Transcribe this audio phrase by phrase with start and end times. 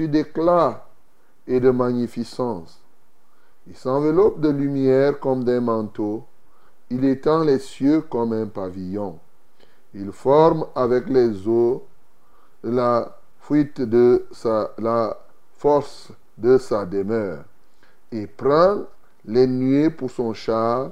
[0.00, 0.86] D'éclat
[1.46, 2.80] et de magnificence.
[3.66, 6.24] Il s'enveloppe de lumière comme d'un manteau.
[6.90, 9.18] Il étend les cieux comme un pavillon.
[9.94, 11.84] Il forme avec les eaux
[12.64, 15.16] la fuite de sa, la
[15.56, 17.44] force de sa demeure.
[18.10, 18.82] Il prend
[19.24, 20.90] les nuées pour son char.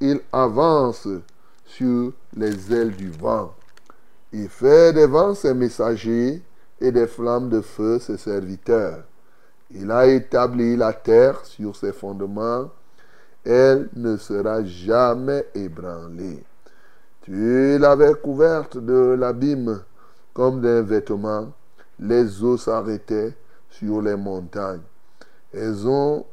[0.00, 1.06] Il avance
[1.64, 3.54] sur les ailes du vent.
[4.32, 6.42] Il fait des vents ses messagers
[6.80, 9.04] et des flammes de feu ses serviteurs.
[9.70, 12.70] Il a établi la terre sur ses fondements.
[13.44, 16.44] Elle ne sera jamais ébranlée.
[17.22, 19.82] Tu l'avais couverte de l'abîme
[20.34, 21.52] comme d'un vêtement.
[21.98, 23.34] Les eaux s'arrêtaient
[23.68, 24.82] sur les montagnes.
[25.52, 26.24] Elles ont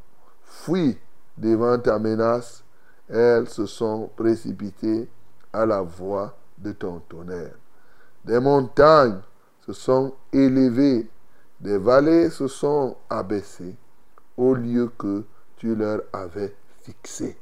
[0.43, 0.97] fui
[1.37, 2.63] devant ta menace.
[3.09, 5.09] Elles se sont précipitées
[5.53, 7.55] à la voix de ton tonnerre.
[8.25, 9.19] Des montagnes
[9.67, 11.07] se sont élevées,
[11.59, 13.75] des vallées se sont abaissées
[14.37, 15.25] au lieu que
[15.57, 17.37] tu leur avais fixé.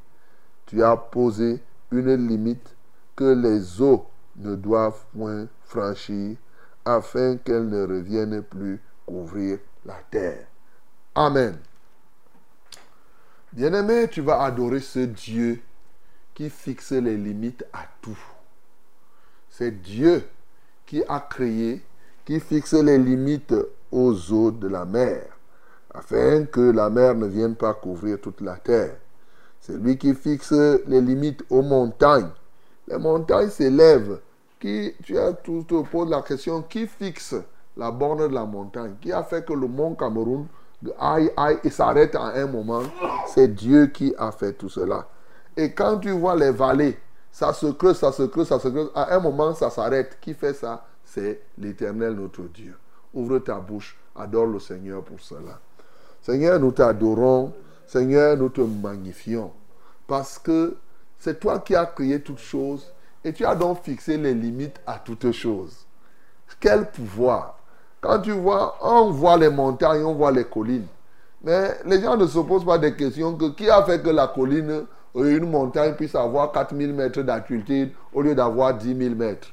[0.66, 2.76] Tu as posé une limite
[3.16, 6.38] que les eaux ne doivent point franchir
[6.84, 10.48] afin qu'elles ne reviennent plus couvrir la terre.
[11.14, 11.58] Amen.
[13.54, 15.62] Bien-aimé, tu vas adorer ce Dieu
[16.34, 18.20] qui fixe les limites à tout.
[19.50, 20.28] C'est Dieu
[20.86, 21.82] qui a créé,
[22.26, 23.54] qui fixe les limites
[23.92, 25.22] aux eaux de la mer,
[25.94, 28.96] afin que la mer ne vienne pas couvrir toute la terre.
[29.62, 32.30] C'est lui qui fixe les limites aux montagnes.
[32.88, 34.20] Les montagnes s'élèvent.
[34.60, 37.36] Qui, tu as tout, te poses la question, qui fixe
[37.78, 38.96] la borne de la montagne?
[39.02, 40.48] Qui a fait que le mont Cameroun
[41.00, 42.82] aille, aille et s'arrête à un moment?
[43.28, 45.08] C'est Dieu qui a fait tout cela.
[45.58, 46.98] Et quand tu vois les vallées,
[47.32, 48.92] ça se creuse, ça se creuse, ça se creuse.
[48.96, 50.18] À un moment, ça s'arrête.
[50.22, 50.86] Qui fait ça?
[51.06, 52.76] C'est l'Éternel notre Dieu.
[53.14, 55.60] Ouvre ta bouche, adore le Seigneur pour cela.
[56.22, 57.54] Seigneur, nous t'adorons.
[57.88, 59.52] Seigneur, nous te magnifions.
[60.08, 60.76] Parce que
[61.20, 62.92] c'est toi qui as créé toutes choses
[63.24, 65.86] et tu as donc fixé les limites à toutes choses.
[66.60, 67.60] Quel pouvoir
[68.02, 70.88] Quand tu vois, on voit les montagnes, on voit les collines.
[71.44, 74.28] Mais les gens ne se posent pas des questions que qui a fait que la
[74.28, 74.86] colline
[75.16, 79.48] une montagne puisse avoir 4000 mètres d'altitude au lieu d'avoir 10 000 mètres?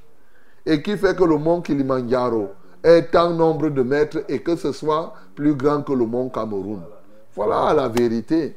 [0.65, 2.51] Et qui fait que le mont Kilimanjaro
[2.83, 6.83] est un nombre de mètres et que ce soit plus grand que le mont Cameroun.
[7.35, 8.57] Voilà la vérité.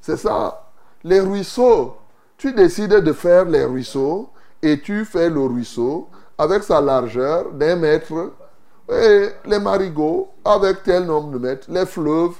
[0.00, 0.70] C'est ça.
[1.04, 1.96] Les ruisseaux,
[2.36, 4.30] tu décides de faire les ruisseaux
[4.62, 8.32] et tu fais le ruisseau avec sa largeur d'un mètre
[8.88, 12.36] et les marigots avec tel nombre de mètres, les fleuves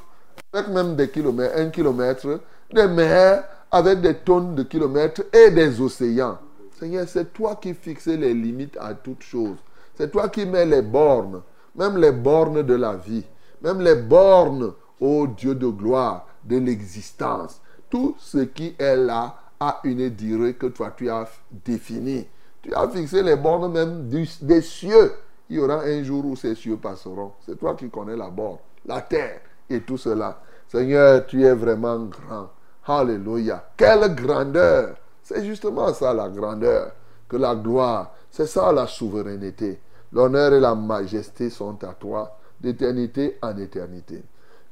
[0.53, 2.41] avec même des kilomètres, un kilomètre,
[2.73, 6.39] des mers avec des tonnes de kilomètres et des océans.
[6.79, 9.59] Seigneur, c'est toi qui fixes les limites à toutes choses.
[9.97, 11.43] C'est toi qui mets les bornes,
[11.75, 13.25] même les bornes de la vie,
[13.63, 17.61] même les bornes, ô Dieu de gloire, de l'existence.
[17.91, 21.27] Tout ce qui est là a une durée que toi tu as
[21.65, 22.29] définie.
[22.63, 25.15] Tu as fixé les bornes même des cieux.
[25.51, 27.33] Il y aura un jour où ces cieux passeront.
[27.45, 30.41] C'est toi qui connais la borne, la terre et tout cela.
[30.69, 32.51] Seigneur, tu es vraiment grand.
[32.87, 33.71] Alléluia.
[33.77, 34.97] Quelle grandeur.
[35.29, 36.93] C'est justement ça la grandeur.
[37.29, 39.79] Que la gloire, c'est ça la souveraineté.
[40.11, 44.23] L'honneur et la majesté sont à toi d'éternité en éternité.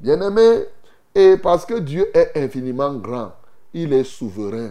[0.01, 0.65] Bien-aimé,
[1.15, 3.33] et parce que Dieu est infiniment grand,
[3.75, 4.71] il est souverain.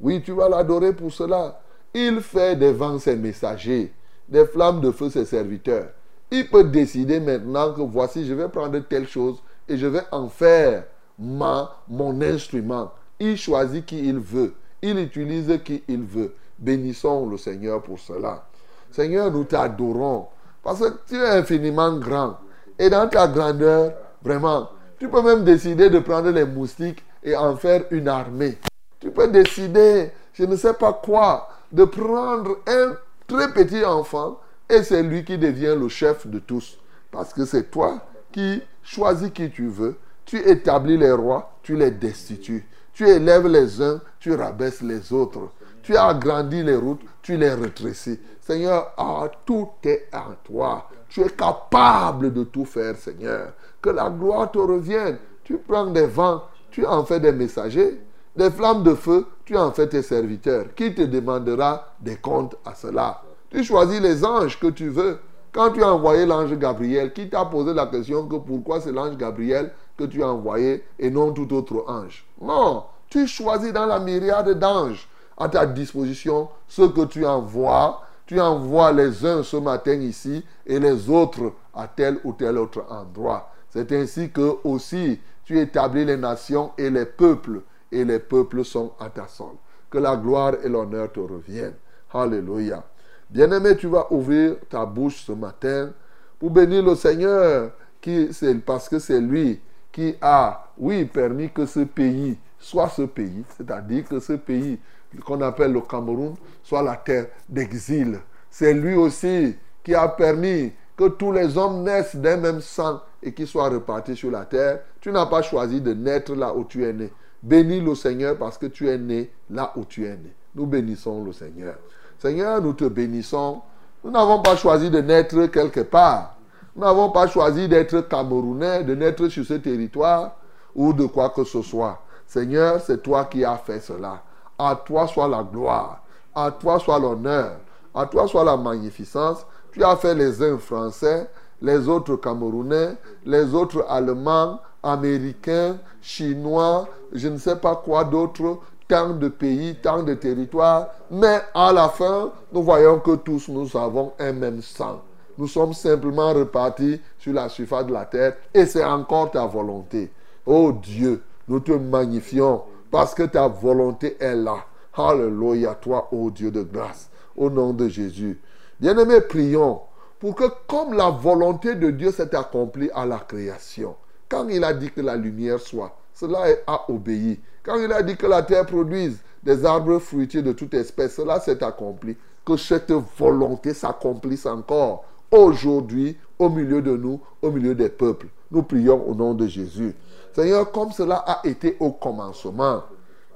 [0.00, 1.60] Oui, tu vas l'adorer pour cela.
[1.92, 3.92] Il fait des vents ses messagers,
[4.28, 5.88] des flammes de feu ses serviteurs.
[6.30, 10.28] Il peut décider maintenant que voici, je vais prendre telle chose et je vais en
[10.28, 10.84] faire
[11.18, 12.92] mon instrument.
[13.18, 14.54] Il choisit qui il veut.
[14.86, 16.34] Il utilise qui il veut.
[16.58, 18.44] Bénissons le Seigneur pour cela.
[18.90, 20.26] Seigneur, nous t'adorons
[20.62, 22.36] parce que tu es infiniment grand.
[22.78, 27.56] Et dans ta grandeur, vraiment, tu peux même décider de prendre les moustiques et en
[27.56, 28.58] faire une armée.
[29.00, 32.92] Tu peux décider, je ne sais pas quoi, de prendre un
[33.26, 34.38] très petit enfant
[34.68, 36.76] et c'est lui qui devient le chef de tous.
[37.10, 38.00] Parce que c'est toi
[38.32, 39.96] qui choisis qui tu veux.
[40.26, 42.66] Tu établis les rois, tu les destitues.
[42.94, 45.50] Tu élèves les uns, tu rabaisses les autres.
[45.82, 48.18] Tu agrandis les routes, tu les rétrécis.
[48.40, 50.88] Seigneur, ah, tout est en toi.
[51.08, 53.52] Tu es capable de tout faire, Seigneur.
[53.82, 55.18] Que la gloire te revienne.
[55.42, 58.00] Tu prends des vents, tu en fais des messagers.
[58.36, 60.66] Des flammes de feu, tu en fais tes serviteurs.
[60.74, 63.22] Qui te demandera des comptes à cela?
[63.50, 65.18] Tu choisis les anges que tu veux.
[65.52, 69.16] Quand tu as envoyé l'ange Gabriel, qui t'a posé la question que pourquoi c'est l'ange
[69.16, 72.26] Gabriel que tu as envoyé et non tout autre ange.
[72.40, 78.00] Non, tu choisis dans la myriade d'anges à ta disposition ce que tu envoies.
[78.26, 82.84] Tu envoies les uns ce matin ici et les autres à tel ou tel autre
[82.88, 83.50] endroit.
[83.68, 87.60] C'est ainsi que aussi tu établis les nations et les peuples
[87.92, 89.58] et les peuples sont à ta solde.
[89.90, 91.76] Que la gloire et l'honneur te reviennent.
[92.12, 92.82] Alléluia.
[93.28, 95.90] Bien-aimé, tu vas ouvrir ta bouche ce matin
[96.38, 98.28] pour bénir le Seigneur qui,
[98.64, 99.60] parce que c'est lui
[99.94, 104.78] qui a, oui, permis que ce pays soit ce pays, c'est-à-dire que ce pays
[105.24, 108.18] qu'on appelle le Cameroun soit la terre d'exil.
[108.50, 109.54] C'est lui aussi
[109.84, 114.16] qui a permis que tous les hommes naissent d'un même sang et qu'ils soient repartis
[114.16, 114.80] sur la terre.
[115.00, 117.12] Tu n'as pas choisi de naître là où tu es né.
[117.40, 120.32] Bénis le Seigneur parce que tu es né là où tu es né.
[120.56, 121.76] Nous bénissons le Seigneur.
[122.18, 123.60] Seigneur, nous te bénissons.
[124.02, 126.36] Nous n'avons pas choisi de naître quelque part.
[126.76, 130.32] Nous n'avons pas choisi d'être Camerounais, de naître sur ce territoire
[130.74, 132.00] ou de quoi que ce soit.
[132.26, 134.22] Seigneur, c'est toi qui as fait cela.
[134.58, 136.02] À toi soit la gloire,
[136.34, 137.58] à toi soit l'honneur,
[137.94, 139.46] à toi soit la magnificence.
[139.72, 141.30] Tu as fait les uns français,
[141.62, 149.10] les autres camerounais, les autres allemands, américains, chinois, je ne sais pas quoi d'autre, tant
[149.10, 150.88] de pays, tant de territoires.
[151.10, 155.00] Mais à la fin, nous voyons que tous nous avons un même sang.
[155.36, 160.10] Nous sommes simplement repartis sur la surface de la terre et c'est encore ta volonté.
[160.46, 164.64] Oh Dieu, nous te magnifions parce que ta volonté est là.
[164.96, 168.40] Alléluia, toi, oh Dieu de grâce, au nom de Jésus.
[168.78, 169.80] Bien-aimés, prions
[170.20, 173.96] pour que comme la volonté de Dieu s'est accomplie à la création,
[174.28, 177.40] quand il a dit que la lumière soit, cela a obéi.
[177.62, 181.40] Quand il a dit que la terre produise des arbres fruitiers de toute espèce, cela
[181.40, 182.16] s'est accompli.
[182.44, 188.28] Que cette volonté s'accomplisse encore aujourd'hui au milieu de nous, au milieu des peuples.
[188.50, 189.94] Nous prions au nom de Jésus.
[190.34, 192.82] Seigneur, comme cela a été au commencement,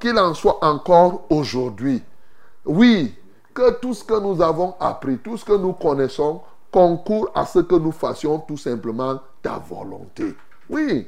[0.00, 2.02] qu'il en soit encore aujourd'hui.
[2.64, 3.14] Oui,
[3.54, 6.40] que tout ce que nous avons appris, tout ce que nous connaissons,
[6.70, 10.34] concourt à ce que nous fassions tout simplement ta volonté.
[10.68, 11.06] Oui,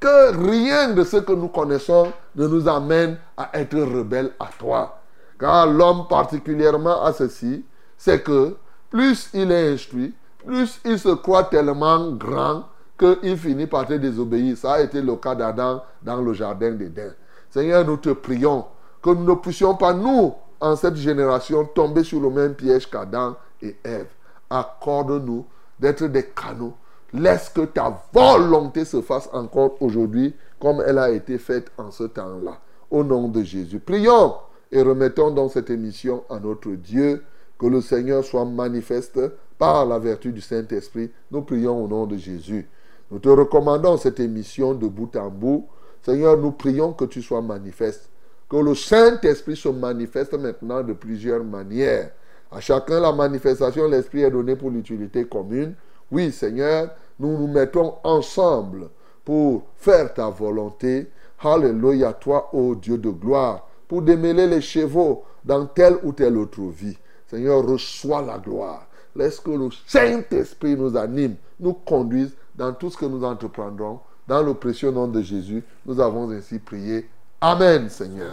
[0.00, 4.98] que rien de ce que nous connaissons ne nous amène à être rebelles à toi.
[5.38, 7.64] Car l'homme particulièrement a ceci,
[7.98, 8.56] c'est que
[8.90, 12.64] plus il est instruit, plus il se croit tellement grand
[12.98, 14.56] qu'il finit par te désobéir.
[14.56, 17.14] Ça a été le cas d'Adam dans le jardin d'Éden.
[17.50, 18.64] Seigneur, nous te prions
[19.02, 23.36] que nous ne puissions pas, nous, en cette génération, tomber sur le même piège qu'Adam
[23.60, 24.08] et Ève.
[24.48, 25.44] Accorde-nous
[25.78, 26.74] d'être des canaux.
[27.12, 32.04] Laisse que ta volonté se fasse encore aujourd'hui comme elle a été faite en ce
[32.04, 32.58] temps-là.
[32.90, 33.80] Au nom de Jésus.
[33.80, 34.34] Prions
[34.70, 37.22] et remettons dans cette émission à notre Dieu
[37.58, 39.20] que le Seigneur soit manifeste
[39.62, 41.08] par la vertu du Saint-Esprit.
[41.30, 42.68] Nous prions au nom de Jésus.
[43.12, 45.68] Nous te recommandons cette émission de bout en bout.
[46.04, 48.10] Seigneur, nous prions que tu sois manifeste.
[48.50, 52.10] Que le Saint-Esprit se manifeste maintenant de plusieurs manières.
[52.50, 55.76] À chacun, la manifestation l'Esprit est donnée pour l'utilité commune.
[56.10, 56.90] Oui, Seigneur,
[57.20, 58.88] nous nous mettons ensemble
[59.24, 61.06] pour faire ta volonté.
[61.38, 66.62] Alléluia, toi, ô Dieu de gloire, pour démêler les chevaux dans telle ou telle autre
[66.62, 66.98] vie.
[67.28, 68.88] Seigneur, reçois la gloire.
[69.14, 74.00] Laisse que le Saint-Esprit nous anime, nous conduise dans tout ce que nous entreprendrons.
[74.26, 77.08] Dans le précieux nom de Jésus, nous avons ainsi prié.
[77.40, 78.32] Amen, Seigneur.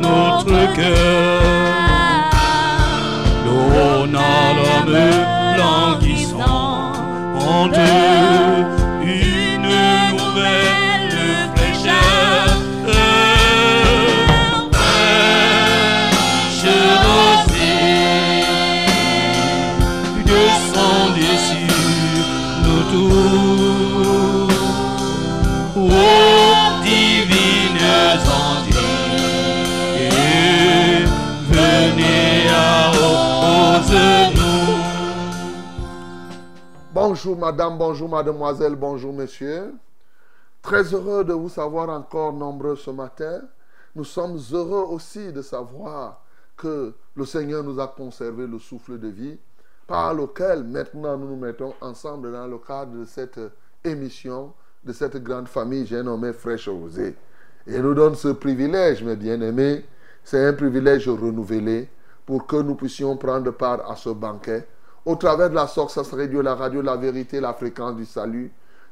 [0.00, 1.42] notre cœur.
[3.44, 4.12] L'homme
[5.58, 6.92] languissant.
[37.16, 39.72] Bonjour madame, bonjour mademoiselle, bonjour monsieur.
[40.60, 43.40] Très heureux de vous savoir encore nombreux ce matin.
[43.94, 46.20] Nous sommes heureux aussi de savoir
[46.58, 49.38] que le Seigneur nous a conservé le souffle de vie
[49.86, 53.40] par lequel maintenant nous nous mettons ensemble dans le cadre de cette
[53.82, 54.52] émission,
[54.84, 57.16] de cette grande famille, j'ai nommé Fraîche Rosée.
[57.66, 59.86] Et nous donne ce privilège, mes bien-aimés.
[60.22, 61.88] C'est un privilège renouvelé
[62.26, 64.68] pour que nous puissions prendre part à ce banquet
[65.06, 68.50] au travers de la Source Radio, la radio La Vérité, la fréquence du salut,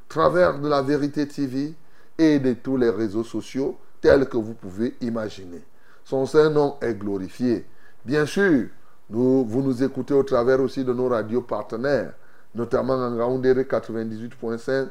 [0.09, 1.75] travers de la Vérité TV
[2.17, 5.63] et de tous les réseaux sociaux tels que vous pouvez imaginer.
[6.05, 7.67] Son Saint-Nom est glorifié.
[8.05, 8.69] Bien sûr,
[9.11, 12.13] nous, vous nous écoutez au travers aussi de nos radios partenaires,
[12.55, 14.89] notamment en Gaoundéré 98.5,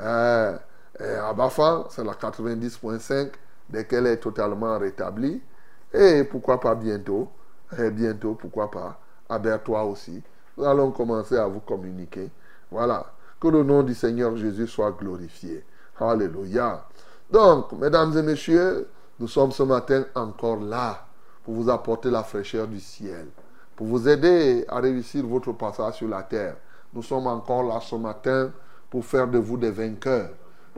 [0.00, 0.58] euh,
[1.00, 3.30] à Bafan, c'est la 90.5,
[3.70, 5.40] dès qu'elle est totalement rétablie.
[5.94, 7.30] Et pourquoi pas bientôt,
[7.78, 10.22] et bientôt, pourquoi pas, à Bertois aussi,
[10.58, 12.30] nous allons commencer à vous communiquer.
[12.70, 13.06] Voilà.
[13.40, 15.64] Que le nom du Seigneur Jésus soit glorifié.
[16.00, 16.84] Alléluia.
[17.30, 18.88] Donc, mesdames et messieurs,
[19.20, 21.06] nous sommes ce matin encore là
[21.44, 23.28] pour vous apporter la fraîcheur du ciel,
[23.76, 26.56] pour vous aider à réussir votre passage sur la terre.
[26.92, 28.50] Nous sommes encore là ce matin
[28.90, 30.30] pour faire de vous des vainqueurs.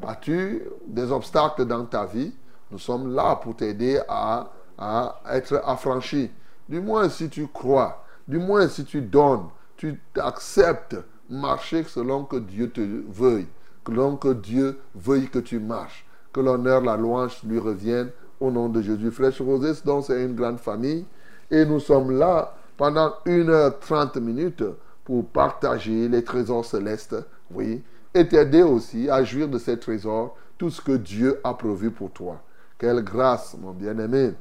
[0.07, 2.35] As-tu des obstacles dans ta vie?
[2.71, 6.31] Nous sommes là pour t'aider à, à être affranchi.
[6.69, 9.49] Du moins si tu crois, du moins si tu donnes,
[9.81, 10.99] tu acceptes
[11.31, 13.49] marcher selon que Dieu te veuille,
[13.89, 18.11] selon que Dieu veuille que tu marches, que l'honneur, la louange lui reviennent
[18.41, 19.11] au nom de Jésus.
[19.11, 21.07] Fraîche Rosée, donc c'est une grande famille
[21.51, 24.65] et nous sommes là pendant 1h30 minutes
[25.03, 27.17] pour partager les trésors célestes,
[27.51, 27.83] oui,
[28.13, 32.11] et t'aider aussi à jouir de ces trésors, tout ce que Dieu a prévu pour
[32.11, 32.43] toi.
[32.77, 34.35] Quelle grâce, mon bien-aimé.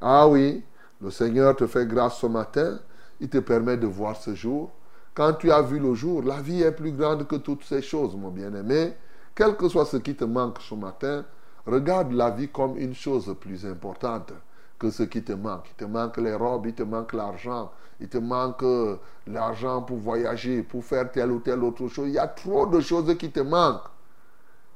[0.00, 0.64] Ah oui,
[1.02, 2.78] le Seigneur te fait grâce ce matin,
[3.20, 4.70] il te permet de voir ce jour,
[5.16, 8.14] quand tu as vu le jour, la vie est plus grande que toutes ces choses,
[8.14, 8.92] mon bien-aimé.
[9.34, 11.24] Quel que soit ce qui te manque ce matin,
[11.66, 14.34] regarde la vie comme une chose plus importante
[14.78, 15.64] que ce qui te manque.
[15.70, 18.96] Il te manque les robes, il te manque l'argent, il te manque euh,
[19.26, 22.08] l'argent pour voyager, pour faire telle ou telle autre chose.
[22.08, 23.88] Il y a trop de choses qui te manquent.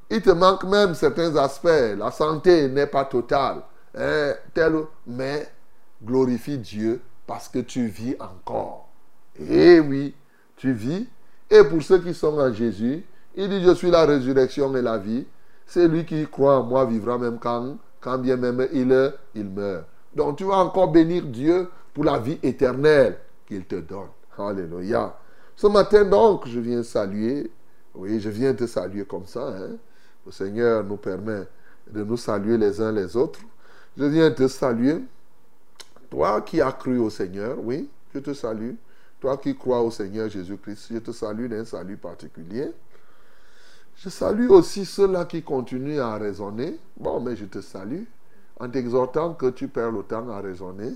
[0.09, 1.97] Il te manque même certains aspects.
[1.99, 3.63] La santé n'est pas totale.
[3.95, 4.33] Hein,
[5.07, 5.53] mais
[6.03, 8.89] glorifie Dieu parce que tu vis encore.
[9.39, 10.15] Eh oui,
[10.61, 11.09] tu vis.
[11.51, 13.03] Et pour ceux qui sont en Jésus,
[13.35, 15.27] il dit, je suis la résurrection et la vie.
[15.67, 18.87] C'est lui qui croit en moi vivra même quand, quand bien même il,
[19.49, 19.87] meurt.
[20.15, 24.09] Donc tu vas encore bénir Dieu pour la vie éternelle qu'il te donne.
[24.37, 25.17] Alléluia.
[25.57, 27.51] Ce matin donc, je viens saluer.
[27.95, 29.49] Oui, je viens te saluer comme ça.
[29.49, 29.77] Hein.
[30.27, 31.45] Le Seigneur nous permet
[31.91, 33.41] de nous saluer les uns les autres.
[33.97, 35.03] Je viens te saluer.
[36.11, 38.75] Toi qui as cru au Seigneur, oui, je te salue.
[39.21, 42.71] Toi qui crois au Seigneur Jésus-Christ, je te salue d'un salut particulier.
[43.97, 46.79] Je salue aussi ceux-là qui continuent à raisonner.
[46.97, 48.05] Bon, mais je te salue
[48.59, 50.95] en t'exhortant que tu perds le temps à raisonner,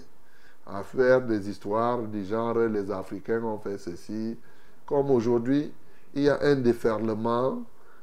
[0.67, 4.39] à faire des histoires du genre les Africains ont fait ceci.
[4.87, 5.73] Comme aujourd'hui,
[6.15, 7.63] il y a un déferlement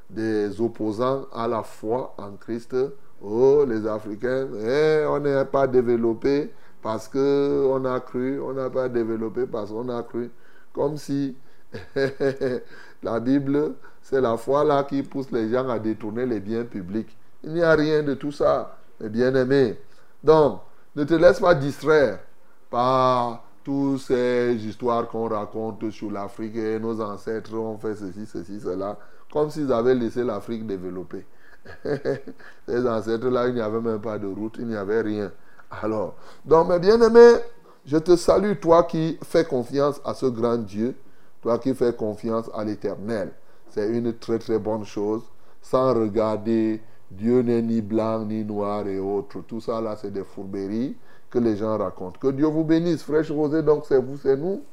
[0.09, 2.75] des opposants à la foi en Christ.
[3.23, 6.51] Oh, les Africains, eh, on n'est pas développé
[6.81, 10.31] parce qu'on a cru, on n'a pas développé parce qu'on a cru.
[10.73, 11.35] Comme si
[13.03, 17.15] la Bible, c'est la foi là qui pousse les gens à détourner les biens publics.
[17.43, 19.79] Il n'y a rien de tout ça, bien-aimés.
[20.23, 20.61] Donc,
[20.95, 22.19] ne te laisse pas distraire
[22.69, 28.59] par toutes ces histoires qu'on raconte sur l'Afrique et nos ancêtres ont fait ceci, ceci,
[28.59, 28.97] cela,
[29.31, 31.25] comme s'ils avaient laissé l'Afrique développer.
[32.67, 35.31] Ces ancêtres-là, il n'y avait même pas de route, il n'y avait rien.
[35.71, 37.35] Alors, donc mes bien-aimés,
[37.85, 40.95] je te salue, toi qui fais confiance à ce grand Dieu,
[41.41, 43.31] toi qui fais confiance à l'Éternel.
[43.69, 45.21] C'est une très très bonne chose,
[45.61, 49.41] sans regarder Dieu n'est ni blanc ni noir et autres.
[49.47, 50.95] Tout ça là, c'est des fourberies
[51.29, 52.19] que les gens racontent.
[52.19, 53.03] Que Dieu vous bénisse.
[53.03, 54.63] Fraîche Rosée, donc c'est vous, c'est nous.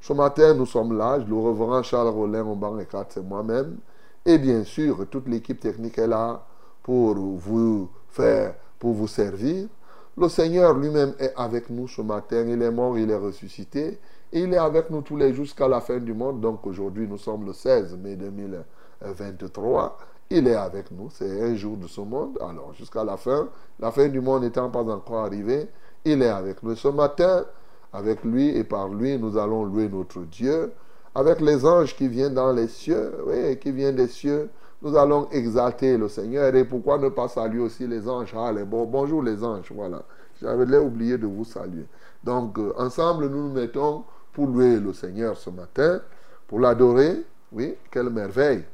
[0.00, 1.16] Ce matin, nous sommes là.
[1.18, 3.78] Le reverend Charles Rollin au banc et 4, c'est moi-même.
[4.24, 6.44] Et bien sûr, toute l'équipe technique est là
[6.82, 9.68] pour vous faire, pour vous servir.
[10.14, 12.44] Le Seigneur lui-même est avec nous ce matin.
[12.46, 13.98] Il est mort, il est ressuscité.
[14.30, 16.40] Et il est avec nous tous les jours jusqu'à la fin du monde.
[16.40, 19.98] Donc aujourd'hui, nous sommes le 16 mai 2023.
[20.28, 21.08] Il est avec nous.
[21.10, 22.38] C'est un jour de ce monde.
[22.42, 23.48] Alors jusqu'à la fin,
[23.80, 25.68] la fin du monde n'étant pas encore arrivée,
[26.04, 26.76] il est avec nous.
[26.76, 27.46] Ce matin,
[27.92, 30.72] avec lui et par lui, nous allons louer notre Dieu.
[31.14, 34.50] Avec les anges qui viennent dans les cieux, oui, qui viennent des cieux,
[34.82, 36.54] nous allons exalter le Seigneur.
[36.54, 38.34] Et pourquoi ne pas saluer aussi les anges?
[38.34, 40.02] Allez, bon, Bonjour les anges, voilà.
[40.40, 41.86] J'avais oublié de vous saluer.
[42.24, 46.00] Donc, euh, ensemble, nous nous mettons pour louer le Seigneur ce matin,
[46.48, 47.24] pour l'adorer.
[47.52, 48.64] Oui, quelle merveille.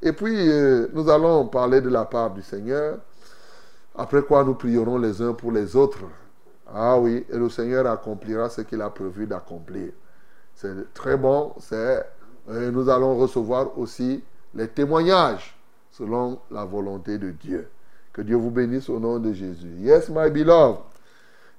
[0.00, 2.98] Et puis, euh, nous allons parler de la part du Seigneur,
[3.96, 6.04] après quoi nous prierons les uns pour les autres.
[6.72, 9.90] Ah oui, et le Seigneur accomplira ce qu'il a prévu d'accomplir.
[10.54, 11.52] C'est très bon,
[12.46, 14.22] nous allons recevoir aussi
[14.54, 15.56] les témoignages
[15.90, 17.68] selon la volonté de Dieu.
[18.12, 19.74] Que Dieu vous bénisse au nom de Jésus.
[19.78, 20.80] Yes, my beloved.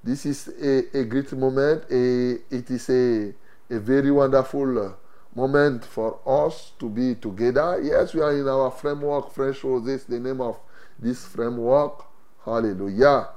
[0.02, 0.48] This is
[0.94, 1.82] a, great moment.
[1.90, 3.34] A, it is a,
[3.68, 4.96] very wonderful
[5.34, 7.80] moment for us to be together.
[7.82, 9.32] Yes, we are in our framework.
[9.32, 10.58] Fresh Roses, the name of
[10.98, 12.04] this framework.
[12.44, 13.28] Hallelujah.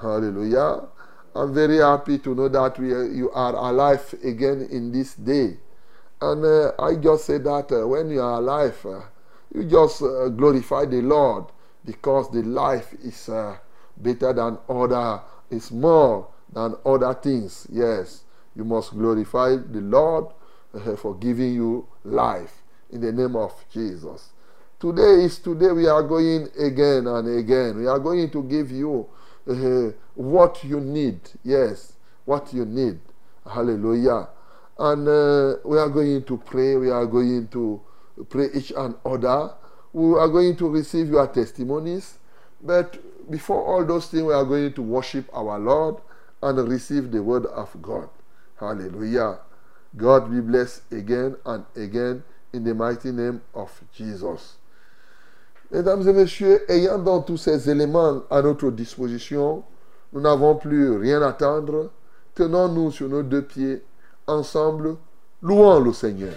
[0.00, 0.82] Hallelujah.
[1.34, 5.56] I'm very happy to know that we, you are alive again in this day.
[6.20, 9.00] And uh, I just say that uh, when you are alive, uh,
[9.54, 11.44] you just uh, glorify the Lord
[11.84, 13.56] because the life is uh,
[13.96, 17.66] better than other, is more than other things.
[17.70, 18.24] Yes,
[18.56, 20.26] you must glorify the Lord
[20.72, 24.30] uh, for giving you life in the name of Jesus.
[24.80, 27.78] Today is today we are going again and again.
[27.78, 29.08] We are going to give you
[30.14, 31.20] what you need.
[31.42, 32.98] Yes, what you need.
[33.46, 34.28] Hallelujah.
[34.78, 36.76] And uh, we are going to pray.
[36.76, 37.80] We are going to
[38.28, 39.52] pray each and other.
[39.92, 42.18] We are going to receive your testimonies.
[42.60, 42.98] But
[43.30, 45.96] before all those things, we are going to worship our Lord
[46.42, 48.08] and receive the word of God.
[48.58, 49.38] Hallelujah.
[49.96, 54.56] God be blessed again and again in the mighty name of Jesus.
[55.70, 59.64] Mesdames et messieurs, ayant donc tous ces éléments à notre disposition,
[60.12, 61.90] nous n'avons plus rien à attendre.
[62.34, 63.82] Tenons-nous sur nos deux pieds
[64.26, 64.96] ensemble,
[65.42, 66.32] louons le Seigneur.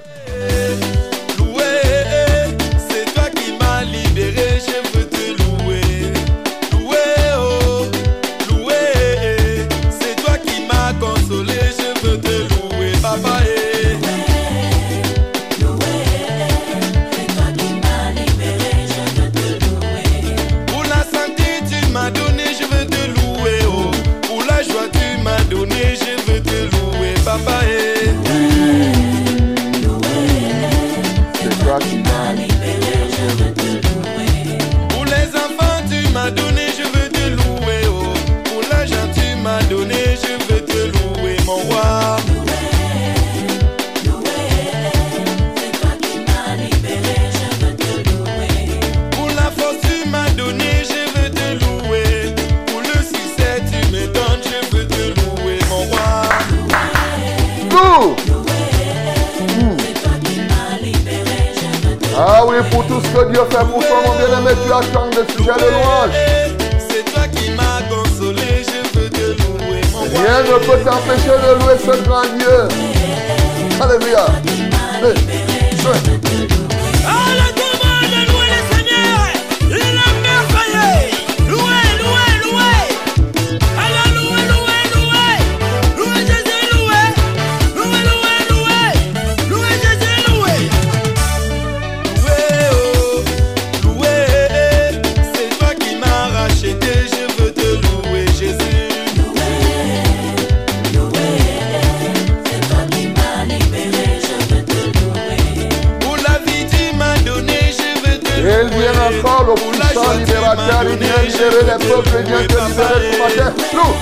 [62.98, 65.70] Tout ce que Dieu fait pour toi, mon bien-aimé, tu as tant de sujets de
[65.72, 66.16] louange.
[66.90, 69.82] C'est toi qui m'as consolé, je veux te louer.
[70.02, 72.60] Rien ne peut t'empêcher de louer ce grand Dieu.
[73.82, 74.26] Alléluia.
[111.38, 113.94] gérer les peuples, Dieu te libérer pour la Nous.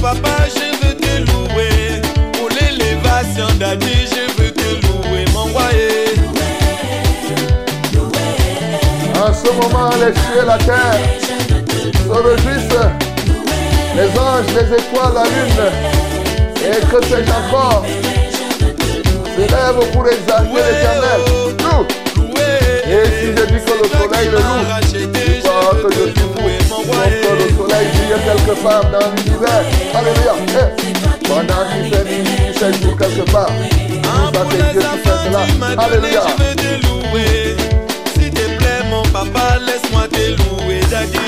[0.00, 2.02] papa, je veux te louer.
[2.32, 6.14] Pour l'élévation d'année, je veux te louer, mon royer.
[9.14, 11.00] En ce moment, les cieux et la terre
[11.94, 12.88] se réjouissent.
[13.94, 15.62] Les anges, les étoiles, la lune.
[16.64, 17.84] Et que c'est encore?
[19.42, 21.20] S'élèvent pour exalter l'éternel.
[21.62, 21.86] Loue.
[22.86, 24.64] Et si je dis que le soleil le loue,
[25.42, 26.44] pas que je suis fou.
[26.68, 29.64] Que le soleil brille quelque part dans l'univers.
[29.94, 30.34] Alléluia.
[30.48, 33.48] Eh, Pendant qu'il fait nuit, il fait jour quelque part.
[33.48, 35.82] Ça, c'est Dieu qui fait cela.
[35.82, 36.22] Alléluia.
[36.26, 37.56] Je veux te louer.
[38.14, 41.18] S'il te plaît, mon papa, laisse-moi te louer, Daddy.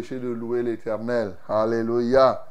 [0.00, 1.36] De louer l'éternel.
[1.48, 2.46] Alléluia.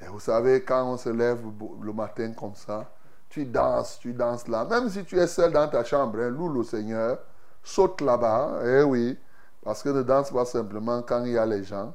[0.00, 1.40] Et vous savez, quand on se lève
[1.82, 2.88] le matin comme ça,
[3.28, 4.64] tu danses, tu danses là.
[4.64, 7.18] Même si tu es seul dans ta chambre, hein, loue le Seigneur,
[7.62, 8.60] saute là-bas.
[8.64, 9.18] Eh oui.
[9.62, 11.92] Parce que ne danse pas simplement quand il y a les gens.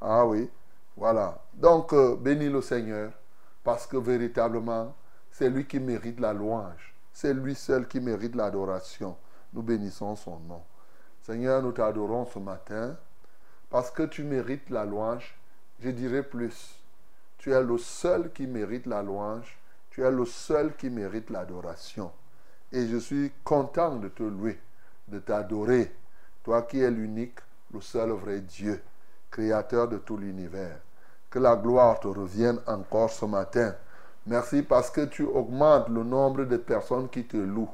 [0.00, 0.48] Ah oui.
[0.96, 1.38] Voilà.
[1.54, 3.10] Donc, euh, bénis le Seigneur.
[3.64, 4.94] Parce que véritablement,
[5.30, 6.94] c'est lui qui mérite la louange.
[7.12, 9.16] C'est lui seul qui mérite l'adoration.
[9.52, 10.62] Nous bénissons son nom.
[11.22, 12.96] Seigneur, nous t'adorons ce matin
[13.70, 15.34] parce que tu mérites la louange.
[15.80, 16.74] Je dirais plus.
[17.38, 19.58] Tu es le seul qui mérite la louange.
[19.90, 22.10] Tu es le seul qui mérite l'adoration.
[22.72, 24.58] Et je suis content de te louer,
[25.08, 25.92] de t'adorer.
[26.42, 27.38] Toi qui es l'unique,
[27.72, 28.82] le seul vrai Dieu,
[29.30, 30.78] créateur de tout l'univers.
[31.30, 33.74] Que la gloire te revienne encore ce matin.
[34.26, 37.70] Merci parce que tu augmentes le nombre de personnes qui te louent.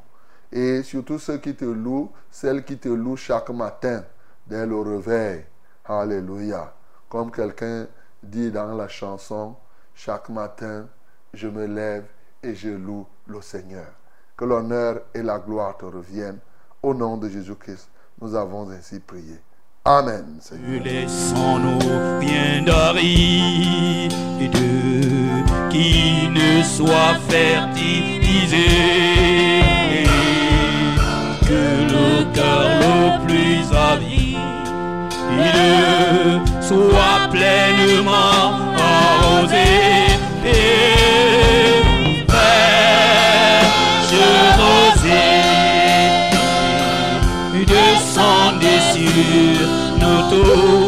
[0.53, 4.05] Et surtout ceux qui te louent, celles qui te louent chaque matin,
[4.47, 5.45] dès le réveil.
[5.87, 6.73] Alléluia.
[7.09, 7.87] Comme quelqu'un
[8.23, 9.55] dit dans la chanson,
[9.95, 10.87] chaque matin,
[11.35, 12.07] je me lève
[12.43, 13.93] et je loue le Seigneur.
[14.37, 16.41] Que l'honneur et la gloire te reviennent.
[16.83, 17.89] Au nom de Jésus-Christ,
[18.21, 19.41] nous avons ainsi prié.
[19.85, 20.41] Amen.
[36.61, 38.75] Soit pleinement
[42.29, 44.25] fraîche
[44.59, 45.43] rosée,
[47.67, 49.69] descendez sur
[50.01, 50.84] nous tous.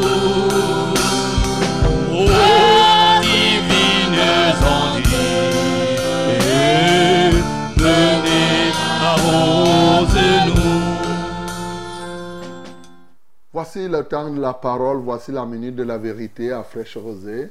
[13.56, 17.50] Voici le temps de la parole, voici la minute de la vérité à fraîche rosée.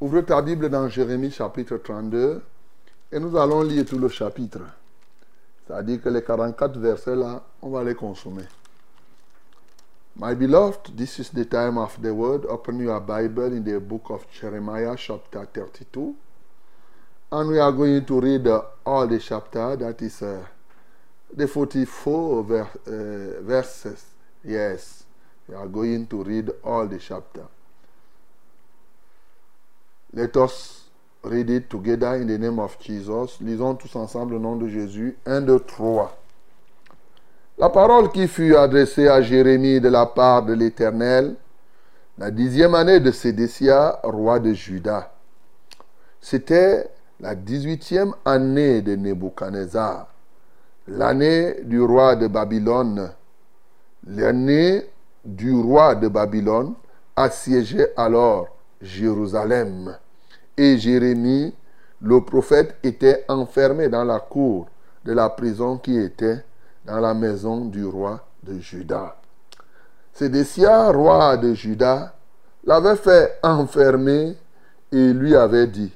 [0.00, 2.42] Ouvre ta Bible dans Jérémie chapitre 32
[3.12, 4.62] et nous allons lire tout le chapitre.
[5.64, 8.42] C'est-à-dire que les 44 versets là, on va les consommer.
[10.16, 12.44] My beloved, this is the time of the word.
[12.48, 16.16] Open your Bible in the book of Jeremiah chapter 32.
[17.30, 18.48] And we are going to read
[18.84, 20.44] all the chapter, that is uh,
[21.32, 24.04] the 44 ver- uh, verses.
[24.44, 25.04] Yes,
[25.48, 27.46] we are going to read all the chapter.
[30.12, 30.84] Let us
[31.22, 33.40] read it together in the name of Jesus.
[33.40, 35.16] Lisons tous ensemble au nom de Jésus.
[35.26, 36.16] 1, 2, 3.
[37.58, 41.34] La parole qui fut adressée à Jérémie de la part de l'Éternel,
[42.16, 45.12] la dixième année de Sédécia, roi de Juda.
[46.20, 46.88] C'était
[47.20, 50.06] la dix-huitième année de Nebuchadnezzar,
[50.86, 53.12] l'année du roi de Babylone.
[54.06, 54.84] L'année
[55.24, 56.74] du roi de Babylone
[57.16, 58.48] assiégeait alors
[58.80, 59.96] Jérusalem.
[60.56, 61.54] Et Jérémie,
[62.00, 64.66] le prophète, était enfermé dans la cour
[65.04, 66.44] de la prison qui était
[66.84, 69.16] dans la maison du roi de Juda.
[70.12, 72.14] Sédécia, roi de Juda,
[72.64, 74.36] l'avait fait enfermer
[74.90, 75.92] et lui avait dit,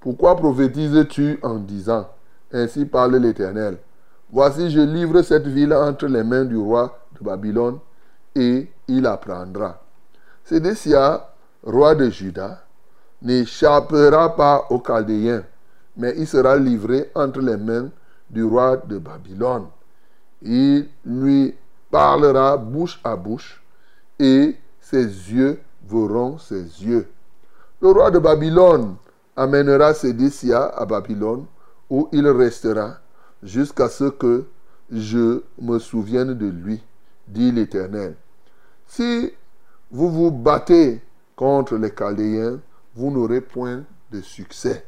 [0.00, 2.08] Pourquoi prophétises-tu en disant,
[2.52, 3.78] Ainsi parle l'Éternel,
[4.30, 7.78] Voici, je livre cette ville entre les mains du roi de Babylone,
[8.34, 9.80] et il apprendra.
[10.44, 11.28] Sédécia,
[11.62, 12.64] roi de Juda,
[13.22, 15.44] n'échappera pas aux Chaldéens,
[15.96, 17.90] mais il sera livré entre les mains
[18.28, 19.66] du roi de Babylone.
[20.42, 21.54] Il lui
[21.90, 23.62] parlera bouche à bouche,
[24.18, 27.06] et ses yeux verront ses yeux.
[27.80, 28.96] Le roi de Babylone
[29.36, 31.46] amènera Sédécia à Babylone,
[31.90, 32.98] où il restera
[33.42, 34.46] jusqu'à ce que
[34.90, 36.82] je me souvienne de lui,
[37.26, 38.14] dit l'Éternel.
[38.94, 39.32] Si
[39.90, 41.00] vous vous battez
[41.34, 42.60] contre les Chaldéens,
[42.94, 44.84] vous n'aurez point de succès.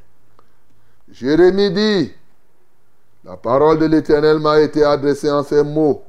[1.10, 2.12] Jérémie dit,
[3.24, 6.02] la parole de l'Éternel m'a été adressée en ces mots.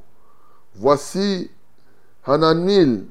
[0.74, 1.50] Voici,
[2.26, 3.06] Hananil,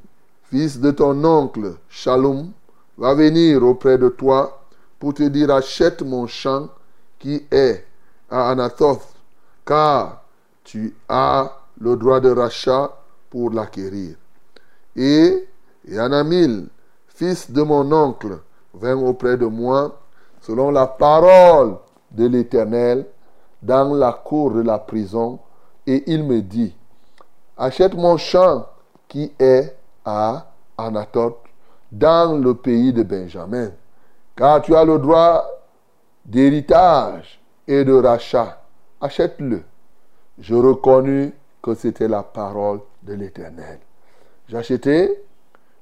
[0.51, 2.51] fils de ton oncle Shalom,
[2.95, 4.67] va venir auprès de toi
[4.99, 6.69] pour te dire achète mon champ
[7.17, 7.87] qui est
[8.29, 9.15] à Anathoth,
[9.65, 10.25] car
[10.63, 12.95] tu as le droit de rachat
[13.31, 14.15] pour l'acquérir.
[14.95, 15.47] Et
[15.87, 16.67] Yanamil,
[17.07, 18.39] fils de mon oncle,
[18.73, 19.99] vint auprès de moi
[20.41, 21.77] selon la parole
[22.11, 23.05] de l'Éternel
[23.61, 25.39] dans la cour de la prison
[25.87, 26.75] et il me dit,
[27.57, 28.67] achète mon champ
[29.07, 31.37] qui est à Anathoth
[31.91, 33.71] dans le pays de Benjamin,
[34.35, 35.45] car tu as le droit
[36.25, 38.61] d'héritage et de rachat.
[38.99, 39.63] Achète-le.
[40.39, 41.31] Je reconnus
[41.61, 43.79] que c'était la parole de l'Éternel.
[44.47, 45.23] J'achetai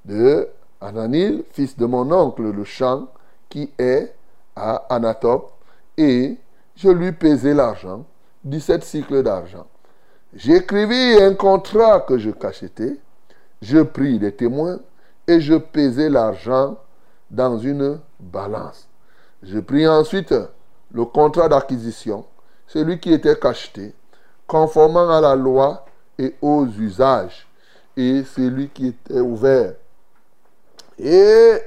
[0.06, 0.48] de
[0.80, 3.08] Ananil, fils de mon oncle, le champ
[3.50, 4.14] qui est
[4.56, 5.50] à Anathoth,
[5.98, 6.38] et
[6.76, 8.06] je lui pesai l'argent,
[8.44, 9.68] 17 cycles d'argent.
[10.34, 12.98] J'écrivis un contrat que je cachetais,
[13.62, 14.80] je pris des témoins
[15.28, 16.78] et je pesai l'argent
[17.30, 18.88] dans une balance.
[19.42, 20.34] Je pris ensuite
[20.92, 22.26] le contrat d'acquisition,
[22.68, 23.94] celui qui était cacheté,
[24.48, 25.86] conformément à la loi
[26.18, 27.48] et aux usages,
[27.96, 29.76] et celui qui était ouvert.
[30.98, 31.58] Et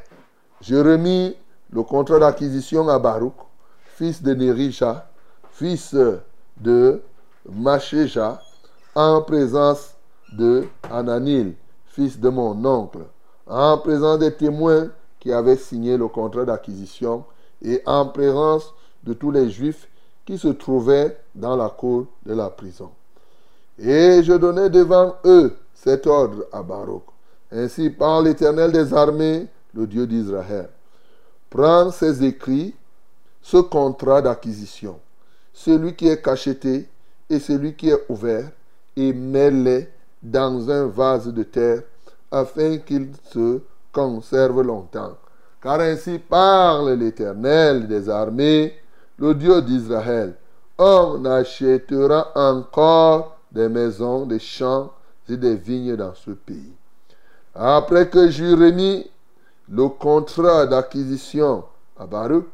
[0.60, 1.36] je remis
[1.70, 3.34] le contrat d'acquisition à Baruch,
[3.96, 5.08] fils de Nerisha,
[5.50, 5.94] fils
[6.56, 7.02] de
[7.50, 8.40] Machéja,
[8.94, 9.94] en présence
[10.32, 11.54] de Ananil,
[11.86, 13.00] fils de mon oncle,
[13.46, 14.88] en présence des témoins
[15.20, 17.24] qui avaient signé le contrat d'acquisition
[17.62, 18.72] et en présence
[19.04, 19.88] de tous les Juifs
[20.24, 22.90] qui se trouvaient dans la cour de la prison.
[23.78, 27.04] Et je donnai devant eux cet ordre à Baruch.
[27.52, 30.68] Ainsi parle l'Éternel des armées, le Dieu d'Israël.
[31.48, 32.74] Prends ces écrits,
[33.40, 34.98] ce contrat d'acquisition,
[35.52, 36.88] celui qui est cacheté
[37.30, 38.50] et celui qui est ouvert,
[38.96, 39.88] et mets-les
[40.22, 41.82] dans un vase de terre,
[42.32, 43.60] afin qu'ils se
[43.92, 45.16] conservent longtemps.
[45.62, 48.74] Car ainsi parle l'Éternel des armées,
[49.18, 50.34] le Dieu d'Israël.
[50.78, 54.90] On achètera encore des maisons, des champs
[55.34, 56.72] des vignes dans ce pays.
[57.54, 59.10] Après que j'eus remis
[59.68, 61.64] le contrat d'acquisition
[61.98, 62.46] à Baruch,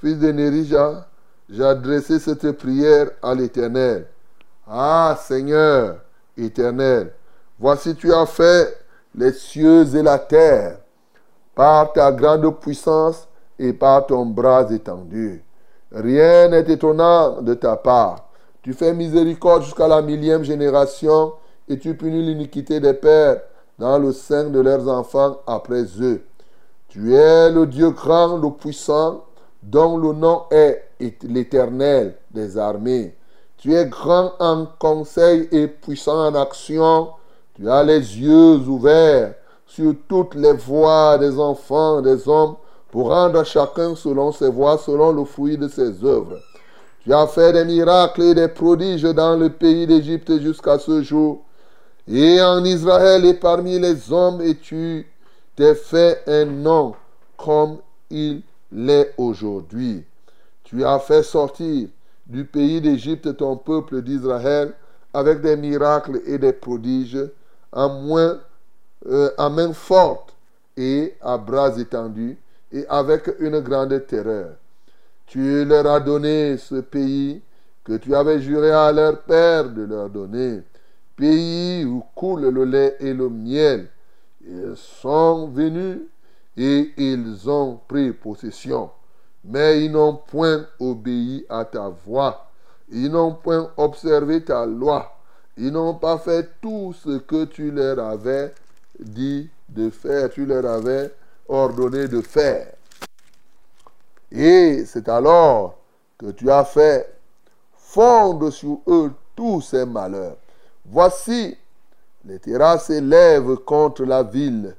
[0.00, 1.06] fils de Nérija,
[1.48, 4.06] j'ai adressé cette prière à l'Éternel.
[4.66, 5.96] Ah Seigneur
[6.36, 7.12] éternel,
[7.58, 8.76] voici tu as fait
[9.14, 10.78] les cieux et la terre
[11.54, 15.42] par ta grande puissance et par ton bras étendu.
[15.92, 18.28] Rien n'est étonnant de ta part.
[18.62, 21.32] Tu fais miséricorde jusqu'à la millième génération
[21.70, 23.40] et tu punis l'iniquité des pères
[23.78, 26.22] dans le sein de leurs enfants après eux.
[26.88, 29.24] Tu es le Dieu grand, le puissant,
[29.62, 30.82] dont le nom est
[31.22, 33.14] l'Éternel des armées.
[33.56, 37.10] Tu es grand en conseil et puissant en action.
[37.54, 39.34] Tu as les yeux ouverts
[39.66, 42.56] sur toutes les voies des enfants, des hommes,
[42.90, 46.38] pour rendre à chacun selon ses voies, selon le fruit de ses œuvres.
[47.04, 51.44] Tu as fait des miracles et des prodiges dans le pays d'Égypte jusqu'à ce jour.
[52.08, 55.06] Et en Israël et parmi les hommes, et tu
[55.56, 56.94] t'es fait un nom
[57.36, 57.78] comme
[58.10, 60.04] il l'est aujourd'hui.
[60.64, 61.88] Tu as fait sortir
[62.26, 64.72] du pays d'Égypte ton peuple d'Israël
[65.12, 67.18] avec des miracles et des prodiges
[67.74, 68.38] euh,
[69.36, 70.34] à main forte
[70.76, 72.38] et à bras étendus
[72.72, 74.50] et avec une grande terreur.
[75.26, 77.40] Tu leur as donné ce pays
[77.84, 80.62] que tu avais juré à leur père de leur donner,
[81.20, 83.88] pays où coule le lait et le miel.
[84.42, 85.98] Ils sont venus
[86.56, 88.90] et ils ont pris possession
[89.44, 92.46] mais ils n'ont point obéi à ta voix.
[92.90, 95.16] Ils n'ont point observé ta loi.
[95.56, 98.54] Ils n'ont pas fait tout ce que tu leur avais
[98.98, 101.12] dit de faire, tu leur avais
[101.48, 102.72] ordonné de faire.
[104.32, 105.78] Et c'est alors
[106.18, 107.12] que tu as fait
[107.76, 110.36] fondre sur eux tous ces malheurs.
[110.92, 111.56] Voici,
[112.24, 114.74] les terrasses s'élèvent contre la ville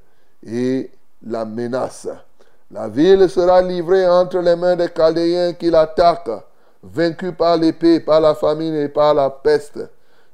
[0.46, 0.90] et
[1.22, 2.10] la menacent.
[2.70, 6.44] La ville sera livrée entre les mains des Chaldéens qui l'attaquent,
[6.82, 9.80] vaincus par l'épée, par la famine et par la peste.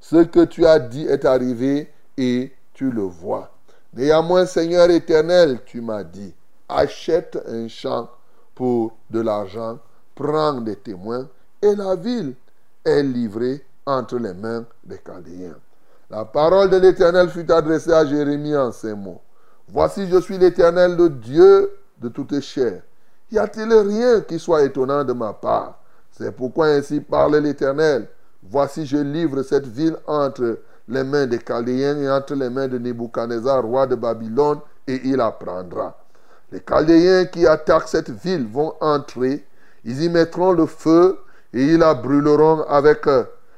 [0.01, 3.49] Ce que tu as dit est arrivé et tu le vois.
[3.95, 6.35] Néanmoins, Seigneur éternel, tu m'as dit,
[6.69, 8.09] achète un champ
[8.57, 9.79] pour de l'argent,
[10.17, 11.29] prends des témoins,
[11.62, 12.35] et la ville
[12.85, 15.55] est livrée entre les mains des Chaldéens.
[16.11, 19.21] La parole de l'Éternel fut adressée à Jérémie en ces mots.
[19.68, 22.81] Voici, je suis l'Éternel, le Dieu de toutes chairs.
[23.31, 25.79] Y a-t-il rien qui soit étonnant de ma part?
[26.12, 28.09] C'est pourquoi ainsi parle l'Éternel.
[28.42, 32.79] Voici, je livre cette ville entre les mains des Chaldéens et entre les mains de
[32.79, 35.99] Nebuchadnezzar, roi de Babylone, et il la prendra.
[36.51, 39.44] Les Chaldéens qui attaquent cette ville vont entrer,
[39.85, 41.18] ils y mettront le feu
[41.53, 43.05] et ils la brûleront avec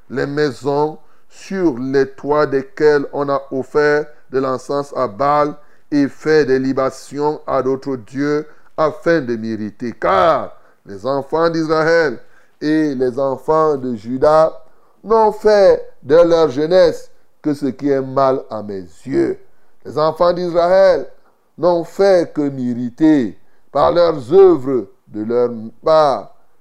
[0.09, 0.99] les maisons
[1.31, 5.55] sur les toits desquelles on a offert de l'encens à Baal
[5.91, 9.93] et fait des libations à d'autres dieux afin de mériter.
[9.93, 12.19] Car les enfants d'Israël
[12.61, 14.53] et les enfants de Juda
[15.05, 19.39] n'ont fait de leur jeunesse que ce qui est mal à mes yeux.
[19.85, 21.07] Les enfants d'Israël
[21.57, 23.39] n'ont fait que mériter
[23.73, 25.51] par leurs œuvres de leur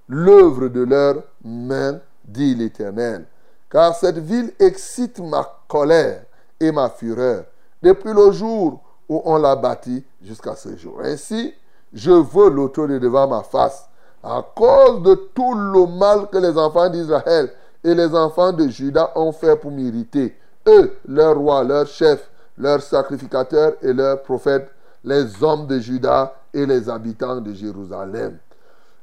[0.07, 3.25] l'œuvre de leurs mains, dit l'Éternel.
[3.69, 6.23] Car cette ville excite ma colère
[6.59, 7.43] et ma fureur
[7.81, 10.99] depuis le jour où on l'a bâti jusqu'à ce jour.
[11.03, 11.53] Ainsi,
[11.93, 13.87] je veux l'autorité devant ma face
[14.23, 17.51] à cause de tout le mal que les enfants d'Israël
[17.83, 20.35] et les enfants de Juda ont fait pour m'irriter.
[20.67, 24.69] Eux, leurs rois, leurs chefs, leurs sacrificateurs et leurs prophètes,
[25.03, 28.37] les hommes de Juda et les habitants de Jérusalem.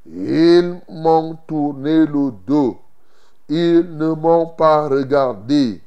[0.07, 2.79] Ils m'ont tourné le dos.
[3.48, 5.80] Ils ne m'ont pas regardé.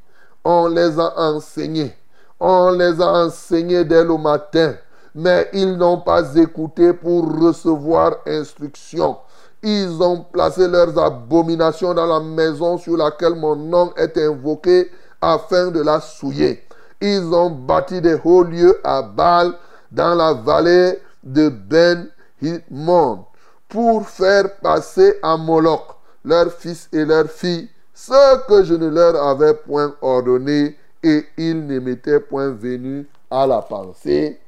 [0.43, 1.93] On les a enseignés
[2.39, 4.75] on les a enseignés dès le matin,
[5.13, 9.17] mais ils n'ont pas écouté pour recevoir instruction.
[9.61, 14.89] Ils ont placé leurs abominations dans la maison sur laquelle mon nom est invoqué
[15.21, 16.63] afin de la souiller.
[17.01, 19.53] Ils ont bâti des hauts lieux à Baal
[19.91, 22.07] dans la vallée de Ben
[22.41, 23.25] Himon
[23.67, 29.15] pour faire passer à Moloch leurs fils et leurs filles ce que je ne leur
[29.21, 34.39] avais point ordonné et il ne m'était point venu à la pensée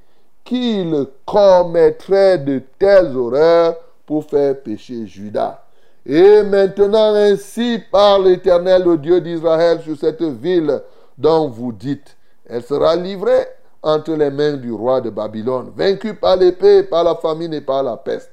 [0.43, 5.63] qu'il commettrait de telles horreurs pour faire pécher Judas.
[6.05, 10.81] Et maintenant ainsi parle l'Éternel, le Dieu d'Israël, sur cette ville
[11.17, 12.17] dont vous dites,
[12.47, 13.47] elle sera livrée
[13.83, 17.83] entre les mains du roi de Babylone, vaincue par l'épée, par la famine et par
[17.83, 18.31] la peste.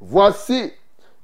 [0.00, 0.72] Voici,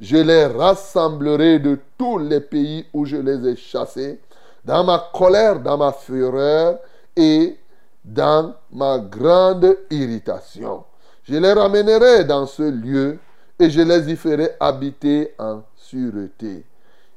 [0.04, 4.20] je les rassemblerai de tous les pays où je les ai chassés,
[4.62, 6.78] dans ma colère, dans ma fureur,
[7.16, 7.56] et
[8.04, 10.84] dans ma grande irritation.
[11.22, 13.18] Je les ramènerai dans ce lieu
[13.58, 16.66] et je les y ferai habiter en sûreté.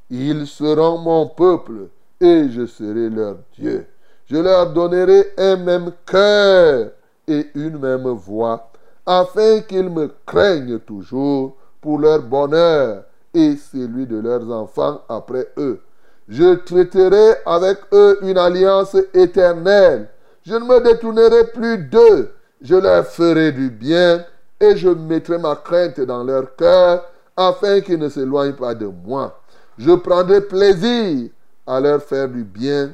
[0.10, 1.90] Ils seront mon peuple
[2.22, 3.86] et je serai leur Dieu.
[4.28, 6.92] Je leur donnerai un même cœur
[7.28, 8.72] et une même voix,
[9.06, 13.04] afin qu'ils me craignent toujours pour leur bonheur
[13.34, 15.82] et celui de leurs enfants après eux.
[16.28, 20.10] Je traiterai avec eux une alliance éternelle.
[20.46, 22.32] Je ne me détournerai plus d'eux.
[22.62, 24.26] Je leur ferai du bien
[24.60, 27.06] et je mettrai ma crainte dans leur cœur
[27.36, 29.40] afin qu'ils ne s'éloignent pas de moi.
[29.78, 31.30] Je prendrai plaisir
[31.66, 32.92] à leur faire du bien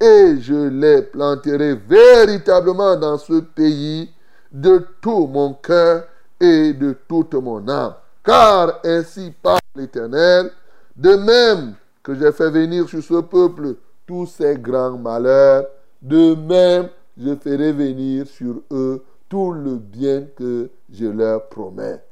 [0.00, 4.10] et je les planterai véritablement dans ce pays
[4.50, 6.04] de tout mon cœur
[6.40, 7.94] et de toute mon âme.
[8.24, 10.52] Car ainsi parle l'Éternel,
[10.96, 15.66] de même que j'ai fait venir sur ce peuple tous ces grands malheurs,
[16.00, 22.02] de même je ferai venir sur eux tout le bien que je leur promets.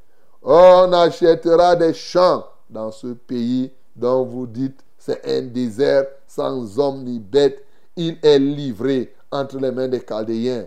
[0.43, 7.03] On achètera des champs dans ce pays dont vous dites c'est un désert sans homme
[7.03, 7.65] ni bête.
[7.95, 10.65] Il est livré entre les mains des Chaldéens.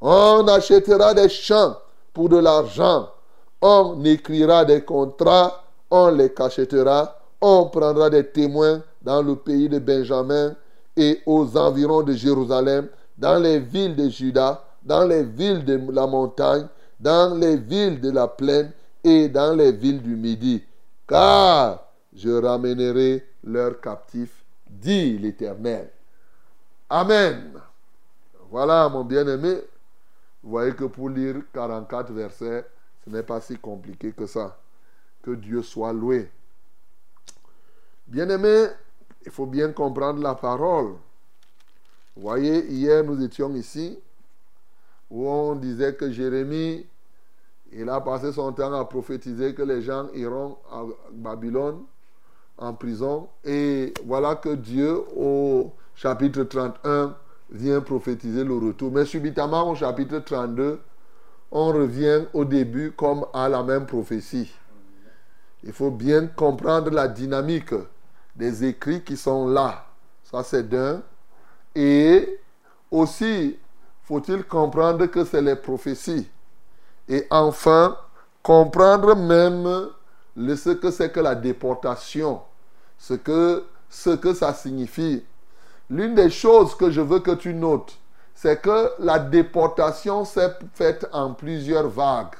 [0.00, 1.76] On achètera des champs
[2.12, 3.08] pour de l'argent.
[3.60, 5.64] On écrira des contrats.
[5.90, 7.18] On les cachetera.
[7.40, 10.54] On prendra des témoins dans le pays de Benjamin
[10.96, 12.88] et aux environs de Jérusalem,
[13.18, 16.66] dans les villes de Juda, dans les villes de la montagne,
[16.98, 18.72] dans les villes de la plaine
[19.04, 20.62] et dans les villes du Midi.
[21.06, 21.84] Car
[22.14, 25.90] je ramènerai leurs captifs, dit l'Éternel.
[26.88, 27.52] Amen.
[28.50, 29.60] Voilà, mon bien-aimé.
[30.42, 32.64] Vous voyez que pour lire 44 versets,
[33.06, 34.58] ce n'est pas si compliqué que ça.
[35.22, 36.28] Que Dieu soit loué.
[38.06, 38.66] Bien-aimé,
[39.24, 40.94] il faut bien comprendre la parole.
[42.16, 43.98] Vous voyez, hier nous étions ici
[45.10, 46.84] où on disait que Jérémie,
[47.72, 50.82] il a passé son temps à prophétiser que les gens iront à
[51.12, 51.84] Babylone
[52.58, 53.28] en prison.
[53.44, 57.16] Et voilà que Dieu, au chapitre 31,
[57.50, 58.90] vient prophétiser le retour.
[58.90, 60.80] Mais subitement, au chapitre 32,
[61.50, 64.52] on revient au début comme à la même prophétie.
[65.62, 67.74] Il faut bien comprendre la dynamique
[68.34, 69.86] des écrits qui sont là.
[70.24, 71.02] Ça, c'est d'un.
[71.74, 72.40] Et
[72.90, 73.56] aussi,
[74.02, 76.28] faut-il comprendre que c'est les prophéties.
[77.08, 77.96] Et enfin,
[78.42, 79.88] comprendre même
[80.36, 82.40] le, ce que c'est que la déportation,
[82.98, 85.24] ce que, ce que ça signifie.
[85.88, 87.96] L'une des choses que je veux que tu notes,
[88.36, 92.36] c'est que la déportation s'est faite en plusieurs vagues.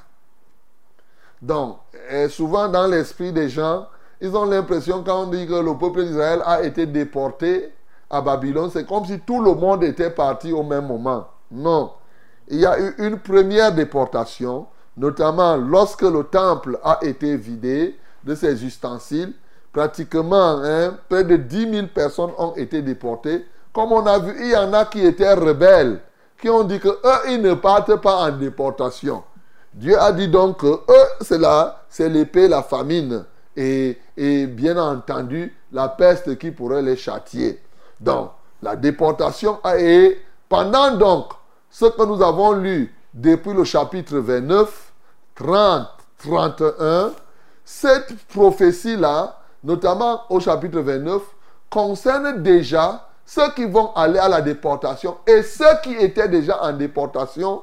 [1.41, 1.79] Donc,
[2.11, 3.87] et souvent dans l'esprit des gens,
[4.21, 7.73] ils ont l'impression quand on dit que le peuple d'Israël a été déporté
[8.11, 11.29] à Babylone, c'est comme si tout le monde était parti au même moment.
[11.51, 11.93] Non.
[12.49, 14.67] Il y a eu une première déportation,
[14.97, 19.33] notamment lorsque le temple a été vidé de ses ustensiles.
[19.73, 23.47] Pratiquement, hein, près de 10 000 personnes ont été déportées.
[23.77, 26.01] Comme on a vu, il y en a qui étaient rebelles,
[26.41, 29.23] qui ont dit que eux, ils ne partent pas en déportation.
[29.75, 34.79] Dieu a dit donc que eux, c'est là, c'est l'épée, la famine et, et bien
[34.79, 37.63] entendu la peste qui pourrait les châtier.
[38.01, 38.31] Donc,
[38.63, 39.75] la déportation a
[40.49, 41.27] pendant donc
[41.69, 44.93] ce que nous avons lu depuis le chapitre 29,
[45.35, 45.87] 30,
[46.25, 47.13] 31,
[47.63, 51.21] cette prophétie-là, notamment au chapitre 29,
[51.69, 56.73] concerne déjà ceux qui vont aller à la déportation et ceux qui étaient déjà en
[56.73, 57.63] déportation.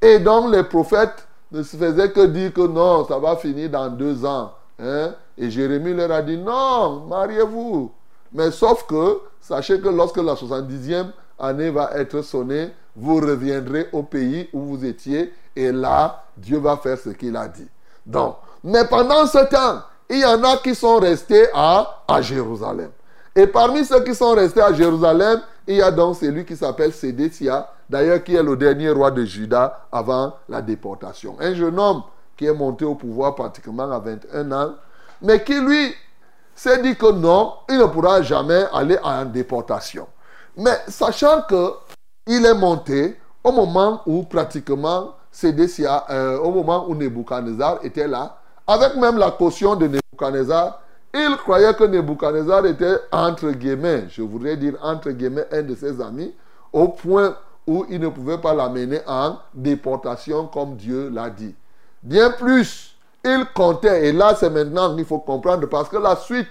[0.00, 3.88] Et donc les prophètes ne se faisaient que dire que non, ça va finir dans
[3.88, 4.52] deux ans.
[4.78, 5.14] Hein?
[5.36, 7.90] Et Jérémie leur a dit non, mariez-vous.
[8.32, 11.06] Mais sauf que, sachez que lorsque la 70e
[11.38, 16.76] année va être sonnée, vous reviendrez au pays où vous étiez et là, Dieu va
[16.76, 17.66] faire ce qu'il a dit.
[18.06, 22.90] Donc, mais pendant ce temps, il y en a qui sont restés à, à Jérusalem.
[23.34, 26.92] Et parmi ceux qui sont restés à Jérusalem, il y a donc celui qui s'appelle
[26.92, 31.36] Sédécia, d'ailleurs qui est le dernier roi de Juda avant la déportation.
[31.38, 32.02] Un jeune homme
[32.36, 34.74] qui est monté au pouvoir pratiquement à 21 ans,
[35.22, 35.94] mais qui lui
[36.54, 40.06] s'est dit que non, il ne pourra jamais aller en déportation.
[40.56, 41.72] Mais sachant que
[42.26, 48.36] il est monté au moment où pratiquement Sédécia, euh, au moment où Nebuchadnezzar était là,
[48.66, 50.80] avec même la caution de Nebuchadnezzar,
[51.12, 56.00] il croyait que Nebuchadnezzar était entre guillemets, je voudrais dire entre guillemets, un de ses
[56.00, 56.32] amis,
[56.72, 57.36] au point
[57.66, 61.54] où il ne pouvait pas l'amener en déportation comme Dieu l'a dit.
[62.02, 66.48] Bien plus, il comptait, et là c'est maintenant qu'il faut comprendre, parce que la suite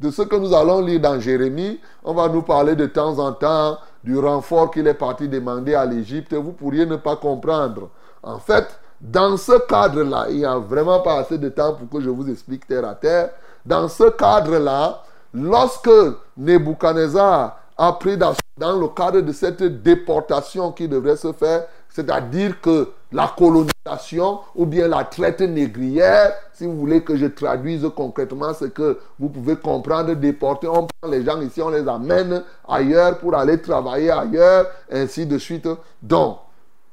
[0.00, 3.32] de ce que nous allons lire dans Jérémie, on va nous parler de temps en
[3.32, 7.88] temps du renfort qu'il est parti demander à l'Égypte, vous pourriez ne pas comprendre.
[8.22, 8.66] En fait,
[9.00, 12.30] dans ce cadre-là, il n'y a vraiment pas assez de temps pour que je vous
[12.30, 13.30] explique terre à terre.
[13.66, 15.02] Dans ce cadre-là,
[15.32, 15.90] lorsque
[16.36, 22.90] Nebuchadnezzar a pris dans, le cadre de cette déportation qui devrait se faire, c'est-à-dire que
[23.12, 28.66] la colonisation ou bien la traite négrière, si vous voulez que je traduise concrètement ce
[28.66, 33.34] que vous pouvez comprendre, déporter, on prend les gens ici, on les amène ailleurs pour
[33.34, 35.68] aller travailler ailleurs, ainsi de suite.
[36.02, 36.38] Donc,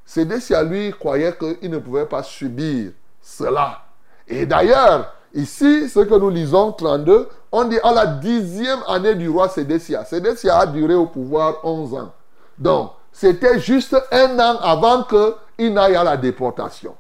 [0.05, 2.91] Sédécia, lui, croyait qu'il ne pouvait pas subir
[3.21, 3.81] cela.
[4.27, 9.29] Et d'ailleurs, ici, ce que nous lisons, 32, on dit à la dixième année du
[9.29, 10.05] roi Sédécia.
[10.05, 12.11] Sédécia a duré au pouvoir 11 ans.
[12.57, 16.95] Donc, c'était juste un an avant qu'il n'aille à la déportation.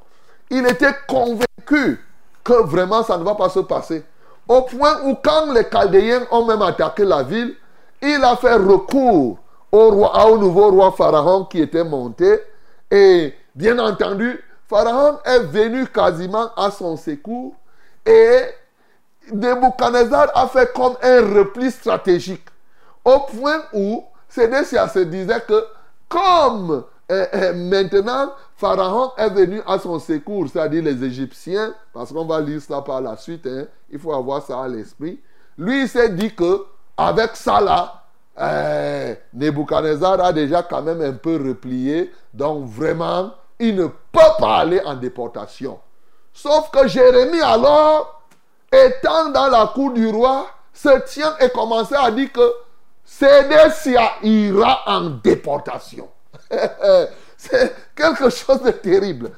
[0.49, 2.03] Il était convaincu
[2.43, 4.03] que vraiment ça ne va pas se passer.
[4.47, 7.55] Au point où quand les Chaldéens ont même attaqué la ville,
[8.01, 9.37] il a fait recours
[9.71, 12.39] au, nouveau roi Pharaon qui était monté.
[12.89, 17.53] Et bien entendu, Pharaon est venu quasiment à son secours.
[18.05, 18.41] Et
[19.31, 22.45] Nebuchadnezzar a fait comme un repli stratégique.
[23.03, 25.65] Au point où Sédécia se disait que
[26.07, 32.25] comme euh, euh, maintenant Pharaon est venu à son secours, c'est-à-dire les Égyptiens, parce qu'on
[32.25, 35.19] va lire ça par la suite, hein, il faut avoir ça à l'esprit.
[35.57, 36.63] Lui, il s'est dit que
[36.95, 38.03] avec ça là,
[38.39, 44.59] euh, Nebuchadnezzar a déjà quand même un peu replié, donc vraiment, il ne peut pas
[44.59, 45.79] aller en déportation.
[46.33, 48.21] Sauf que Jérémie alors,
[48.71, 52.53] étant dans la cour du roi, se tient et commence à dire que
[53.03, 56.07] Sédécia ira en déportation.
[57.37, 59.31] C'est quelque chose de terrible.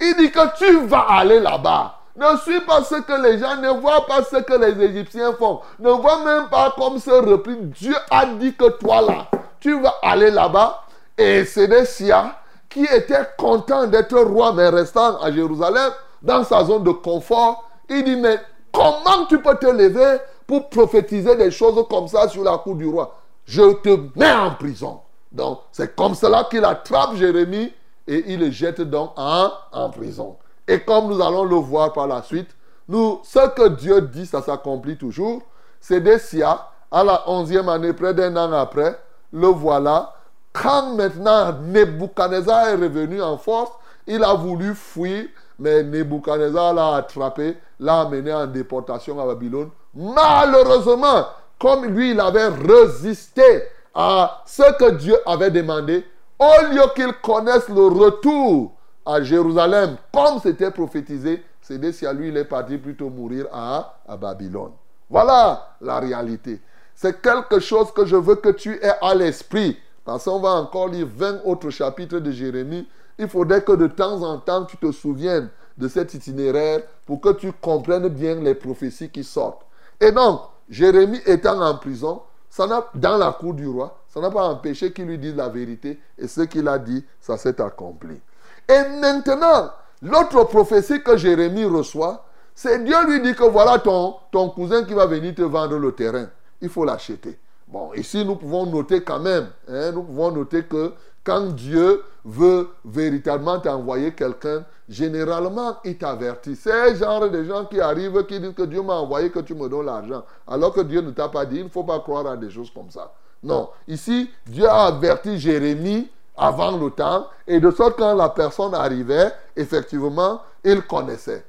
[0.00, 1.98] Il dit que tu vas aller là-bas.
[2.14, 5.60] Ne suis pas ce que les gens ne voient pas ce que les Égyptiens font.
[5.78, 7.56] Ne vois même pas comme ce repli.
[7.56, 9.26] Dieu a dit que toi là,
[9.60, 10.84] tu vas aller là-bas.
[11.16, 12.36] Et Sédécia,
[12.68, 15.92] qui était content d'être roi, mais restant à Jérusalem,
[16.22, 18.38] dans sa zone de confort, il dit, mais
[18.72, 22.86] comment tu peux te lever pour prophétiser des choses comme ça sur la cour du
[22.86, 23.16] roi?
[23.44, 25.00] Je te mets en prison.
[25.30, 27.72] Donc, c'est comme cela qu'il attrape Jérémie
[28.06, 30.36] et il le jette donc en, prison.
[30.68, 32.50] Et comme nous allons le voir par la suite,
[32.88, 35.42] nous, ce que Dieu dit, ça s'accomplit toujours.
[35.80, 38.98] Sia, à la onzième année, près d'un an après,
[39.32, 40.14] le voilà.
[40.52, 43.72] Quand maintenant Nebuchadnezzar est revenu en force,
[44.06, 45.26] il a voulu fuir,
[45.58, 49.70] mais Nebuchadnezzar l'a attrapé, l'a amené en déportation à Babylone.
[49.94, 51.26] Malheureusement,
[51.58, 53.62] comme lui, il avait résisté
[53.94, 56.04] à ce que Dieu avait demandé,
[56.38, 58.72] au lieu qu'il connaisse le retour
[59.04, 63.94] à Jérusalem, comme c'était prophétisé, c'est si à lui, il est parti plutôt mourir à,
[64.08, 64.72] à Babylone.
[65.08, 66.60] Voilà la réalité.
[66.94, 69.78] C'est quelque chose que je veux que tu aies à l'esprit.
[70.04, 72.88] Parce qu'on va encore lire 20 autres chapitres de Jérémie.
[73.22, 75.48] Il faudrait que de temps en temps, tu te souviennes
[75.78, 79.62] de cet itinéraire pour que tu comprennes bien les prophéties qui sortent.
[80.00, 84.44] Et donc, Jérémie étant en prison, ça dans la cour du roi, ça n'a pas
[84.48, 86.00] empêché qu'il lui dise la vérité.
[86.18, 88.20] Et ce qu'il a dit, ça s'est accompli.
[88.68, 89.70] Et maintenant,
[90.02, 92.24] l'autre prophétie que Jérémie reçoit,
[92.56, 95.92] c'est Dieu lui dit que voilà ton, ton cousin qui va venir te vendre le
[95.92, 96.26] terrain.
[96.60, 97.38] Il faut l'acheter.
[97.68, 100.92] Bon, ici, nous pouvons noter quand même, hein, nous pouvons noter que
[101.24, 106.56] quand Dieu veut véritablement t'envoyer quelqu'un, généralement, il t'avertit.
[106.56, 109.54] C'est le genre de gens qui arrivent, qui disent que Dieu m'a envoyé, que tu
[109.54, 110.24] me donnes l'argent.
[110.46, 112.70] Alors que Dieu ne t'a pas dit, il ne faut pas croire à des choses
[112.70, 113.12] comme ça.
[113.42, 118.74] Non, ici, Dieu a averti Jérémie avant le temps, et de sorte quand la personne
[118.74, 121.44] arrivait, effectivement, il connaissait.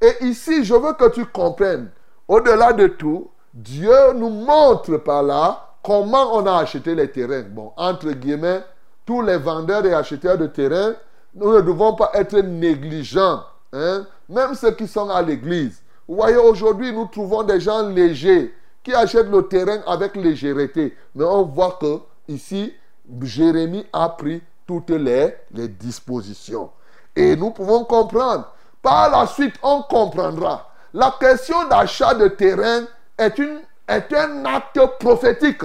[0.00, 1.90] Et ici, je veux que tu comprennes,
[2.28, 7.44] au-delà de tout, Dieu nous montre par là comment on a acheté les terrains.
[7.48, 8.62] Bon, entre guillemets,
[9.06, 10.94] tous les vendeurs et acheteurs de terrains,
[11.34, 13.42] nous ne devons pas être négligents.
[13.72, 14.04] Hein?
[14.28, 15.80] Même ceux qui sont à l'église.
[16.08, 18.52] Vous voyez, aujourd'hui, nous trouvons des gens légers
[18.82, 20.96] qui achètent le terrain avec légèreté.
[21.14, 22.74] Mais on voit que ici,
[23.22, 26.70] Jérémie a pris toutes les, les dispositions.
[27.14, 28.52] Et nous pouvons comprendre.
[28.82, 30.70] Par la suite, on comprendra.
[30.92, 32.82] La question d'achat de terrain
[33.18, 35.64] est, une, est un acte prophétique.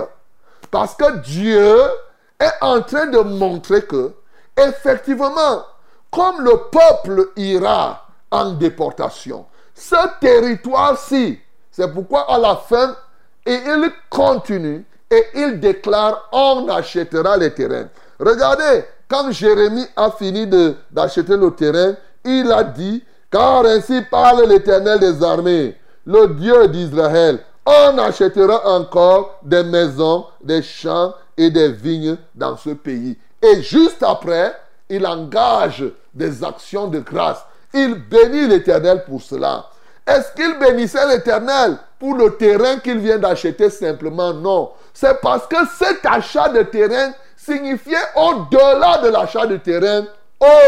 [0.70, 1.78] Parce que Dieu
[2.42, 4.14] est en train de montrer que,
[4.58, 5.64] effectivement,
[6.10, 11.40] comme le peuple ira en déportation, ce territoire-ci,
[11.72, 12.96] c'est pourquoi à la fin,
[13.46, 17.90] et il continue et il déclare on achètera les terrains.
[18.20, 20.48] Regardez, quand Jérémie a fini
[20.92, 25.76] d'acheter le terrain, il a dit car ainsi parle l'Éternel des armées,
[26.06, 27.40] le Dieu d'Israël.
[27.66, 33.18] On achètera encore des maisons, des champs et des vignes dans ce pays.
[33.42, 34.56] Et juste après,
[34.90, 37.44] il engage des actions de grâce.
[37.74, 39.66] Il bénit l'Éternel pour cela.
[40.06, 44.34] Est-ce qu'il bénissait l'Éternel pour le terrain qu'il vient d'acheter simplement?
[44.34, 44.72] Non.
[44.94, 50.06] C'est parce que cet achat de terrain signifiait au-delà de l'achat de terrain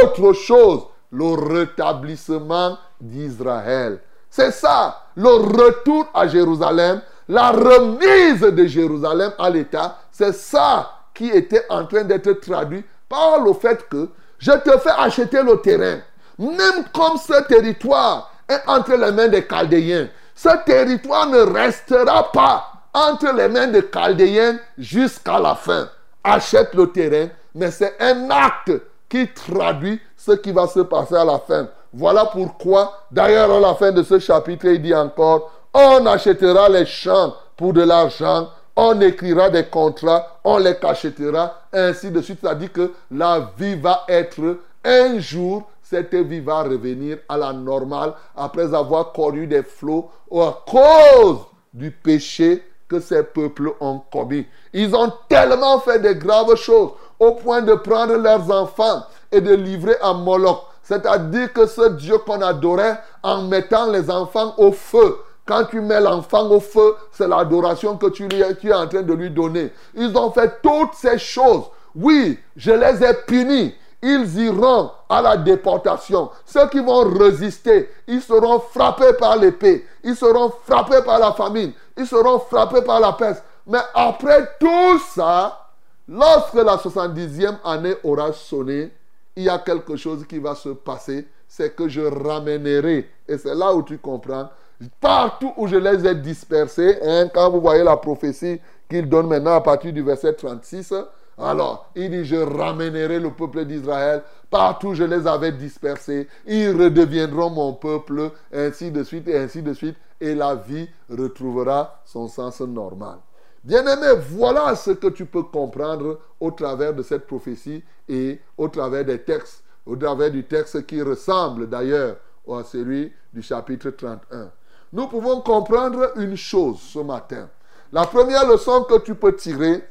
[0.04, 4.00] autre chose, le rétablissement d'Israël.
[4.30, 11.30] C'est ça, le retour à Jérusalem, la remise de Jérusalem à l'État, c'est ça qui
[11.30, 16.00] était en train d'être traduit par le fait que je te fais acheter le terrain.
[16.38, 22.72] Même comme ce territoire est entre les mains des Chaldéens, ce territoire ne restera pas
[22.94, 25.90] entre les mains des Chaldéens jusqu'à la fin.
[26.24, 28.72] Achète le terrain, mais c'est un acte
[29.10, 31.68] qui traduit ce qui va se passer à la fin.
[31.94, 36.86] Voilà pourquoi, d'ailleurs, à la fin de ce chapitre, il dit encore, on achètera les
[36.86, 42.46] champs pour de l'argent, on écrira des contrats, on les cachetera, ainsi de suite.
[42.60, 48.14] Dit que la vie va être un jour, cette vie va revenir à la normale
[48.36, 51.40] après avoir connu des flots à cause
[51.74, 54.46] du péché que ces peuples ont commis.
[54.74, 59.54] Ils ont tellement fait de graves choses au point de prendre leurs enfants et de
[59.54, 60.64] livrer à Moloch.
[60.84, 65.18] C'est-à-dire que ce Dieu qu'on adorait en mettant les enfants au feu.
[65.46, 69.30] Quand tu mets l'enfant au feu, c'est l'adoration que tu, es en train de lui
[69.30, 69.72] donner.
[69.94, 71.66] Ils ont fait toutes ces choses.
[71.96, 73.76] Oui, je les ai punis.
[74.02, 76.30] Ils iront à la déportation.
[76.46, 79.86] Ceux qui vont résister, ils seront frappés par l'épée.
[80.04, 81.72] Ils seront frappés par la famine.
[81.98, 83.44] Ils seront frappés par la peste.
[83.68, 85.70] Mais après tout ça,
[86.08, 88.92] lorsque la 70e année aura sonné,
[89.36, 91.28] il y a quelque chose qui va se passer.
[91.48, 93.10] C'est que je ramènerai.
[93.28, 94.50] Et c'est là où tu comprends.
[95.00, 98.60] Partout où je les ai dispersés, hein, quand vous voyez la prophétie
[98.90, 100.94] qu'il donne maintenant à partir du verset 36,
[101.38, 106.28] alors il dit, je ramènerai le peuple d'Israël partout où je les avais dispersés.
[106.46, 109.96] Ils redeviendront mon peuple, ainsi de suite et ainsi de suite.
[110.22, 113.18] Et la vie retrouvera son sens normal.
[113.64, 119.06] Bien-aimé, voilà ce que tu peux comprendre au travers de cette prophétie et au travers
[119.06, 122.18] des textes, au travers du texte qui ressemble d'ailleurs
[122.48, 124.52] à celui du chapitre 31.
[124.94, 127.50] Nous pouvons comprendre une chose ce matin.
[127.92, 129.84] La première leçon que tu peux tirer,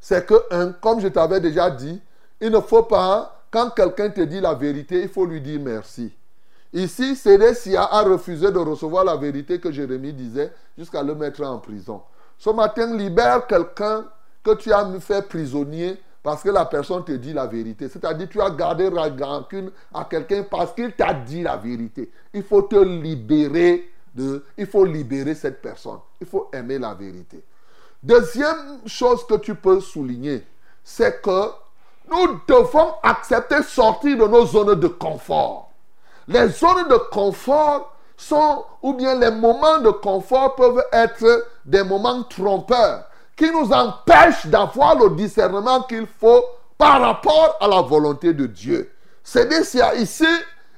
[0.00, 2.02] c'est que, un, comme je t'avais déjà dit,
[2.40, 6.12] il ne faut pas, quand quelqu'un te dit la vérité, il faut lui dire merci.
[6.72, 11.58] Ici, Sédécia a refusé de recevoir la vérité que Jérémie disait jusqu'à le mettre en
[11.58, 12.02] prison.
[12.36, 14.04] Ce matin, libère quelqu'un
[14.42, 17.88] que tu as fait prisonnier parce que la personne te dit la vérité.
[17.88, 22.10] C'est-à-dire, tu as gardé rancune à quelqu'un parce qu'il t'a dit la vérité.
[22.34, 24.44] Il faut te libérer de.
[24.58, 26.00] Il faut libérer cette personne.
[26.20, 27.42] Il faut aimer la vérité.
[28.02, 30.44] Deuxième chose que tu peux souligner,
[30.84, 31.46] c'est que
[32.10, 35.70] nous devons accepter sortir de nos zones de confort.
[36.26, 42.22] Les zones de confort sont, ou bien les moments de confort peuvent être des moments
[42.24, 43.07] trompeurs
[43.38, 46.44] qui nous empêchent d'avoir le discernement qu'il faut
[46.76, 48.92] par rapport à la volonté de Dieu.
[49.22, 50.26] Sédécia ici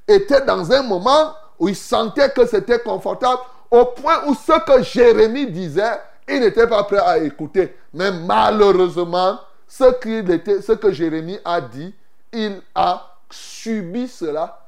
[0.06, 3.40] était dans un moment où il sentait que c'était confortable
[3.70, 7.76] au point où ce que Jérémie disait, il n'était pas prêt à écouter.
[7.94, 9.84] Mais malheureusement, ce,
[10.30, 11.94] était, ce que Jérémie a dit,
[12.32, 14.60] il a subi cela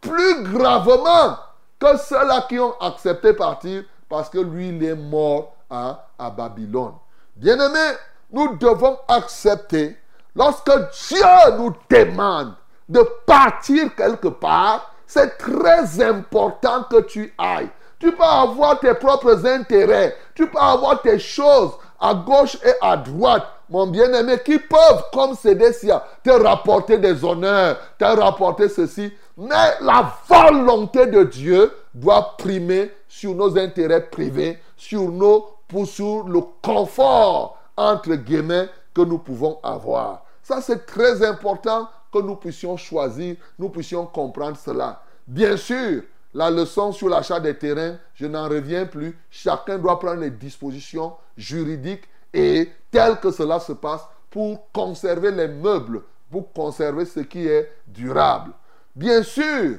[0.00, 1.36] plus gravement
[1.78, 6.94] que ceux-là qui ont accepté partir parce que lui, il est mort à, à Babylone.
[7.36, 7.96] Bien-aimés,
[8.30, 9.96] nous devons accepter
[10.34, 10.70] lorsque
[11.08, 11.24] Dieu
[11.58, 12.54] nous demande
[12.88, 17.70] de partir quelque part, c'est très important que tu ailles.
[17.98, 22.96] Tu peux avoir tes propres intérêts, tu peux avoir tes choses à gauche et à
[22.96, 29.10] droite, mon bien-aimé, qui peuvent, comme Sédécia, te rapporter des honneurs, te rapporter ceci.
[29.36, 36.28] Mais la volonté de Dieu doit primer sur nos intérêts privés, sur, nos, pour, sur
[36.28, 40.24] le confort, entre guillemets, que nous pouvons avoir.
[40.42, 45.02] Ça, c'est très important que nous puissions choisir, nous puissions comprendre cela.
[45.26, 46.02] Bien sûr,
[46.32, 49.18] la leçon sur l'achat des terrains, je n'en reviens plus.
[49.30, 55.48] Chacun doit prendre les dispositions juridiques et telles que cela se passe pour conserver les
[55.48, 58.52] meubles, pour conserver ce qui est durable.
[58.94, 59.78] Bien sûr,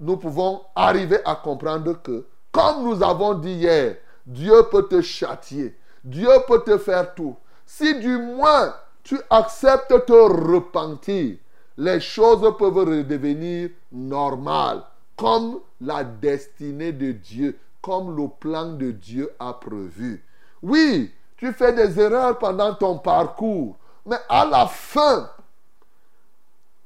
[0.00, 3.96] nous pouvons arriver à comprendre que, comme nous avons dit hier,
[4.26, 7.36] Dieu peut te châtier, Dieu peut te faire tout.
[7.66, 11.36] Si du moins tu acceptes de te repentir,
[11.76, 14.82] les choses peuvent redevenir normales,
[15.16, 20.24] comme la destinée de Dieu, comme le plan de Dieu a prévu.
[20.62, 23.76] Oui, tu fais des erreurs pendant ton parcours.
[24.06, 25.30] Mais à la fin,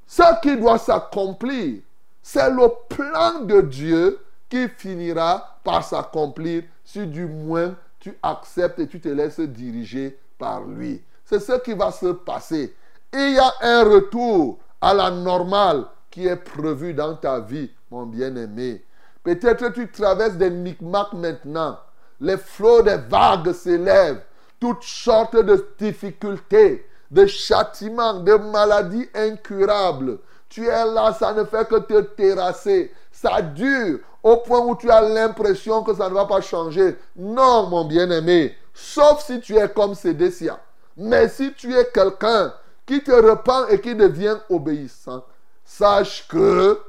[0.07, 1.81] ce qui doit s'accomplir,
[2.23, 4.19] c'est le plan de Dieu
[4.49, 10.65] qui finira par s'accomplir si du moins tu acceptes et tu te laisses diriger par
[10.65, 11.03] lui.
[11.23, 12.75] C'est ce qui va se passer.
[13.13, 18.07] Il y a un retour à la normale qui est prévu dans ta vie, mon
[18.07, 18.83] bien-aimé.
[19.23, 21.79] Peut-être tu traverses des micmacs maintenant.
[22.21, 24.23] Les flots des vagues s'élèvent.
[24.59, 30.21] Toutes sortes de difficultés, de châtiments, de maladies incurables.
[30.49, 32.95] Tu es là, ça ne fait que te terrasser.
[33.21, 36.97] Ça dure au point où tu as l'impression que ça ne va pas changer.
[37.17, 38.57] Non, mon bien-aimé.
[38.73, 40.61] Sauf si tu es comme Sédécia.
[40.97, 42.55] Mais si tu es quelqu'un
[42.87, 45.25] qui te repent et qui devient obéissant,
[45.65, 46.81] sache que,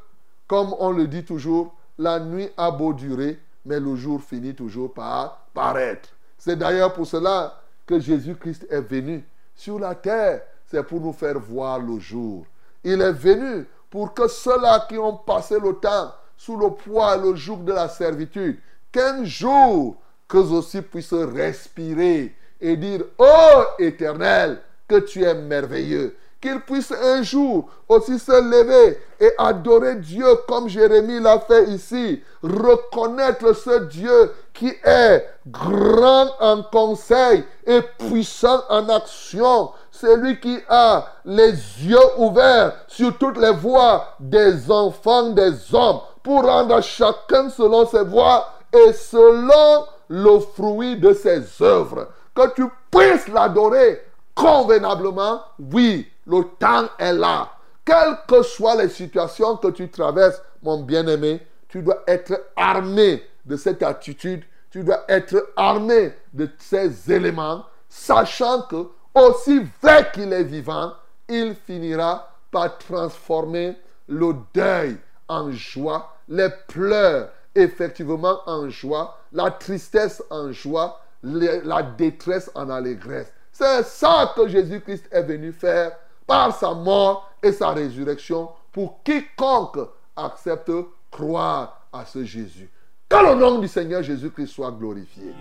[0.47, 4.93] comme on le dit toujours, la nuit a beau durer, mais le jour finit toujours
[4.93, 6.09] par paraître.
[6.37, 9.25] C'est d'ailleurs pour cela que Jésus-Christ est venu
[9.55, 10.43] sur la terre.
[10.67, 12.45] C'est pour nous faire voir le jour.
[12.83, 17.35] Il est venu pour que ceux-là qui ont passé le temps sous le poids le
[17.35, 18.59] joug de la servitude,
[18.91, 19.95] qu'un jour,
[20.27, 26.15] qu'eux aussi puissent respirer et dire, oh éternel, que tu es merveilleux.
[26.41, 32.23] Qu'ils puissent un jour aussi se lever et adorer Dieu comme Jérémie l'a fait ici.
[32.41, 39.71] Reconnaître ce Dieu qui est grand en conseil et puissant en action.
[39.99, 46.45] Celui qui a les yeux ouverts sur toutes les voies des enfants des hommes pour
[46.45, 52.07] rendre à chacun selon ses voies et selon le fruit de ses œuvres.
[52.33, 54.01] Que tu puisses l'adorer
[54.33, 57.49] convenablement, oui, le temps est là.
[57.83, 63.57] Quelles que soient les situations que tu traverses, mon bien-aimé, tu dois être armé de
[63.57, 68.87] cette attitude, tu dois être armé de ces éléments, sachant que
[69.19, 70.93] aussi vrai qu'il est vivant,
[71.27, 73.75] il finira par transformer
[74.07, 74.97] le deuil
[75.27, 83.31] en joie, les pleurs effectivement en joie, la tristesse en joie, la détresse en allégresse.
[83.51, 85.91] C'est ça que Jésus-Christ est venu faire
[86.25, 89.79] par sa mort et sa résurrection pour quiconque
[90.15, 90.71] accepte
[91.11, 92.69] croire à ce Jésus.
[93.07, 95.33] Que le nom du Seigneur Jésus-Christ soit glorifié.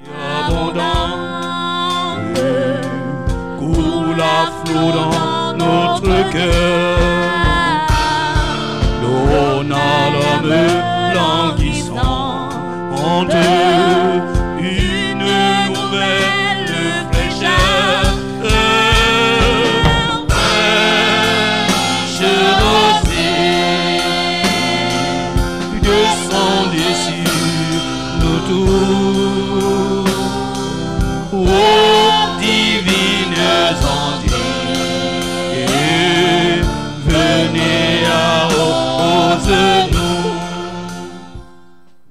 [4.68, 6.98] Flot dans notre cœur.
[9.02, 10.54] L'eau n'a l'homme
[11.18, 12.48] languissant
[12.92, 14.17] honte une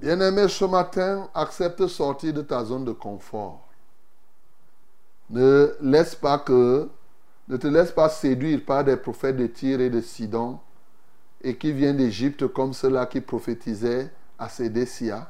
[0.08, 3.68] Bien-aimé, ce matin, accepte de sortir de ta zone de confort.
[5.30, 6.88] Ne laisse pas que,
[7.50, 10.60] ne te laisse pas séduire par des prophètes de Tyr et de Sidon
[11.42, 15.30] et qui viennent d'Égypte comme ceux-là qui prophétisaient à Sédécia.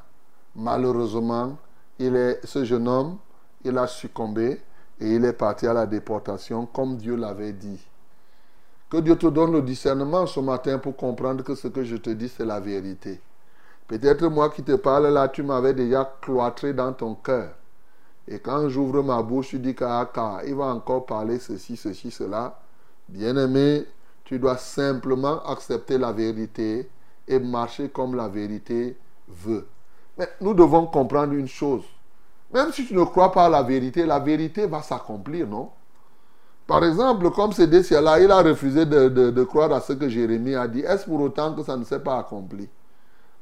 [0.54, 1.56] Malheureusement,
[1.98, 3.18] il est, ce jeune homme,
[3.64, 4.62] il a succombé
[5.00, 7.84] et il est parti à la déportation comme Dieu l'avait dit.
[8.88, 12.10] Que Dieu te donne le discernement ce matin pour comprendre que ce que je te
[12.10, 13.20] dis, c'est la vérité.
[13.88, 17.50] Peut-être moi qui te parle là, tu m'avais déjà cloîtré dans ton cœur.
[18.28, 20.06] Et quand j'ouvre ma bouche, tu dis qu'à
[20.46, 22.60] il va encore parler ceci, ceci, cela.
[23.08, 23.86] Bien-aimé,
[24.24, 26.90] tu dois simplement accepter la vérité
[27.26, 29.66] et marcher comme la vérité veut.
[30.18, 31.84] Mais nous devons comprendre une chose.
[32.52, 35.70] Même si tu ne crois pas à la vérité, la vérité va s'accomplir, non?
[36.66, 40.68] Par exemple, comme c'est là, il a refusé de croire à ce que Jérémie a
[40.68, 40.80] dit.
[40.80, 42.68] Est-ce pour autant que ça ne s'est pas accompli?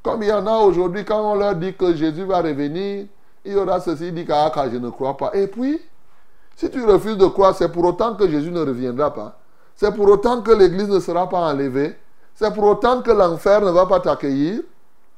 [0.07, 3.07] Comme il y en a aujourd'hui, quand on leur dit que Jésus va revenir,
[3.45, 5.33] il y aura ceci, il dit qu'à Aka, je ne crois pas.
[5.35, 5.83] Et puis,
[6.55, 9.37] si tu refuses de croire, c'est pour autant que Jésus ne reviendra pas.
[9.75, 11.97] C'est pour autant que l'Église ne sera pas enlevée.
[12.37, 14.61] C'est pour autant que l'enfer ne va pas t'accueillir.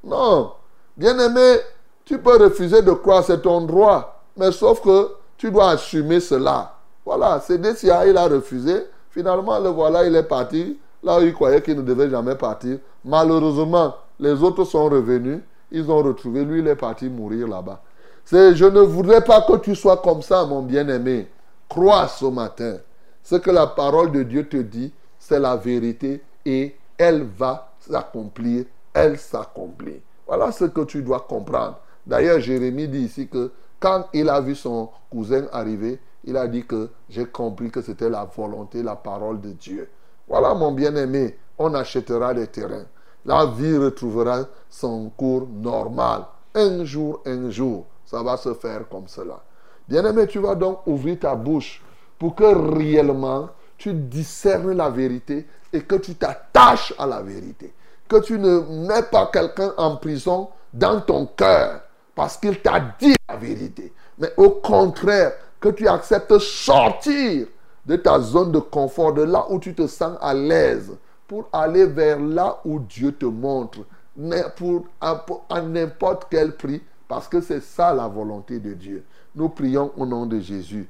[0.02, 0.52] Non.
[0.96, 1.58] Bien-aimé,
[2.06, 4.22] tu peux refuser de croire, c'est ton droit.
[4.38, 6.76] Mais sauf que tu dois assumer cela.
[7.04, 8.86] Voilà, c'est Dessia, il a refusé.
[9.10, 10.78] Finalement, le voilà, il est parti.
[11.02, 12.78] Là où il croyait qu'il ne devait jamais partir.
[13.04, 15.40] Malheureusement, les autres sont revenus.
[15.70, 16.44] Ils ont retrouvé.
[16.44, 17.82] Lui, il est parti mourir là-bas.
[18.24, 21.28] C'est, je ne voudrais pas que tu sois comme ça, mon bien-aimé.
[21.68, 22.78] Crois ce matin.
[23.22, 28.64] Ce que la parole de Dieu te dit, c'est la vérité et elle va s'accomplir.
[28.94, 30.00] Elle s'accomplit.
[30.26, 31.78] Voilà ce que tu dois comprendre.
[32.06, 33.50] D'ailleurs, Jérémie dit ici que
[33.80, 38.10] quand il a vu son cousin arriver, il a dit que j'ai compris que c'était
[38.10, 39.88] la volonté, la parole de Dieu.
[40.26, 42.86] Voilà mon bien-aimé, on achètera les terrains.
[43.28, 46.24] La vie retrouvera son cours normal.
[46.54, 49.38] Un jour, un jour, ça va se faire comme cela.
[49.86, 51.82] Bien-aimé, tu vas donc ouvrir ta bouche
[52.18, 57.74] pour que réellement tu discernes la vérité et que tu t'attaches à la vérité.
[58.08, 61.82] Que tu ne mets pas quelqu'un en prison dans ton cœur
[62.14, 63.92] parce qu'il t'a dit la vérité.
[64.16, 67.46] Mais au contraire, que tu acceptes sortir
[67.84, 70.96] de ta zone de confort, de là où tu te sens à l'aise,
[71.28, 73.80] pour aller vers là où Dieu te montre,
[74.16, 75.24] mais pour, à,
[75.60, 79.04] n'importe quel prix, parce que c'est ça la volonté de Dieu.
[79.34, 80.88] Nous prions au nom de Jésus.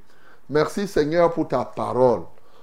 [0.49, 2.21] Merci Seigneur pour ta parole.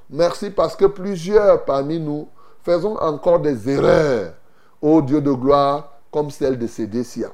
[0.09, 2.29] Merci parce que plusieurs parmi nous
[2.63, 4.33] faisons encore des erreurs,
[4.81, 7.29] ô Dieu de gloire, comme celle de Sédécia.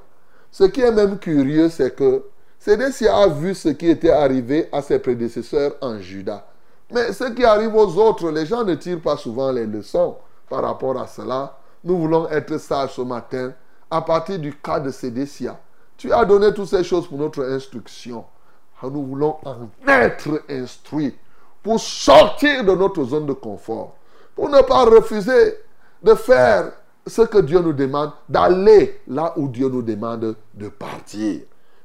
[0.50, 2.24] Ce qui est même curieux, c'est que
[2.58, 6.46] Sédécia a vu ce qui était arrivé à ses prédécesseurs en Juda.
[6.92, 10.16] Mais ce qui arrive aux autres, les gens ne tirent pas souvent les leçons
[10.52, 11.56] par rapport à cela.
[11.82, 13.54] Nous voulons être sages ce matin
[13.90, 15.58] à partir du cas de Sédécia.
[15.96, 18.26] Tu as donné toutes ces choses pour notre instruction.
[18.82, 21.16] Nous voulons en être instruits
[21.62, 23.94] pour sortir de notre zone de confort,
[24.34, 25.54] pour ne pas refuser
[26.02, 26.72] de faire
[27.06, 31.40] ce que Dieu nous demande, d'aller là où Dieu nous demande de partir.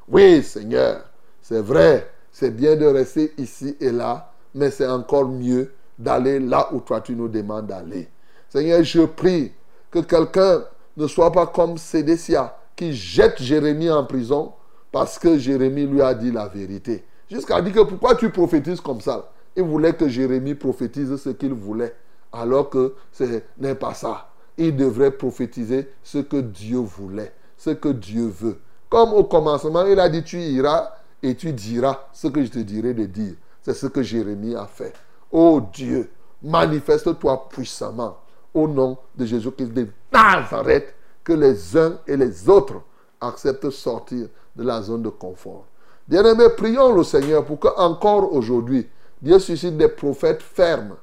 [0.10, 1.04] Oui, Seigneur,
[1.42, 6.68] c'est vrai, c'est bien de rester ici et là, mais c'est encore mieux d'aller là
[6.74, 8.10] où toi tu nous demandes d'aller.
[8.50, 9.52] Seigneur, je prie
[9.92, 10.64] que quelqu'un
[10.96, 14.54] ne soit pas comme Sédécia qui jette Jérémie en prison
[14.92, 17.04] parce que Jérémie lui a dit la vérité.
[17.30, 19.32] Jusqu'à dire que pourquoi tu prophétises comme ça?
[19.56, 21.94] Il voulait que Jérémie prophétise ce qu'il voulait,
[22.32, 24.30] alors que ce n'est pas ça.
[24.58, 28.60] Il devrait prophétiser ce que Dieu voulait, ce que Dieu veut.
[28.90, 30.92] Comme au commencement, il a dit tu iras
[31.22, 33.34] et tu diras ce que je te dirai de dire.
[33.62, 34.94] C'est ce que Jérémie a fait.
[35.32, 36.10] Oh Dieu,
[36.42, 38.18] manifeste-toi puissamment
[38.58, 40.94] au nom de Jésus-Christ de Nazareth,
[41.24, 42.82] que les uns et les autres
[43.22, 45.66] acceptent de sortir de la zone de confort.
[46.08, 48.88] Bien-aimés, prions le Seigneur pour que encore aujourd'hui,
[49.22, 50.96] Dieu suscite des prophètes fermes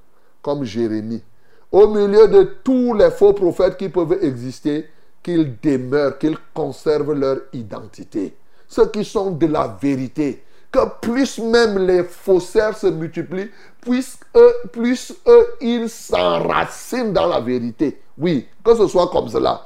[0.43, 1.23] comme Jérémie.
[1.71, 4.89] Au milieu de tous les faux prophètes qui peuvent exister,
[5.23, 8.37] qu'ils demeurent, qu'ils conservent leur identité.
[8.69, 10.43] Ceux qui sont de la vérité.
[10.75, 13.49] Que plus même les faussaires se multiplient,
[13.81, 18.03] plus eux, plus eux, ils s'enracinent dans la vérité.
[18.18, 19.62] Oui, que ce soit comme cela.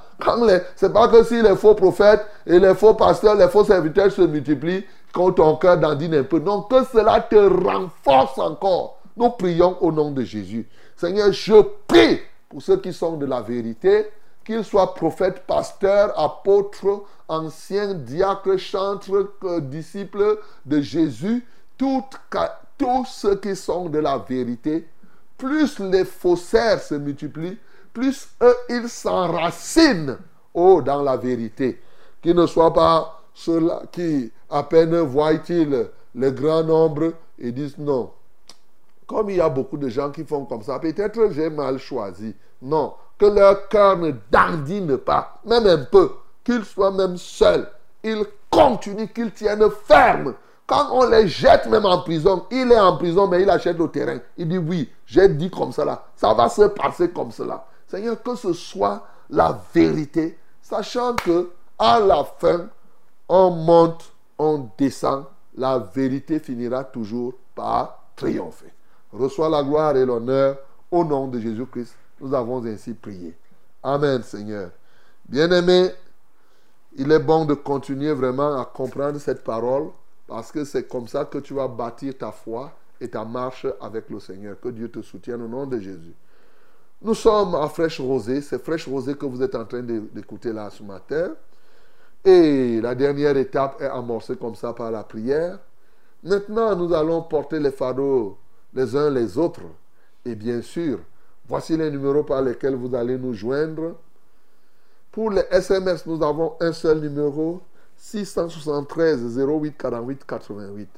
[0.76, 4.20] C'est pas que si les faux prophètes et les faux pasteurs, les faux serviteurs se
[4.20, 6.40] multiplient, quand ton cœur dandine un peu.
[6.40, 8.98] Non, que cela te renforce encore.
[9.16, 10.68] Nous prions au nom de Jésus.
[10.94, 11.54] Seigneur, je
[11.86, 14.11] prie pour ceux qui sont de la vérité,
[14.49, 21.46] qu'ils soient prophètes, pasteurs, apôtres, anciens, diacres, chantres, euh, disciples de Jésus,
[21.76, 22.03] tous
[23.07, 24.88] ceux qui sont de la vérité,
[25.36, 27.59] plus les faussaires se multiplient,
[27.92, 30.16] plus eux, ils s'enracinent
[30.55, 31.82] oh, dans la vérité.
[32.22, 38.12] Qu'ils ne soient pas ceux-là qui, à peine voient-ils le grand nombre, et disent non.
[39.07, 42.34] Comme il y a beaucoup de gens qui font comme ça, peut-être j'ai mal choisi.
[42.62, 46.12] Non, que leur cœur ne dandine pas, même un peu,
[46.44, 47.68] qu'ils soient même seuls.
[48.02, 50.34] Ils continuent, qu'ils tiennent ferme.
[50.66, 53.88] Quand on les jette même en prison, il est en prison, mais il achète le
[53.88, 54.18] terrain.
[54.36, 56.04] Il dit oui, j'ai dit comme cela.
[56.14, 57.64] Ça va se passer comme cela.
[57.86, 62.68] Seigneur, que ce soit la vérité, sachant que à la fin,
[63.28, 65.24] on monte, on descend,
[65.56, 68.72] la vérité finira toujours par triompher.
[69.12, 70.56] Reçois la gloire et l'honneur
[70.90, 71.96] au nom de Jésus-Christ.
[72.20, 73.34] Nous avons ainsi prié.
[73.82, 74.70] Amen, Seigneur.
[75.28, 75.90] Bien-aimé,
[76.96, 79.90] il est bon de continuer vraiment à comprendre cette parole
[80.26, 84.10] parce que c'est comme ça que tu vas bâtir ta foi et ta marche avec
[84.10, 84.58] le Seigneur.
[84.60, 86.14] Que Dieu te soutienne au nom de Jésus.
[87.00, 88.40] Nous sommes à Fraîche Rosée.
[88.40, 91.30] C'est Fraîche Rosée que vous êtes en train d'écouter là ce matin.
[92.24, 95.58] Et la dernière étape est amorcée comme ça par la prière.
[96.24, 98.36] Maintenant, nous allons porter les fardeaux
[98.74, 99.62] les uns les autres.
[100.24, 100.98] Et bien sûr,
[101.49, 103.96] voici les numéros par lesquels vous allez nous joindre.
[105.11, 107.61] Pour les SMS, nous avons un seul numéro
[107.96, 110.88] 673 08 48 88.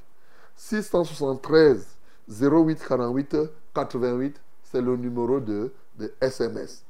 [0.57, 1.87] 673
[2.29, 3.37] 08 48
[3.75, 6.83] 88, c'est le numéro de, de SMS.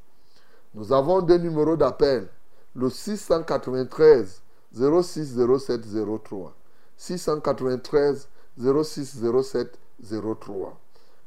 [0.74, 2.28] Nous avons deux numéros d'appel.
[2.74, 4.42] Le 693
[4.72, 5.80] 06 07
[6.24, 6.54] 03.
[6.96, 10.78] 693 06 07 03.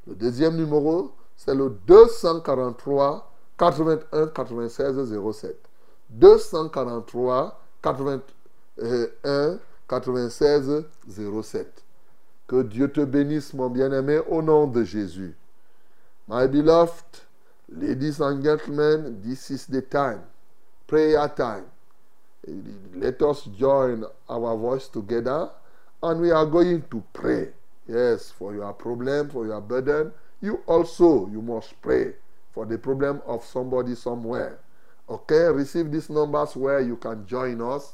[0.07, 5.55] Le deuxième numéro, c'est le 243 81 96 07.
[6.09, 11.83] 243 81 96 07.
[12.47, 15.35] Que Dieu te bénisse, mon bien-aimé, au nom de Jésus.
[16.27, 17.21] My beloved,
[17.69, 20.21] ladies and gentlemen, this is the time,
[20.87, 21.65] prayer time.
[22.95, 25.49] Let us join our voice together
[26.01, 27.53] and we are going to pray.
[27.87, 30.11] Yes, for your problem, for your burden.
[30.43, 32.13] You also, you must pray
[32.51, 34.59] for the problem of somebody somewhere.
[35.09, 37.93] Okay, receive these numbers where you can join us.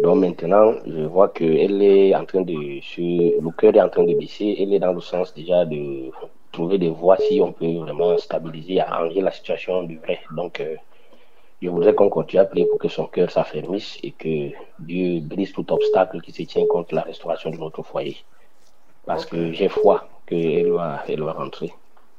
[0.00, 3.40] Donc maintenant, je vois qu'elle est en train de se...
[3.40, 4.56] Le cœur est en train de baisser.
[4.58, 6.10] Elle est dans le sens déjà de
[6.50, 10.18] trouver des voies si on peut vraiment stabiliser, arranger la situation du vrai.
[10.32, 10.74] Donc, euh,
[11.62, 14.50] je voudrais qu'on continue à prier pour que son cœur s'affermisse et que
[14.80, 18.16] Dieu brise tout obstacle qui se tient contre la restauration de notre foyer.
[19.06, 21.72] Parce que j'ai foi qu'elle va, elle va rentrer,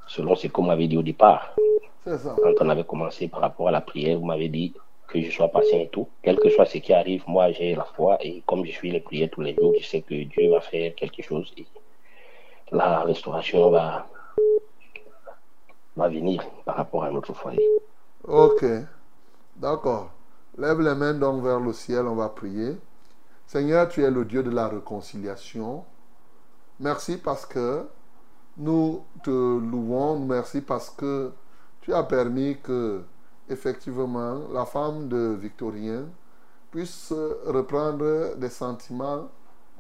[0.07, 1.55] selon ce qu'on m'avait dit au départ.
[2.05, 2.35] Ça.
[2.41, 4.73] Quand on avait commencé par rapport à la prière, vous m'avez dit
[5.07, 6.07] que je sois patient et tout.
[6.21, 9.01] Quel que soit ce qui arrive, moi j'ai la foi et comme je suis les
[9.01, 11.65] prières tous les jours, je sais que Dieu va faire quelque chose et
[12.71, 14.07] la restauration va,
[15.97, 17.67] va venir par rapport à notre foyer.
[18.25, 18.63] Ok.
[19.55, 20.11] D'accord.
[20.57, 22.77] Lève les mains donc vers le ciel, on va prier.
[23.45, 25.83] Seigneur, tu es le Dieu de la réconciliation.
[26.79, 27.85] Merci parce que
[28.57, 30.19] nous te louons.
[30.19, 31.31] Merci parce que
[31.81, 33.03] tu as permis que,
[33.49, 36.05] effectivement, la femme de Victorien
[36.71, 37.13] puisse
[37.45, 39.29] reprendre des sentiments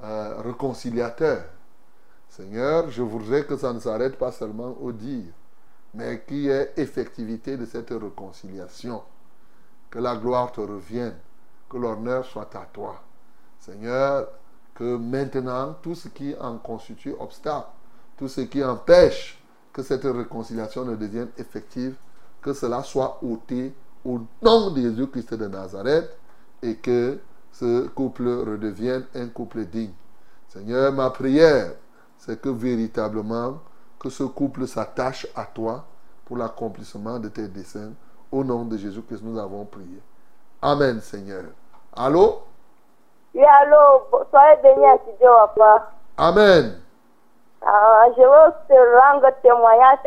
[0.03, 1.45] euh, réconciliateurs.
[2.29, 5.31] Seigneur, je voudrais que ça ne s'arrête pas seulement au dire,
[5.93, 9.01] mais qu'il y ait effectivité de cette réconciliation.
[9.93, 11.13] Que la gloire te revienne,
[11.69, 12.99] que l'honneur soit à toi.
[13.59, 14.27] Seigneur,
[14.73, 17.67] que maintenant, tout ce qui en constitue obstacle,
[18.17, 19.39] tout ce qui empêche
[19.71, 21.93] que cette réconciliation ne devienne effective,
[22.41, 23.71] que cela soit ôté
[24.03, 26.09] au nom de Jésus-Christ de Nazareth
[26.63, 27.19] et que
[27.51, 29.93] ce couple redevienne un couple digne.
[30.49, 31.75] Seigneur, ma prière,
[32.17, 33.59] c'est que véritablement,
[33.99, 35.85] que ce couple s'attache à toi
[36.25, 37.93] pour l'accomplissement de tes desseins.
[38.33, 40.01] Au nom de Jésus-Christ, nous avons prié.
[40.59, 41.43] Amen, Seigneur.
[41.95, 42.39] Allô?
[43.35, 45.91] Oui, allô, soyez bénis à Dieu, papa.
[46.17, 46.79] Amen.
[47.63, 49.99] Ah, je veux te rendre témoignage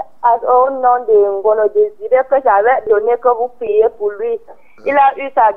[0.42, 4.40] au nom de Ngono Désiré que j'avais donné que vous priez pour lui.
[4.84, 5.50] Il a eu sa,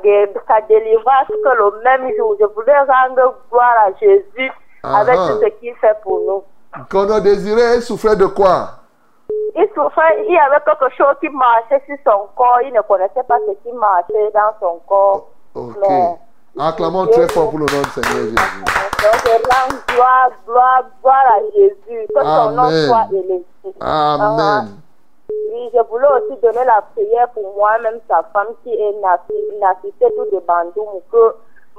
[0.48, 2.36] sa délivrance que le même jour.
[2.40, 4.52] Je voulais rendre gloire à Jésus
[4.84, 5.30] avec Ah, ah.
[5.32, 7.10] tout ce qu'il fait pour nous.
[7.12, 8.79] A désiré, souffrait de quoi?
[9.56, 12.62] Il souffrait, il y avait quelque chose qui marchait sur son corps.
[12.64, 15.28] Il ne connaissait pas ce qui marchait dans son corps.
[15.56, 15.76] Ok.
[15.88, 16.16] Mais-
[16.58, 18.36] Acclamons très fort pour le nom du Seigneur Jésus.
[18.36, 22.08] Donc, je rends gloire, gloire, gloire à Jésus.
[22.14, 22.88] Que son nom Amen.
[22.88, 23.46] soit élevé.
[23.80, 24.78] Amen.
[25.30, 30.26] Oui, je voulais aussi donner la prière pour moi-même, sa femme qui est narcissée tout
[30.36, 31.36] de Bandoum, que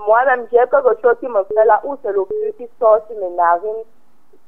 [0.07, 3.17] moi-même j'ai quelque chose qui me fait là, où c'est le flux qui sort sur
[3.21, 3.85] mes narines,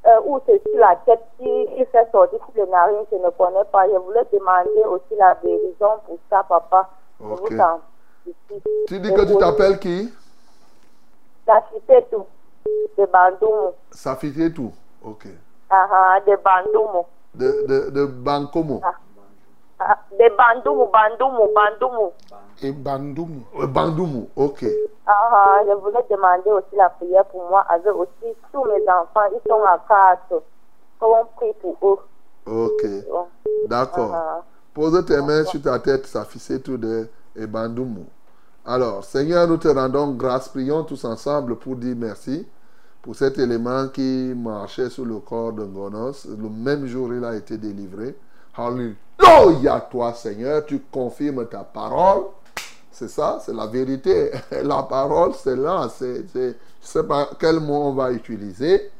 [0.06, 3.30] euh, où c'est sur la tête qui, qui fait sortir sur les narines, je ne
[3.30, 3.86] connais pas.
[3.88, 6.88] Je voulais demander aussi la guérison pour ça, papa.
[8.86, 10.12] Tu dis que tu t'appelles qui?
[11.46, 12.26] Narcissée tout
[12.98, 13.72] de Bandoum.
[13.90, 14.72] Safité tout.
[15.04, 15.26] Ok.
[15.70, 17.04] Ah, ah, de Bandoum.
[17.34, 18.80] De, de, de Bankomo.
[18.84, 18.94] Ah,
[20.12, 22.10] de Bandoumu, Bandoumu, Bandoumu.
[22.62, 23.42] Et Bandoumou.
[23.60, 24.64] Euh, Bandoumu, ok.
[25.06, 29.28] Ah, ah, je voulais demander aussi la prière pour moi avec aussi tous mes enfants.
[29.32, 30.42] Ils sont à quatre.
[31.00, 31.98] Comment prie pour eux?
[32.46, 32.86] Ok.
[33.10, 33.26] Bon.
[33.66, 34.14] D'accord.
[34.14, 34.42] Ah,
[34.74, 38.04] Pose tes mains sur ta tête, Safissé tout de et Bandoumu.
[38.64, 40.48] Alors, Seigneur, nous te rendons grâce.
[40.48, 42.46] Prions tous ensemble pour dire merci
[43.02, 46.26] pour cet élément qui marchait sur le corps de Gonos.
[46.26, 48.16] Le même jour, il a été délivré.
[49.24, 50.64] Alléluia, toi, Seigneur.
[50.66, 52.24] Tu confirmes ta parole.
[52.90, 54.30] C'est ça, c'est la vérité.
[54.62, 55.88] La parole, c'est là.
[55.98, 56.06] Je
[56.38, 58.90] ne sais pas quel mot on va utiliser.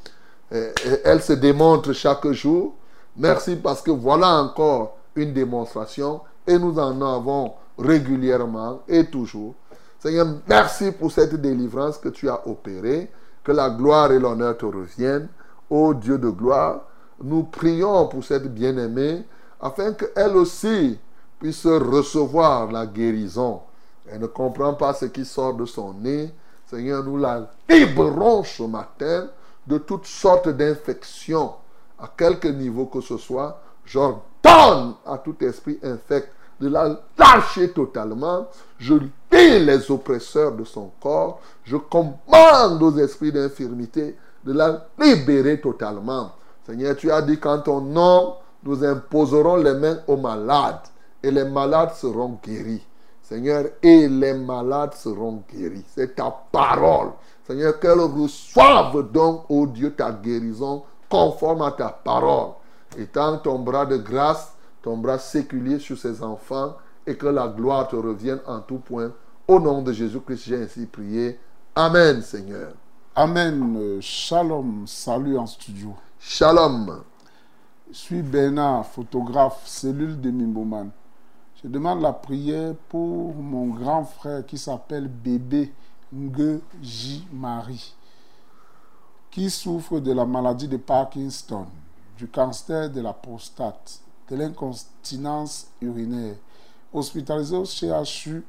[0.50, 2.74] Elle se démontre chaque jour.
[3.16, 9.54] Merci parce que voilà encore une démonstration et nous en avons régulièrement et toujours.
[9.98, 13.10] Seigneur, merci pour cette délivrance que tu as opérée.
[13.44, 15.28] Que la gloire et l'honneur te reviennent.
[15.68, 16.82] Ô Dieu de gloire,
[17.22, 19.24] nous prions pour cette bien-aimée
[19.62, 20.98] afin qu'elle aussi
[21.38, 23.60] puisse recevoir la guérison.
[24.10, 26.34] Elle ne comprend pas ce qui sort de son nez.
[26.66, 29.28] Seigneur, nous la libérons ce matin
[29.66, 31.52] de toutes sortes d'infections,
[31.98, 33.60] à quelque niveau que ce soit.
[33.84, 36.28] J'ordonne à tout esprit infect
[36.60, 38.48] de la lâcher totalement.
[38.78, 41.40] Je lis les oppresseurs de son corps.
[41.64, 46.32] Je commande aux esprits d'infirmité de la libérer totalement.
[46.66, 48.34] Seigneur, tu as dit qu'en ton nom,
[48.64, 50.80] nous imposerons les mains aux malades
[51.22, 52.82] et les malades seront guéris.
[53.22, 55.84] Seigneur, et les malades seront guéris.
[55.94, 57.12] C'est ta parole.
[57.46, 62.52] Seigneur, qu'elles reçoivent donc, ô Dieu, ta guérison conforme à ta parole.
[62.98, 64.52] Étends ton bras de grâce,
[64.82, 69.12] ton bras séculier sur ces enfants et que la gloire te revienne en tout point.
[69.48, 71.38] Au nom de Jésus-Christ, j'ai ainsi prié.
[71.74, 72.72] Amen, Seigneur.
[73.14, 73.76] Amen.
[73.78, 74.86] Euh, Shalom.
[74.86, 75.94] Salut en studio.
[76.18, 77.02] Shalom.
[77.94, 80.88] Suis Bernard, photographe, cellule de Mimboman.
[81.62, 85.70] Je demande la prière pour mon grand frère qui s'appelle Bébé
[86.10, 87.94] Ngeji Marie,
[89.30, 91.66] qui souffre de la maladie de Parkinson,
[92.16, 96.36] du cancer de la prostate, de l'incontinence urinaire.
[96.94, 98.42] Hospitalisé au CHU,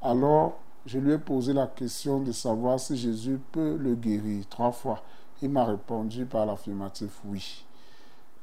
[0.00, 4.72] alors je lui ai posé la question de savoir si Jésus peut le guérir trois
[4.72, 5.02] fois.
[5.42, 7.66] Il m'a répondu par l'affirmatif oui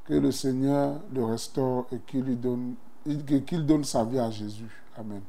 [0.06, 2.76] que le Seigneur le restaure et qu'il lui donne,
[3.46, 4.84] qu'il donne sa vie à Jésus.
[4.98, 5.22] Amen.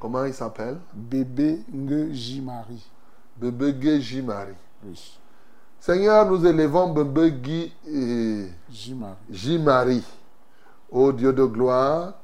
[0.00, 0.78] Comment il s'appelle?
[0.92, 2.90] Bébé Ngeji Marie.
[3.36, 4.54] Bébé Guy Marie.
[4.84, 5.18] Oui.
[5.78, 8.46] Seigneur, nous élevons Bébé Guy et.
[8.70, 10.04] J-Marie.
[10.90, 12.14] Ô Dieu de gloire,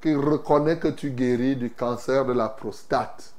[0.00, 3.34] qui reconnaît que tu guéris du cancer de la prostate.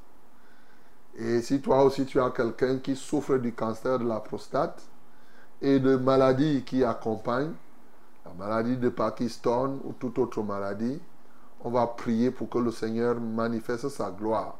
[1.18, 4.82] Et si toi aussi tu as quelqu'un qui souffre du cancer de la prostate
[5.62, 7.53] et de maladies qui accompagnent,
[8.30, 11.00] la maladie de Parkinson ou toute autre maladie,
[11.62, 14.58] on va prier pour que le Seigneur manifeste sa gloire.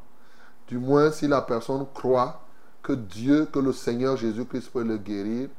[0.68, 2.42] Du moins, si la personne croit
[2.82, 5.50] que Dieu, que le Seigneur Jésus-Christ peut le guérir,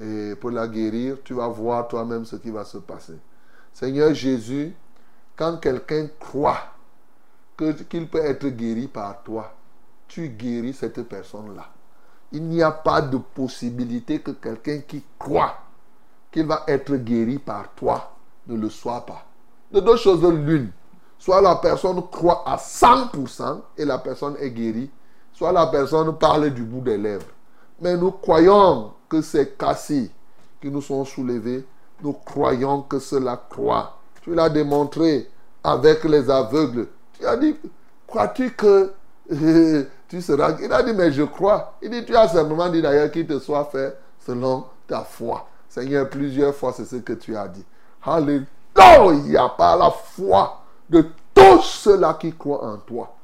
[0.00, 3.18] et pour la guérir, tu vas voir toi-même ce qui va se passer.
[3.72, 4.74] Seigneur Jésus,
[5.36, 6.60] quand quelqu'un croit
[7.56, 9.54] qu'il peut être guéri par toi,
[10.06, 11.68] tu guéris cette personne-là.
[12.32, 15.56] Il n'y a pas de possibilité que quelqu'un qui croit
[16.38, 18.12] qu'il va être guéri par toi
[18.46, 19.24] ne le soit pas.
[19.72, 20.70] De deux choses l'une.
[21.18, 24.88] Soit la personne croit à 100% et la personne est guérie,
[25.32, 27.26] soit la personne parle du bout des lèvres.
[27.80, 30.10] Mais nous croyons que ces cassis
[30.60, 31.66] qui nous sont soulevés,
[32.02, 33.98] nous croyons que cela croit.
[34.22, 35.28] Tu l'as démontré
[35.64, 36.86] avec les aveugles.
[37.18, 37.56] Tu as dit,
[38.06, 38.92] crois-tu que
[40.08, 40.56] tu seras...
[40.62, 41.74] Il a dit, mais je crois.
[41.82, 45.48] Il dit, tu as simplement dit d'ailleurs qu'il te soit fait selon ta foi.
[45.78, 47.64] Seigneur, plusieurs fois, c'est ce que tu as dit.
[48.02, 50.60] Alléluia, par la foi
[50.90, 53.14] de tous ceux-là qui croient en toi.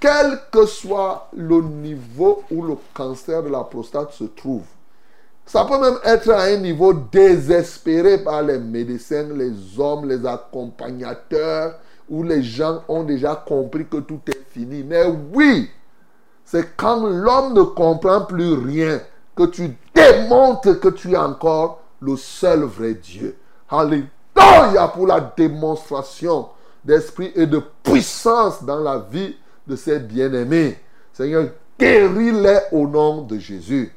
[0.00, 4.64] Quel que soit le niveau où le cancer de la prostate se trouve,
[5.46, 11.78] ça peut même être à un niveau désespéré par les médecins, les hommes, les accompagnateurs,
[12.08, 14.82] où les gens ont déjà compris que tout est fini.
[14.82, 15.70] Mais oui,
[16.44, 19.00] c'est quand l'homme ne comprend plus rien
[19.36, 23.36] que tu démontres que tu es encore le seul vrai Dieu.
[23.68, 26.48] Alléluia pour la démonstration
[26.84, 29.36] d'esprit et de puissance dans la vie
[29.66, 30.78] de ces bien-aimés.
[31.12, 31.48] Seigneur,
[31.78, 33.92] guéris-les au nom de Jésus.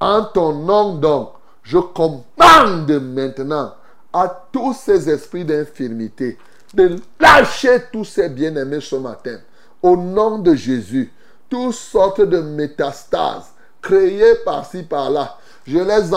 [0.00, 1.32] En ton nom donc,
[1.62, 3.74] je commande maintenant
[4.12, 6.38] à tous ces esprits d'infirmité
[6.74, 9.38] de lâcher tous ces bien-aimés ce matin.
[9.82, 11.12] Au nom de Jésus,
[11.48, 15.36] toutes sortes de métastases créées par-ci par-là,
[15.66, 16.14] je les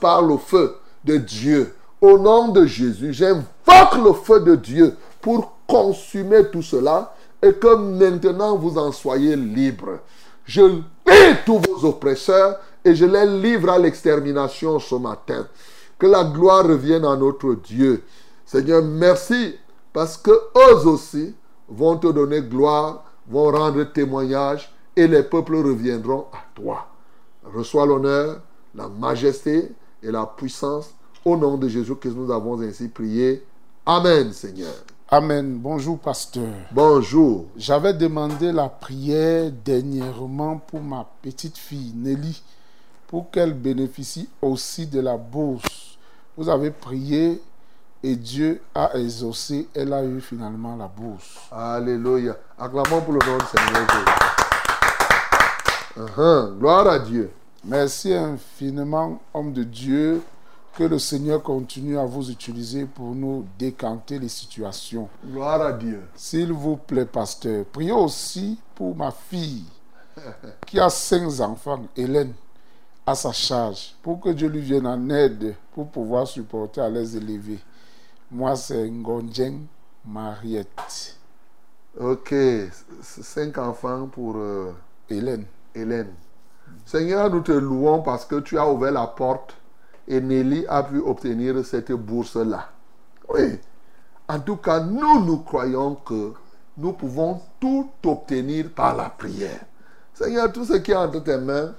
[0.00, 1.74] par le feu de Dieu.
[2.00, 7.74] Au nom de Jésus, j'invoque le feu de Dieu pour consumé tout cela et que
[7.74, 9.98] maintenant vous en soyez libres.
[10.44, 10.62] Je
[11.06, 15.46] hais tous vos oppresseurs et je les livre à l'extermination ce matin.
[15.98, 18.04] Que la gloire revienne à notre Dieu.
[18.46, 19.56] Seigneur, merci
[19.92, 21.34] parce que eux aussi
[21.68, 26.86] vont te donner gloire, vont rendre témoignage et les peuples reviendront à toi.
[27.54, 28.40] Reçois l'honneur,
[28.74, 29.72] la majesté
[30.02, 30.90] et la puissance
[31.24, 33.44] au nom de Jésus que nous avons ainsi prié.
[33.84, 34.72] Amen, Seigneur.
[35.10, 35.58] Amen.
[35.58, 36.52] Bonjour, pasteur.
[36.70, 37.46] Bonjour.
[37.56, 42.42] J'avais demandé la prière dernièrement pour ma petite fille Nelly,
[43.06, 45.96] pour qu'elle bénéficie aussi de la bourse.
[46.36, 47.40] Vous avez prié
[48.02, 49.68] et Dieu a exaucé.
[49.74, 51.38] Elle a eu finalement la bourse.
[51.50, 52.36] Alléluia.
[52.58, 54.04] Acclamons pour le nom du Seigneur Jésus.
[55.96, 56.58] Uh-huh.
[56.58, 57.30] Gloire à Dieu.
[57.64, 60.22] Merci infiniment, homme de Dieu.
[60.76, 65.08] Que le Seigneur continue à vous utiliser pour nous décanter les situations.
[65.26, 66.02] Gloire à Dieu.
[66.14, 69.64] S'il vous plaît, pasteur, priez aussi pour ma fille
[70.66, 72.32] qui a cinq enfants, Hélène,
[73.04, 77.16] à sa charge, pour que Dieu lui vienne en aide pour pouvoir supporter à les
[77.16, 77.58] élever.
[78.30, 79.62] Moi, c'est Ngonjeng
[80.04, 81.16] Mariette.
[81.98, 82.32] Ok.
[83.02, 84.72] Cinq enfants pour euh,
[85.10, 85.44] Hélène.
[85.74, 86.12] Hélène.
[86.84, 89.56] Seigneur, nous te louons parce que tu as ouvert la porte
[90.06, 92.68] et Nelly a pu obtenir cette bourse-là.
[93.28, 93.58] Oui.
[94.28, 96.32] En tout cas, nous, nous croyons que
[96.78, 99.60] nous pouvons tout obtenir par la prière.
[100.14, 101.72] Seigneur, tout ce qui est entre tes mains,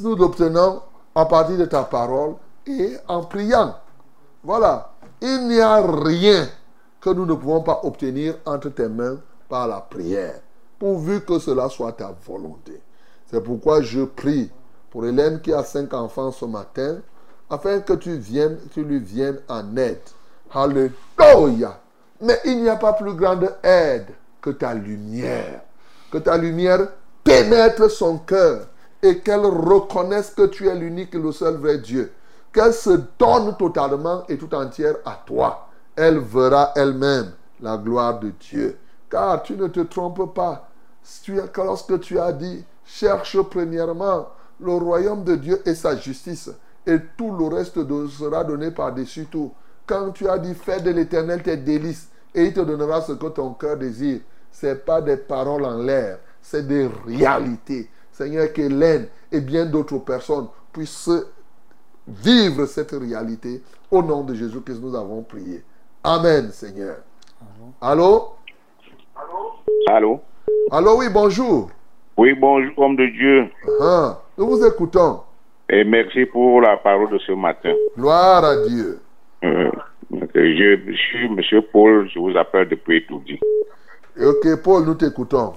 [0.00, 0.82] nous l'obtenons
[1.14, 2.34] à partir de ta parole
[2.66, 3.76] et en priant.
[4.42, 4.92] Voilà.
[5.20, 6.48] Il n'y a rien
[7.00, 10.40] que nous ne pouvons pas obtenir entre tes mains par la prière,
[10.78, 12.80] pourvu que cela soit ta volonté.
[13.30, 14.50] C'est pourquoi je prie
[14.90, 16.98] pour Hélène qui a cinq enfants ce matin,
[17.50, 20.00] afin que tu viennes, tu lui viennes en aide.
[20.52, 21.78] Alléluia.
[22.20, 24.08] Mais il n'y a pas plus grande aide
[24.40, 25.60] que ta lumière.
[26.10, 26.88] Que ta lumière
[27.22, 28.66] pénètre son cœur
[29.02, 32.12] et qu'elle reconnaisse que tu es l'unique et le seul vrai Dieu.
[32.52, 35.68] Qu'elle se donne totalement et tout entière à toi.
[35.94, 38.78] Elle verra elle-même la gloire de Dieu.
[39.10, 40.68] Car tu ne te trompes pas.
[41.56, 44.28] Lorsque tu as dit, cherche premièrement
[44.60, 46.50] le royaume de Dieu et sa justice,
[46.86, 49.52] et tout le reste de- sera donné par-dessus tout.
[49.86, 53.26] Quand tu as dit, fais de l'éternel tes délices, et il te donnera ce que
[53.26, 54.20] ton cœur désire,
[54.50, 57.88] ce n'est pas des paroles en l'air, c'est des réalités.
[58.12, 61.10] Seigneur, qu'Hélène et bien d'autres personnes puissent
[62.06, 65.62] vivre cette réalité au nom de Jésus que nous avons prié.
[66.02, 66.96] Amen, Seigneur.
[67.80, 68.30] Allô?
[69.88, 70.20] Allô?
[70.70, 71.70] Allô, oui, bonjour.
[72.18, 73.46] Oui, bonjour, homme de Dieu.
[73.80, 75.20] Ah, nous vous écoutons.
[75.70, 77.72] Et merci pour la parole de ce matin.
[77.96, 78.98] Gloire à Dieu.
[79.44, 79.70] Euh,
[80.34, 83.38] je, je suis Monsieur Paul, je vous appelle depuis Toudi.
[84.20, 85.52] Ok, Paul, nous t'écoutons.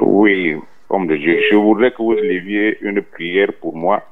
[0.00, 0.56] Oui,
[0.88, 1.40] homme de Dieu.
[1.50, 4.02] Je voudrais que vous leviez une prière pour moi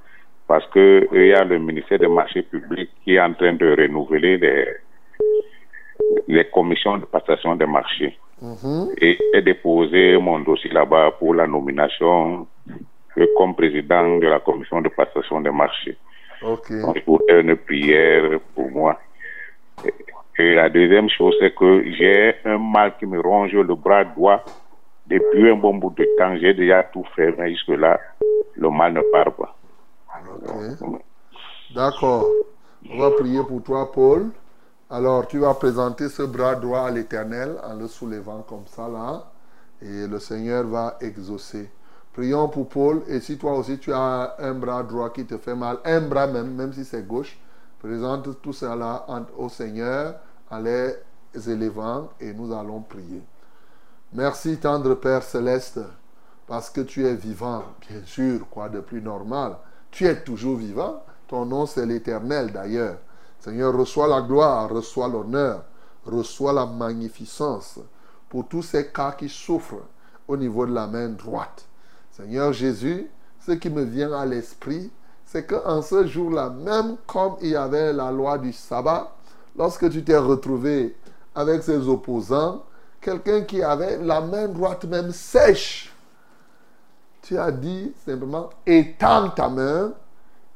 [0.47, 3.75] parce que il y a le ministère des marchés publics qui est en train de
[3.75, 4.67] renouveler les,
[6.29, 8.19] les commissions de passation des marchés.
[8.41, 8.93] Mhm.
[9.01, 12.47] et j'ai déposé mon dossier là-bas pour la nomination
[13.37, 15.97] comme président de la commission de passation des marchés.
[16.43, 19.01] Donc, voudrais une prière pour moi.
[19.87, 19.95] Et,
[20.39, 24.45] et la deuxième chose, c'est que j'ai un mal qui me ronge le bras droit
[25.07, 26.37] depuis un bon bout de temps.
[26.37, 27.99] J'ai déjà tout fait, mais jusque-là,
[28.55, 29.57] le mal ne part pas.
[31.75, 32.29] D'accord.
[32.91, 34.31] On va prier pour toi, Paul.
[34.89, 39.25] Alors, tu vas présenter ce bras droit à l'Éternel en le soulevant comme ça, là.
[39.83, 41.69] Et le Seigneur va exaucer.
[42.13, 43.03] Prions pour Paul.
[43.09, 46.29] Et si toi aussi tu as un bras droit qui te fait mal, un bras
[46.29, 47.37] même, même si c'est gauche,
[47.81, 49.05] présente tout cela
[49.37, 50.15] au Seigneur
[50.51, 50.95] en les
[51.49, 53.23] élevant et nous allons prier.
[54.13, 55.81] Merci, tendre Père céleste,
[56.47, 59.57] parce que tu es vivant, bien sûr, quoi de plus normal.
[59.91, 61.03] Tu es toujours vivant.
[61.27, 62.99] Ton nom, c'est l'éternel d'ailleurs.
[63.47, 65.63] Seigneur, reçois la gloire, reçois l'honneur,
[66.05, 67.79] reçois la magnificence
[68.29, 69.87] pour tous ces cas qui souffrent
[70.27, 71.65] au niveau de la main droite.
[72.11, 73.09] Seigneur Jésus,
[73.39, 74.91] ce qui me vient à l'esprit,
[75.25, 79.13] c'est qu'en ce jour-là, même comme il y avait la loi du sabbat,
[79.57, 80.97] lorsque tu t'es retrouvé
[81.33, 82.65] avec ses opposants,
[83.01, 85.95] quelqu'un qui avait la main droite même sèche,
[87.23, 89.93] tu as dit simplement, étends ta main,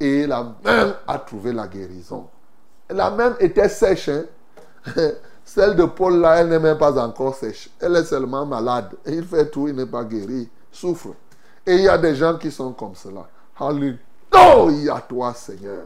[0.00, 2.28] et la main a trouvé la guérison.
[2.92, 4.08] La main était sèche.
[4.08, 4.24] hein.
[5.44, 7.70] Celle de Paul, là, elle n'est même pas encore sèche.
[7.80, 8.92] Elle est seulement malade.
[9.06, 10.48] Il fait tout, il n'est pas guéri.
[10.70, 11.08] Souffre.
[11.66, 13.26] Et il y a des gens qui sont comme cela.
[13.58, 15.82] Alléluia, toi, Seigneur.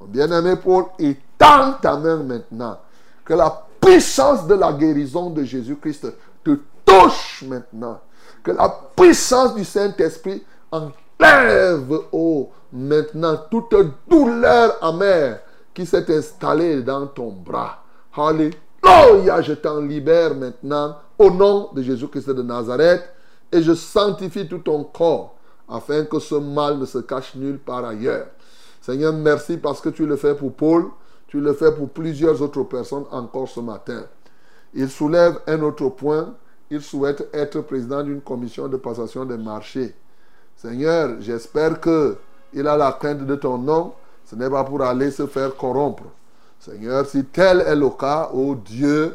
[0.00, 2.78] Mon bien-aimé Paul, étends ta main maintenant.
[3.24, 6.06] Que la puissance de la guérison de Jésus-Christ
[6.44, 8.00] te touche maintenant.
[8.42, 13.74] Que la puissance du Saint-Esprit enlève, oh, maintenant toute
[14.08, 15.40] douleur amère
[15.74, 17.82] qui s'est installée dans ton bras.
[18.14, 23.02] Alléluia, je t'en libère maintenant au nom de Jésus-Christ de Nazareth
[23.50, 25.36] et je sanctifie tout ton corps
[25.68, 28.26] afin que ce mal ne se cache nulle part ailleurs.
[28.80, 30.86] Seigneur, merci parce que tu le fais pour Paul,
[31.28, 34.04] tu le fais pour plusieurs autres personnes encore ce matin.
[34.74, 36.34] Il soulève un autre point.
[36.70, 39.94] Il souhaite être président d'une commission de passation des marchés.
[40.56, 42.16] Seigneur, j'espère que
[42.54, 43.92] il a la crainte de ton nom.
[44.32, 46.04] Ce n'est pas pour aller se faire corrompre.
[46.58, 49.14] Seigneur, si tel est le cas, oh Dieu,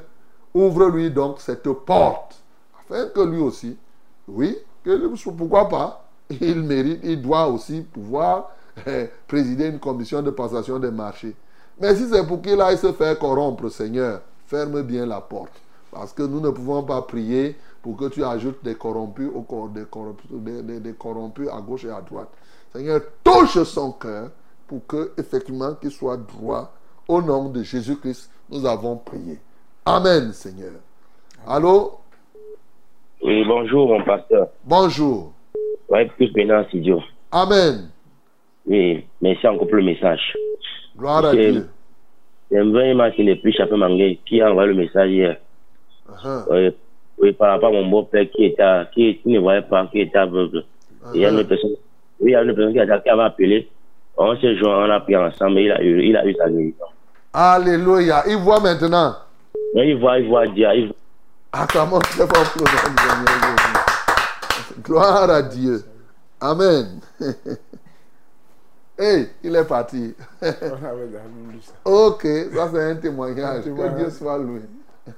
[0.53, 2.39] ouvre-lui donc cette porte,
[2.79, 3.75] afin que lui aussi,
[4.27, 4.55] oui,
[5.35, 8.51] pourquoi pas, il mérite, il doit aussi pouvoir
[8.85, 11.35] eh, présider une commission de passation des marchés.
[11.79, 15.53] Mais si c'est pour qu'il aille se faire corrompre, Seigneur, ferme bien la porte.
[15.89, 19.85] Parce que nous ne pouvons pas prier pour que tu ajoutes des corrompus, au, des,
[19.85, 22.29] corrompus, des corrompus à gauche et à droite.
[22.71, 24.29] Seigneur, touche son cœur
[24.67, 26.73] pour que effectivement qu'il soit droit.
[27.07, 29.39] Au nom de Jésus-Christ, nous avons prié.
[29.85, 30.73] Amen, Seigneur.
[31.47, 31.99] Allô?
[33.23, 34.49] Oui, bonjour, mon pasteur.
[34.65, 35.31] Bonjour.
[35.87, 36.97] Ouais, plus bénin, Dieu.
[37.31, 37.89] Amen.
[38.65, 40.35] Oui, merci encore pour le message.
[40.97, 41.69] Gloire à Dieu.
[42.51, 45.37] J'aimerais imaginer plus Chapé Mangé qui a envoyé le message hier?
[46.09, 46.45] Uh-huh.
[46.49, 46.75] oui,
[47.17, 48.63] oui, par rapport à mon beau-père qui, était,
[48.93, 50.63] qui, qui ne voyait pas, qui était aveugle.
[51.13, 51.75] Il y a une personne,
[52.19, 53.69] oui, il y a une personne qui, a, qui avait appelé.
[54.17, 56.49] On s'est joint, on a pris ensemble et il a eu, il a eu sa
[56.49, 56.85] guérison.
[57.33, 58.23] Alléluia.
[58.27, 59.15] Il voit maintenant.
[59.75, 60.67] Oui, il voit, il voit Dieu.
[60.75, 60.93] Il...
[61.51, 62.53] Acclamons très fort.
[64.83, 65.83] Gloire à Dieu.
[66.41, 66.99] Amen.
[68.99, 70.15] Hey, il est parti.
[71.85, 73.65] ok, ça c'est un témoignage.
[73.65, 74.61] Que Dieu soit loué.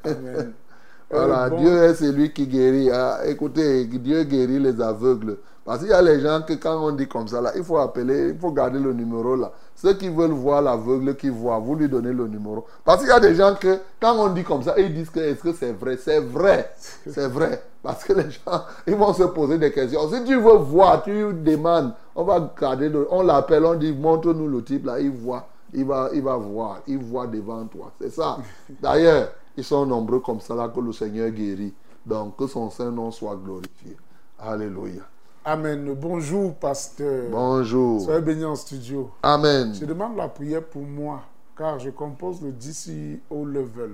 [0.03, 0.51] Amen.
[1.11, 1.61] Voilà, Euh, bon.
[1.61, 2.91] Dieu est celui qui guérit.
[2.91, 5.37] Ah, écoutez, Dieu guérit les aveugles.
[5.69, 7.77] Parce qu'il y a les gens que quand on dit comme ça, là, il faut
[7.77, 9.51] appeler, il faut garder le numéro là.
[9.75, 12.65] Ceux qui veulent voir l'aveugle qui voit, vous lui donnez le numéro.
[12.83, 15.19] Parce qu'il y a des gens que quand on dit comme ça, ils disent que
[15.19, 15.99] est-ce que c'est vrai?
[16.01, 16.71] C'est vrai.
[17.07, 17.61] C'est vrai.
[17.83, 20.09] Parce que les gens, ils vont se poser des questions.
[20.11, 24.47] Si tu veux voir, tu demandes, on va garder, le- on l'appelle, on dit montre-nous
[24.47, 27.91] le type là, il voit, il va, il va voir, il voit devant toi.
[28.01, 28.39] C'est ça.
[28.81, 31.75] D'ailleurs, ils sont nombreux comme ça là que le Seigneur guérit.
[32.03, 33.95] Donc que son Saint-Nom soit glorifié.
[34.39, 35.03] Alléluia.
[35.45, 35.93] Amen.
[35.93, 37.29] Bonjour, pasteur.
[37.31, 38.01] Bonjour.
[38.01, 39.09] Soyez bénis en studio.
[39.23, 39.73] Amen.
[39.73, 41.21] Je demande la prière pour moi,
[41.57, 43.91] car je compose le DC au level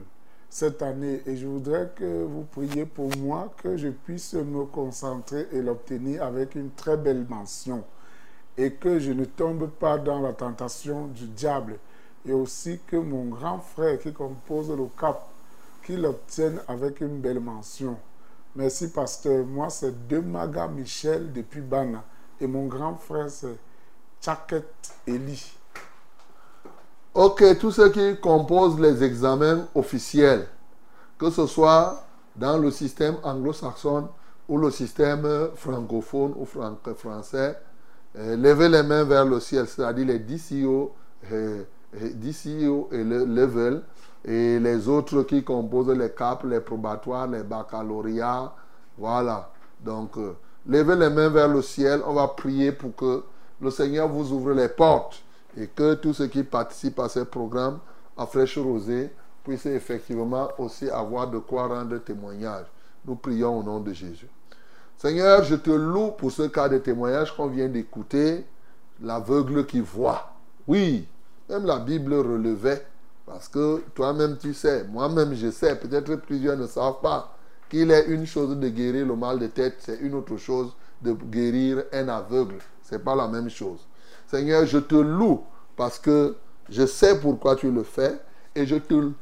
[0.50, 5.48] cette année et je voudrais que vous priez pour moi, que je puisse me concentrer
[5.52, 7.84] et l'obtenir avec une très belle mention
[8.58, 11.78] et que je ne tombe pas dans la tentation du diable
[12.26, 15.28] et aussi que mon grand frère qui compose le cap,
[15.86, 17.98] qu'il l'obtienne avec une belle mention.
[18.56, 19.46] Merci, pasteur.
[19.46, 22.04] Moi, c'est Demaga Michel depuis Bana.
[22.40, 23.58] Et mon grand frère, c'est
[24.22, 24.66] Chaket
[25.08, 25.54] Eli.
[27.14, 30.48] Ok, tous ceux qui composent les examens officiels,
[31.18, 32.04] que ce soit
[32.36, 34.10] dans le système anglo-saxon
[34.50, 35.26] ou le système
[35.56, 37.58] francophone ou fran- français,
[38.18, 40.94] euh, levez les mains vers le ciel, c'est-à-dire les DCO,
[41.32, 41.64] euh,
[41.96, 43.82] euh, DCO et le level,
[44.28, 48.54] et les autres qui composent les CAP, les probatoires, les baccalauréats.
[48.98, 49.52] Voilà.
[49.80, 50.36] Donc, euh,
[50.66, 52.02] levez les mains vers le ciel.
[52.06, 53.24] On va prier pour que
[53.62, 55.22] le Seigneur vous ouvre les portes
[55.56, 57.80] et que tous ceux qui participent à ces programmes
[58.18, 59.12] à Fraîche Rosée
[59.44, 62.66] puissent effectivement aussi avoir de quoi rendre témoignage.
[63.06, 64.28] Nous prions au nom de Jésus.
[64.98, 68.44] Seigneur, je te loue pour ce cas de témoignage qu'on vient d'écouter,
[69.02, 70.34] l'aveugle qui voit.
[70.68, 71.08] Oui,
[71.48, 72.88] même la Bible relevait,
[73.26, 77.36] parce que toi-même tu sais, moi-même je sais, peut-être plusieurs ne savent pas
[77.70, 81.14] qu'il est une chose de guérir le mal de tête, c'est une autre chose de
[81.14, 82.58] guérir un aveugle.
[82.82, 83.80] C'est pas la même chose.
[84.28, 85.44] Seigneur, je te loue
[85.76, 86.36] parce que
[86.70, 88.20] je sais pourquoi tu le fais
[88.54, 89.14] et je te loue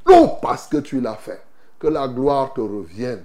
[0.41, 1.41] parce que tu l'as fait.
[1.79, 3.23] Que la gloire te revienne.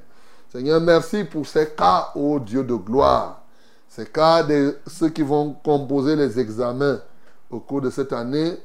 [0.50, 3.42] Seigneur, merci pour ces cas, ô Dieu de gloire.
[3.88, 7.00] Ces cas de ceux qui vont composer les examens
[7.50, 8.56] au cours de cette année.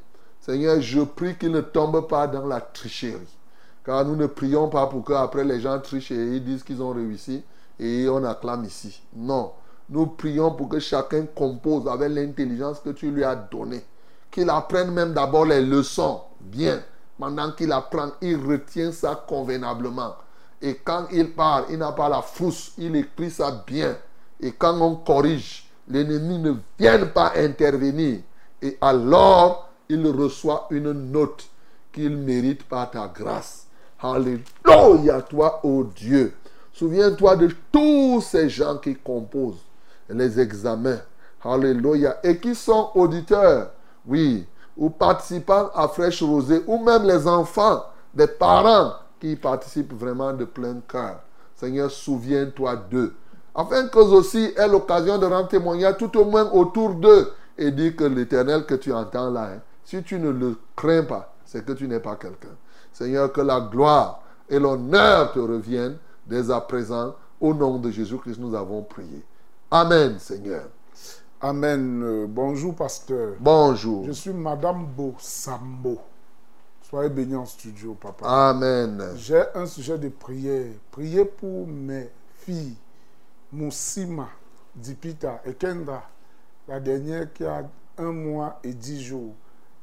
[0.46, 3.38] Seigneur, je prie qu'ils ne tombent pas dans la tricherie.
[3.86, 6.92] Car nous ne prions pas pour qu'après les gens trichent et ils disent qu'ils ont
[6.92, 7.42] réussi
[7.80, 9.02] et on acclame ici.
[9.16, 9.54] Non.
[9.90, 13.86] Nous prions pour que chacun compose avec l'intelligence que tu lui as donnée.
[14.30, 16.20] Qu'il apprenne même d'abord les leçons.
[16.42, 16.82] Bien.
[17.18, 20.14] Pendant qu'il apprend, il retient ça convenablement.
[20.62, 22.74] Et quand il part, il n'a pas la frousse.
[22.78, 23.96] Il écrit ça bien.
[24.42, 28.20] Et quand on corrige, l'ennemi ne vient pas intervenir.
[28.62, 31.48] Et alors, il reçoit une note
[31.92, 33.68] qu'il mérite par ta grâce.
[34.02, 36.34] Alléluia, toi, ô Dieu.
[36.74, 39.64] Souviens-toi de tous ces gens qui composent
[40.10, 41.00] les examens.
[41.44, 42.18] Alléluia.
[42.24, 43.72] Et qui sont auditeurs,
[44.06, 44.46] oui,
[44.76, 47.84] ou participants à Fraîche Rosée, ou même les enfants
[48.14, 51.20] des parents qui participent vraiment de plein cœur.
[51.56, 53.14] Seigneur, souviens-toi d'eux.
[53.56, 57.96] Afin qu'eux aussi aient l'occasion de rendre témoignage tout au moins autour d'eux et dire
[57.96, 61.74] que l'éternel que tu entends là, hein, si tu ne le crains pas, c'est que
[61.74, 62.56] tu n'es pas quelqu'un.
[62.92, 67.16] Seigneur, que la gloire et l'honneur te reviennent dès à présent.
[67.40, 69.24] Au nom de Jésus-Christ, nous avons prié.
[69.70, 70.70] Amen, Seigneur.
[71.42, 72.02] Amen.
[72.04, 73.34] Euh, bonjour, pasteur.
[73.40, 74.06] Bonjour.
[74.06, 76.00] Je suis Madame Bo Sambo.
[76.90, 78.26] Soyez bénis en studio, papa.
[78.26, 79.14] Amen.
[79.16, 80.72] J'ai un sujet de prière.
[80.92, 82.78] Priez pour mes filles,
[83.52, 84.30] Moussima,
[84.76, 86.04] Dipita et Kendra,
[86.68, 87.64] la dernière qui a
[87.98, 89.34] un mois et dix jours.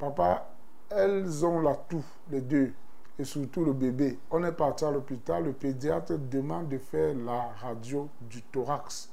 [0.01, 0.48] Papa,
[0.89, 2.72] elles ont la toux, les deux,
[3.18, 4.18] et surtout le bébé.
[4.31, 9.10] On est parti à l'hôpital, le pédiatre demande de faire la radio du thorax.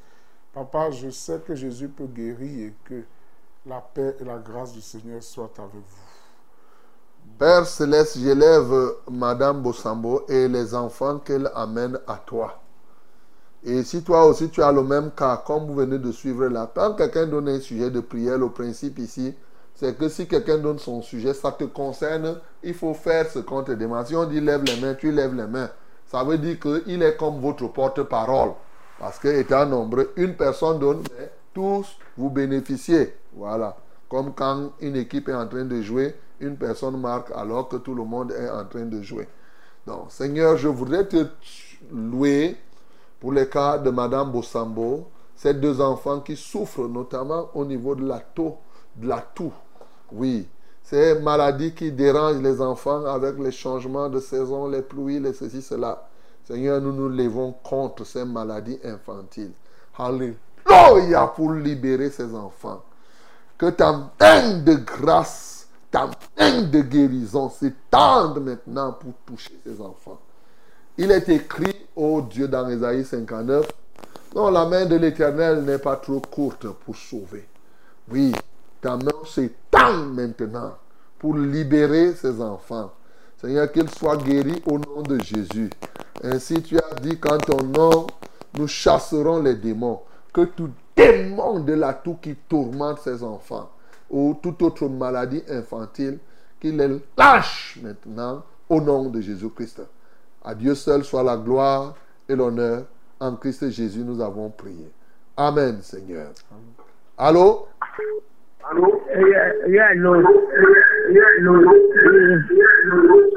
[0.53, 3.03] Papa, je sais que Jésus peut guérir et que
[3.65, 7.37] la paix et la grâce du Seigneur soient avec vous.
[7.37, 8.73] Père Céleste, j'élève
[9.11, 12.61] Madame Bossambo et les enfants qu'elle amène à toi.
[13.61, 16.71] Et si toi aussi tu as le même cas, comme vous venez de suivre là,
[16.73, 19.35] quand quelqu'un donne un sujet de prière, le principe ici,
[19.77, 23.63] c'est que si quelqu'un donne son sujet, ça te concerne, il faut faire ce qu'on
[23.63, 24.07] te demande.
[24.07, 25.69] Si on dit lève les mains, tu lèves les mains.
[26.07, 28.53] Ça veut dire qu'il est comme votre porte-parole.
[28.99, 31.85] Parce que étant nombreux, une personne donne, mais tous
[32.17, 33.13] vous bénéficiez.
[33.33, 33.77] Voilà.
[34.09, 37.93] Comme quand une équipe est en train de jouer, une personne marque alors que tout
[37.93, 39.27] le monde est en train de jouer.
[39.85, 41.27] Donc, Seigneur, je voudrais te
[41.91, 42.57] louer
[43.19, 48.07] pour le cas de Madame Bossambo, ces deux enfants qui souffrent notamment au niveau de
[48.07, 48.23] la
[48.95, 49.53] de la toux.
[50.11, 50.47] Oui,
[50.83, 55.61] ces maladies qui dérangent les enfants avec les changements de saison, les pluies, les ceci,
[55.61, 56.07] cela.
[56.45, 59.51] Seigneur, nous nous levons contre ces maladies infantiles.
[59.97, 62.81] Alléluia pour libérer ces enfants.
[63.57, 66.09] Que ta main de grâce, ta
[66.39, 70.19] main de guérison s'étende maintenant pour toucher ces enfants.
[70.97, 73.67] Il est écrit, ô Dieu, dans Ésaïe 59,
[74.35, 77.47] non, la main de l'Éternel n'est pas trop courte pour sauver.
[78.09, 78.31] Oui,
[78.81, 80.75] ta main s'étend maintenant
[81.19, 82.91] pour libérer ces enfants.
[83.37, 85.69] Seigneur, qu'ils soient guéris au nom de Jésus.
[86.23, 88.07] Ainsi tu as dit qu'en ton nom,
[88.57, 90.01] nous chasserons les démons.
[90.33, 93.69] Que tout démon de la toux qui tourmente ces enfants
[94.09, 96.19] ou toute autre maladie infantile,
[96.59, 99.81] qu'il les lâche maintenant au nom de Jésus-Christ.
[100.43, 101.95] À Dieu seul soit la gloire
[102.27, 102.85] et l'honneur.
[103.19, 104.89] En Christ Jésus, nous avons prié.
[105.35, 106.31] Amen, Seigneur.
[107.17, 107.67] Allô?
[107.81, 108.21] Allô?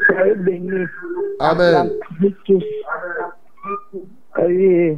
[0.07, 0.86] Soyez bénis.
[1.39, 1.90] Amen.
[4.39, 4.97] Oui.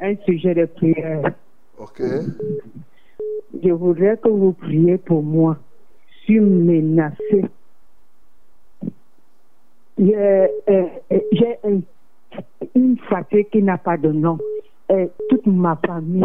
[0.00, 1.22] Un sujet de prière.
[1.78, 2.02] Ok.
[3.62, 5.56] Je voudrais que vous priez pour moi.
[6.06, 7.44] Je suis menacée.
[9.98, 10.86] J'ai euh,
[11.32, 11.80] j'ai un-
[12.76, 14.38] une fatigue qui n'a pas de nom.
[14.90, 16.24] Et toute ma famille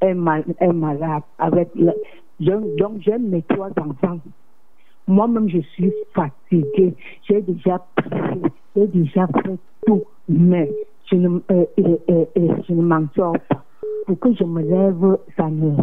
[0.00, 1.22] est, mal- est malade.
[1.38, 1.92] Avec le-
[2.40, 4.18] je- donc, j'ai mes trois enfants.
[5.06, 6.94] Moi-même, je suis fatiguée.
[7.28, 8.42] J'ai déjà prié,
[8.74, 10.70] j'ai déjà fait tout, mais
[11.10, 13.64] je ne, euh, euh, euh, euh, je ne m'en sors pas.
[14.06, 15.76] Pour que je me lève, ça ne,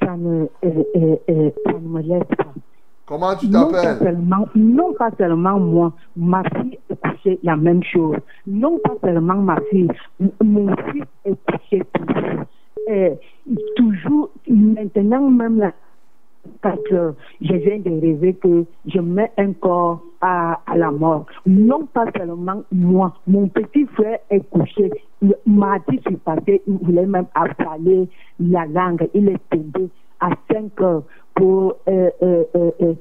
[0.00, 2.54] ça ne, euh, euh, euh, ça ne me lève pas.
[3.06, 3.98] Comment tu Non t'appelles?
[4.02, 8.16] seulement, non pas seulement moi, ma fille est couchée la même chose.
[8.46, 9.88] Non pas seulement ma fille,
[10.44, 12.44] mon fils est couché toujours.
[12.90, 13.12] Et
[13.76, 14.30] toujours,
[15.08, 15.72] maintenant même là,
[16.62, 21.26] quand euh, je viens de rêver que je mets un corps à, la mort.
[21.46, 24.90] Non pas seulement moi, mon petit frère est couché.
[25.46, 28.08] Mardi, je suis passé, il voulait même avaler
[28.40, 29.08] la langue.
[29.14, 29.88] Il est tombé
[30.20, 31.02] à 5 heures
[31.34, 32.94] pour euh, euh,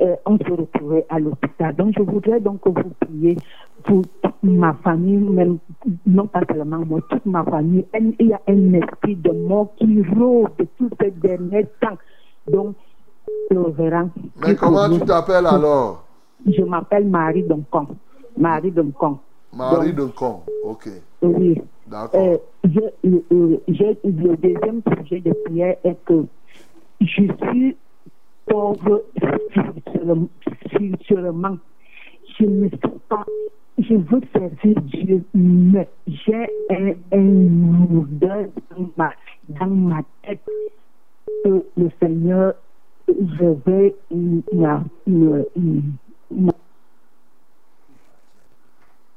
[0.00, 1.74] euh, on se retrouver à l'hôpital.
[1.76, 3.38] Donc je voudrais donc que vous priez
[3.84, 5.58] pour toute ma famille, même
[6.06, 7.84] non pas seulement moi, toute ma famille.
[8.20, 11.98] Il y a un esprit de mort qui rôde tous ces derniers temps.
[12.50, 12.76] Donc,
[13.50, 14.04] le verra.
[14.44, 16.04] Mais comment tu t'appelles alors?
[16.46, 17.86] Je m'appelle Marie Doncon.
[18.36, 19.18] Marie Doncon.
[19.52, 20.40] Marie Donc, Con.
[20.64, 20.88] Ok.
[21.22, 21.60] Oui.
[21.86, 22.20] D'accord.
[22.20, 26.24] Euh, j'ai- euh, le deuxième sujet de prière est que
[27.00, 27.76] je suis
[28.46, 29.04] pauvre
[30.66, 31.58] spirituellement.
[32.38, 32.78] Je ne sais
[33.08, 33.24] pas,
[33.78, 38.06] je veux servir Dieu, mais j'ai un, un
[39.48, 40.40] dans ma, tête
[41.44, 42.54] que le Seigneur,
[43.08, 43.94] je vais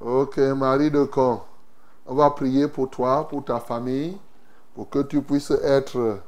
[0.02, 1.39] Ok, Marie de Con,
[2.06, 4.18] on va prier pour toi, pour ta famille,
[4.76, 6.19] pour que tu puisses être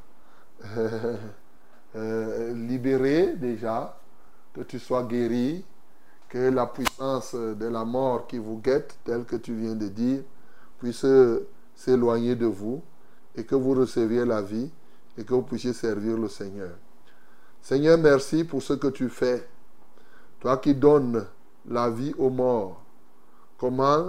[1.98, 3.98] euh, libéré déjà,
[4.54, 5.64] que tu sois guéri,
[6.28, 10.22] que la puissance de la mort qui vous guette, telle que tu viens de dire,
[10.78, 11.04] puisse
[11.74, 12.82] s'éloigner de vous
[13.34, 14.70] et que vous receviez la vie
[15.16, 16.70] et que vous puissiez servir le Seigneur.
[17.60, 19.48] Seigneur, merci pour ce que tu fais.
[20.40, 21.26] Toi qui donnes
[21.68, 22.80] la vie aux morts,
[23.58, 24.06] comment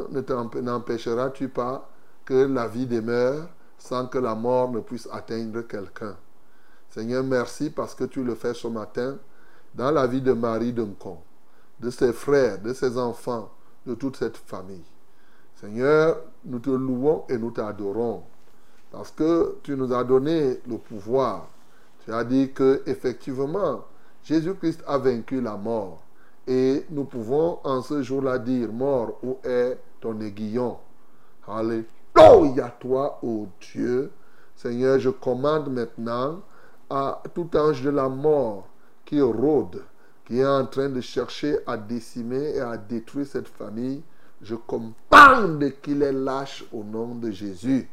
[0.61, 1.89] n'empêcheras-tu pas
[2.25, 6.15] que la vie demeure sans que la mort ne puisse atteindre quelqu'un?
[6.89, 9.17] Seigneur, merci parce que tu le fais ce matin
[9.75, 11.17] dans la vie de Marie Duncon,
[11.79, 13.49] de ses frères, de ses enfants,
[13.85, 14.83] de toute cette famille.
[15.55, 18.23] Seigneur, nous te louons et nous t'adorons
[18.91, 21.47] parce que tu nous as donné le pouvoir.
[22.03, 23.85] Tu as dit que effectivement,
[24.23, 26.01] Jésus-Christ a vaincu la mort
[26.47, 30.77] et nous pouvons en ce jour-là dire mort où est ton aiguillon?
[31.47, 34.11] Alléluia toi, ô Dieu.
[34.55, 36.41] Seigneur, je commande maintenant
[36.89, 38.67] à tout ange de la mort
[39.05, 39.83] qui rôde,
[40.25, 44.01] qui est en train de chercher à décimer et à détruire cette famille,
[44.41, 47.89] je commande qu'il est lâche au nom de Jésus.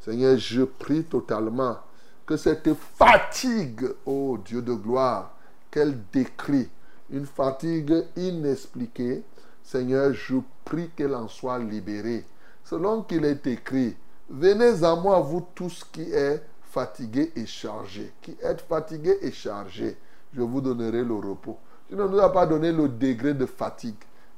[0.00, 1.78] Seigneur, je prie totalement
[2.26, 5.36] que cette fatigue, ô Dieu de gloire,
[5.70, 6.68] qu'elle décrit,
[7.10, 9.22] une fatigue inexpliquée,
[9.62, 12.24] Seigneur, je prie qu'elle en soit libérée.
[12.64, 13.96] Selon qu'il est écrit,
[14.28, 19.96] venez à moi, vous tous qui êtes fatigués et chargés, qui êtes fatigués et chargés,
[20.34, 21.56] je vous donnerai le repos.
[21.88, 23.96] Tu ne nous as pas donné le degré de fatigue.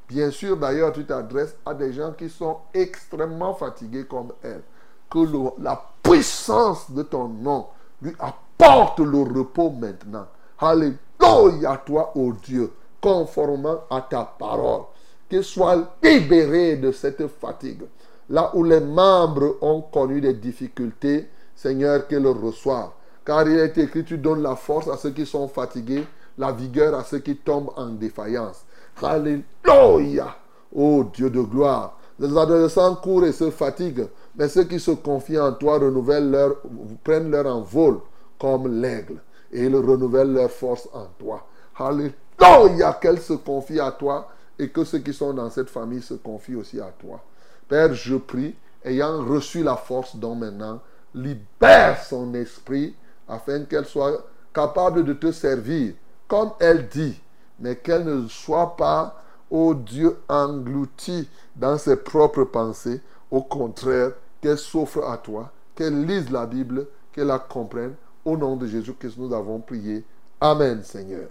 [0.08, 4.62] Bien sûr, d'ailleurs, tu t'adresses à des gens qui sont extrêmement fatigués comme elle.
[5.10, 5.18] Que
[5.60, 7.66] la puissance de ton nom
[8.00, 10.28] lui apporte le repos maintenant.
[10.60, 12.70] Alléluia, toi, ô Dieu,
[13.00, 14.82] conformément à ta parole.
[15.28, 17.82] Qu'il soit libéré de cette fatigue.
[18.30, 21.28] Là où les membres ont connu des difficultés,
[21.58, 22.92] Seigneur, qu'ils le reçoivent.
[23.24, 26.06] Car il est écrit, tu donnes la force à ceux qui sont fatigués,
[26.38, 28.64] la vigueur à ceux qui tombent en défaillance.
[29.02, 30.36] Alléluia.
[30.72, 31.98] Ô Dieu de gloire.
[32.20, 34.06] Les adolescents courent et se fatiguent,
[34.36, 36.56] mais ceux qui se confient en toi renouvellent leur,
[37.02, 37.98] prennent leur envol
[38.38, 39.20] comme l'aigle
[39.52, 41.44] et ils renouvellent leur force en toi.
[41.76, 42.92] Alléluia.
[43.00, 44.28] Qu'elles se confient à toi
[44.60, 47.20] et que ceux qui sont dans cette famille se confient aussi à toi.
[47.68, 48.54] Père, je prie,
[48.84, 50.80] ayant reçu la force dont maintenant,
[51.14, 52.94] libère son esprit
[53.28, 55.94] afin qu'elle soit capable de te servir
[56.28, 57.18] comme elle dit,
[57.58, 59.16] mais qu'elle ne soit pas,
[59.50, 63.00] ô Dieu, engloutie dans ses propres pensées.
[63.30, 64.12] Au contraire,
[64.42, 67.94] qu'elle s'offre à toi, qu'elle lise la Bible, qu'elle la comprenne.
[68.24, 70.04] Au nom de Jésus que nous avons prié.
[70.40, 71.28] Amen, Seigneur.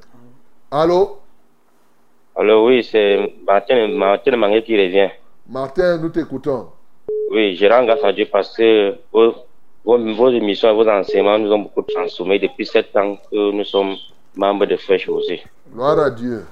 [0.71, 1.19] Allô,
[2.35, 5.09] Alors oui, c'est Martin, Martin Mangué qui revient.
[5.47, 6.69] Martin, nous t'écoutons.
[7.31, 9.33] Oui, je rends grâce à Dieu parce que vos,
[9.88, 13.64] vos, vos émissions et vos enseignements nous ont beaucoup transformés depuis sept ans que nous
[13.64, 13.95] sommes
[14.35, 15.41] membres de Frère José.
[15.73, 16.45] Gloire à Dieu.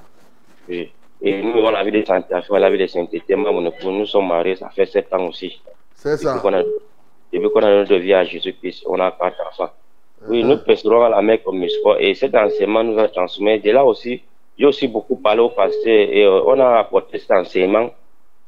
[0.68, 0.90] Oui.
[1.20, 3.36] Et nous, on a vu des tentations, on a vu des saintetés.
[3.36, 5.60] Nous sommes mariés, ça fait sept ans aussi.
[5.94, 6.34] C'est ça.
[6.34, 6.62] Depuis qu'on a,
[7.32, 9.72] depuis qu'on a notre vie à Jésus-Christ, on a quatre enfants.
[10.28, 13.58] Oui, nous pèserons à la mer comme une sport et cet enseignement nous a transformés.
[13.58, 14.22] De là aussi,
[14.58, 17.90] j'ai aussi beaucoup parlé au pasteur et euh, on a apporté cet enseignement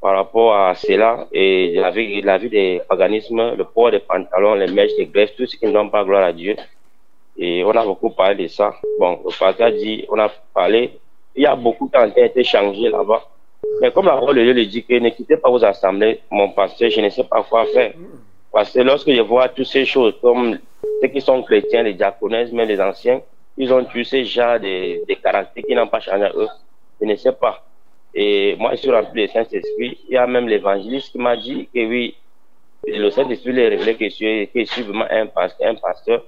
[0.01, 4.55] par rapport à cela et la vie, la vie des organismes, le port des pantalons,
[4.55, 6.55] les mèches, les greffes, tout ce qui ne donne pas gloire à Dieu.
[7.37, 8.75] Et on a beaucoup parlé de ça.
[8.99, 10.99] Bon, le pasteur dit, on a parlé,
[11.35, 13.23] il y a beaucoup qui ont été changés là-bas.
[13.81, 16.51] Mais comme la parole de Dieu le dit que ne quittez pas vos assemblées, mon
[16.51, 17.93] pasteur, je ne sais pas quoi faire.
[18.53, 20.59] Parce que lorsque je vois toutes ces choses, comme
[21.03, 23.21] ceux qui sont chrétiens, les diaconesses, même les anciens,
[23.57, 26.49] ils ont tous ces genres de, de caractères qui n'ont pas changé à eux.
[27.01, 27.65] Je ne sais pas.
[28.15, 29.99] Et moi, je suis rempli de Saint-Esprit.
[30.09, 32.15] Il y a même l'évangéliste qui m'a dit que oui,
[32.87, 36.25] le Saint-Esprit lui a révélé que je suis, que je suis vraiment un pasteur.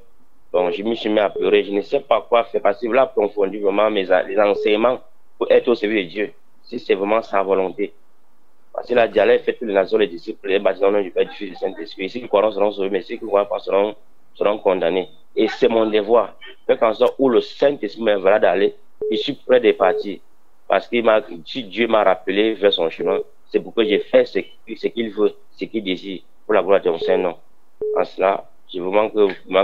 [0.52, 1.64] Donc, je me suis mis à pleurer.
[1.64, 5.00] Je ne sais pas quoi faire parce qu'il a confondu vraiment mes, les enseignements
[5.38, 6.32] pour être au service de Dieu.
[6.64, 7.92] Si c'est vraiment sa volonté.
[8.72, 11.34] Parce qu'il a dit, allez, faites les nations, les disciples, les nom du Père, du
[11.34, 12.08] Fils du Saint-Esprit.
[12.08, 13.94] Ceux qui croiront seront sauvés, mais ceux qui ne croient pas seront,
[14.58, 15.08] condamnés.
[15.34, 16.34] Et c'est mon devoir.
[16.66, 18.74] Quel qu'en soit où le Saint-Esprit m'enverra d'aller,
[19.10, 20.18] je suis prêt de partir.
[20.70, 20.98] Parce que
[21.46, 23.18] si Dieu m'a rappelé vers son chemin,
[23.50, 24.38] c'est pour que j'ai fait ce,
[24.76, 27.34] ce qu'il veut, ce qu'il désire, pour la gloire de son Saint-Nom.
[27.98, 29.08] En cela, je veux vraiment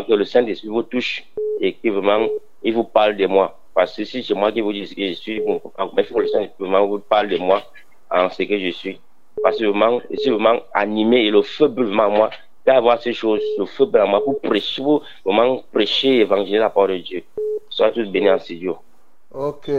[0.02, 1.24] que, le Saint-Esprit vous touche
[1.60, 2.26] et qu'il vraiment,
[2.64, 3.56] il vous parle de moi.
[3.72, 5.62] Parce que si c'est moi qui vous dis ce que je suis, bon,
[5.96, 7.62] mais faut que le Saint-Esprit vous parle de moi
[8.10, 9.00] en ce que je suis.
[9.44, 12.30] Parce que vraiment, je suis vraiment animé et le feu brûle en moi.
[12.66, 14.82] D'avoir ces choses, le feu brûle en moi pour prêcher,
[15.24, 17.22] vraiment prêcher évangéliser la parole de Dieu.
[17.70, 18.78] Sois tous bénis en studio.
[19.32, 19.70] Ok,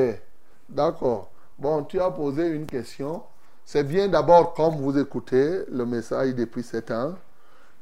[0.69, 1.29] d'accord.
[1.57, 3.23] Bon, tu as posé une question.
[3.65, 7.15] c'est bien d'abord, comme vous écoutez le message depuis sept ans,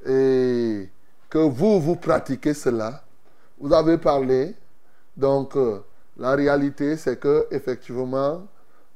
[0.06, 0.90] et
[1.30, 3.04] que vous, vous pratiquez cela.
[3.60, 4.56] Vous avez parlé.
[5.18, 5.80] Donc, euh,
[6.18, 8.48] la réalité, c'est que, effectivement,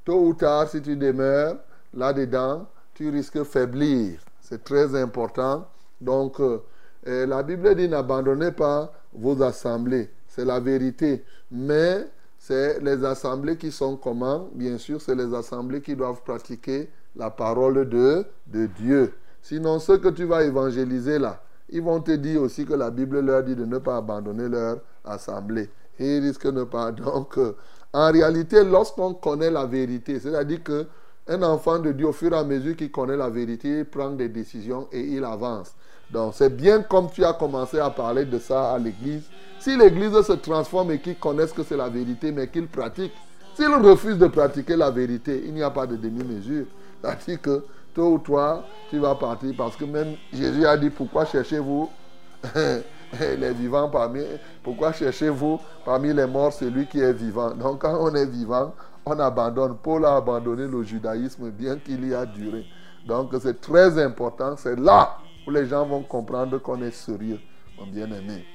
[0.05, 1.57] tôt ou tard, si tu demeures
[1.93, 4.19] là-dedans, tu risques de faiblir.
[4.41, 5.67] C'est très important.
[6.01, 6.61] Donc, euh,
[7.03, 10.09] la Bible dit n'abandonnez pas vos assemblées.
[10.27, 11.23] C'est la vérité.
[11.51, 12.05] Mais
[12.39, 14.49] c'est les assemblées qui sont comment?
[14.53, 19.13] Bien sûr, c'est les assemblées qui doivent pratiquer la parole de, de Dieu.
[19.41, 23.19] Sinon, ceux que tu vas évangéliser là, ils vont te dire aussi que la Bible
[23.19, 25.69] leur dit de ne pas abandonner leur assemblée.
[25.99, 26.91] Ils risquent de ne pas.
[26.93, 27.55] Donc, euh,
[27.91, 30.87] en réalité, lorsqu'on connaît la vérité, c'est-à-dire que
[31.27, 34.11] un enfant de Dieu, au fur et à mesure qu'il connaît la vérité, il prend
[34.11, 35.75] des décisions et il avance.
[36.11, 39.23] Donc, c'est bien comme tu as commencé à parler de ça à l'église.
[39.59, 43.13] Si l'église se transforme et qu'ils connaissent que c'est la vérité, mais qu'ils pratiquent,
[43.55, 46.65] s'ils refusent de pratiquer la vérité, il n'y a pas de demi-mesure.
[47.01, 47.63] C'est-à-dire que
[47.93, 51.89] tôt ou tard, tu vas partir parce que même Jésus a dit pourquoi cherchez-vous
[53.37, 54.21] les vivants parmi
[54.63, 57.51] pourquoi cherchez-vous parmi les morts celui qui est vivant?
[57.51, 58.73] Donc quand on est vivant
[59.05, 62.65] on abandonne Paul a abandonné le judaïsme bien qu'il y a duré
[63.07, 65.17] donc c'est très important c'est là
[65.49, 67.39] les gens vont comprendre qu'on est sérieux
[67.77, 68.45] mon bien-aimé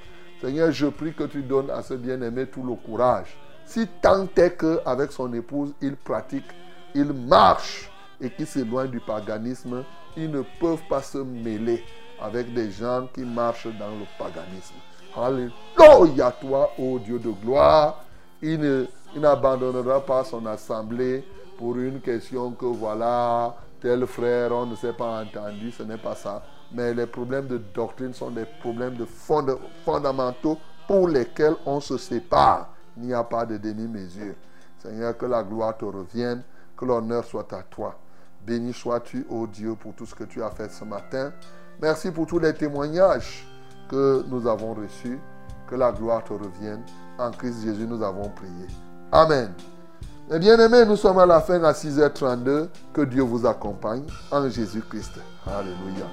[0.40, 4.56] Seigneur je prie que tu donnes à ce bien-aimé tout le courage si tant est
[4.58, 6.44] qu'avec son épouse il pratique
[6.94, 7.90] il marche
[8.20, 9.82] et qui s'éloignent du paganisme,
[10.16, 11.82] ils ne peuvent pas se mêler
[12.22, 14.74] avec des gens qui marchent dans le paganisme.
[15.16, 18.04] Alléluia toi, ô Dieu de gloire.
[18.40, 21.24] Il ne- il n'abandonnera pas son assemblée
[21.58, 26.14] pour une question que voilà, tel frère, on ne s'est pas entendu, ce n'est pas
[26.14, 26.42] ça.
[26.74, 31.96] Mais les problèmes de doctrine sont des problèmes de fonda- fondamentaux pour lesquels on se
[31.96, 32.68] sépare.
[32.96, 34.34] Il n'y a pas de demi-mesure.
[34.78, 36.42] Seigneur, que la gloire te revienne,
[36.76, 37.96] que l'honneur soit à toi.
[38.46, 41.32] Béni sois-tu, ô Dieu, pour tout ce que tu as fait ce matin.
[41.80, 43.46] Merci pour tous les témoignages
[43.88, 45.18] que nous avons reçus.
[45.68, 46.82] Que la gloire te revienne.
[47.18, 48.66] En Christ Jésus, nous avons prié.
[49.10, 49.52] Amen.
[50.30, 52.68] Mes bien-aimés, nous sommes à la fin à 6h32.
[52.92, 55.20] Que Dieu vous accompagne en Jésus-Christ.
[55.46, 56.06] Alléluia.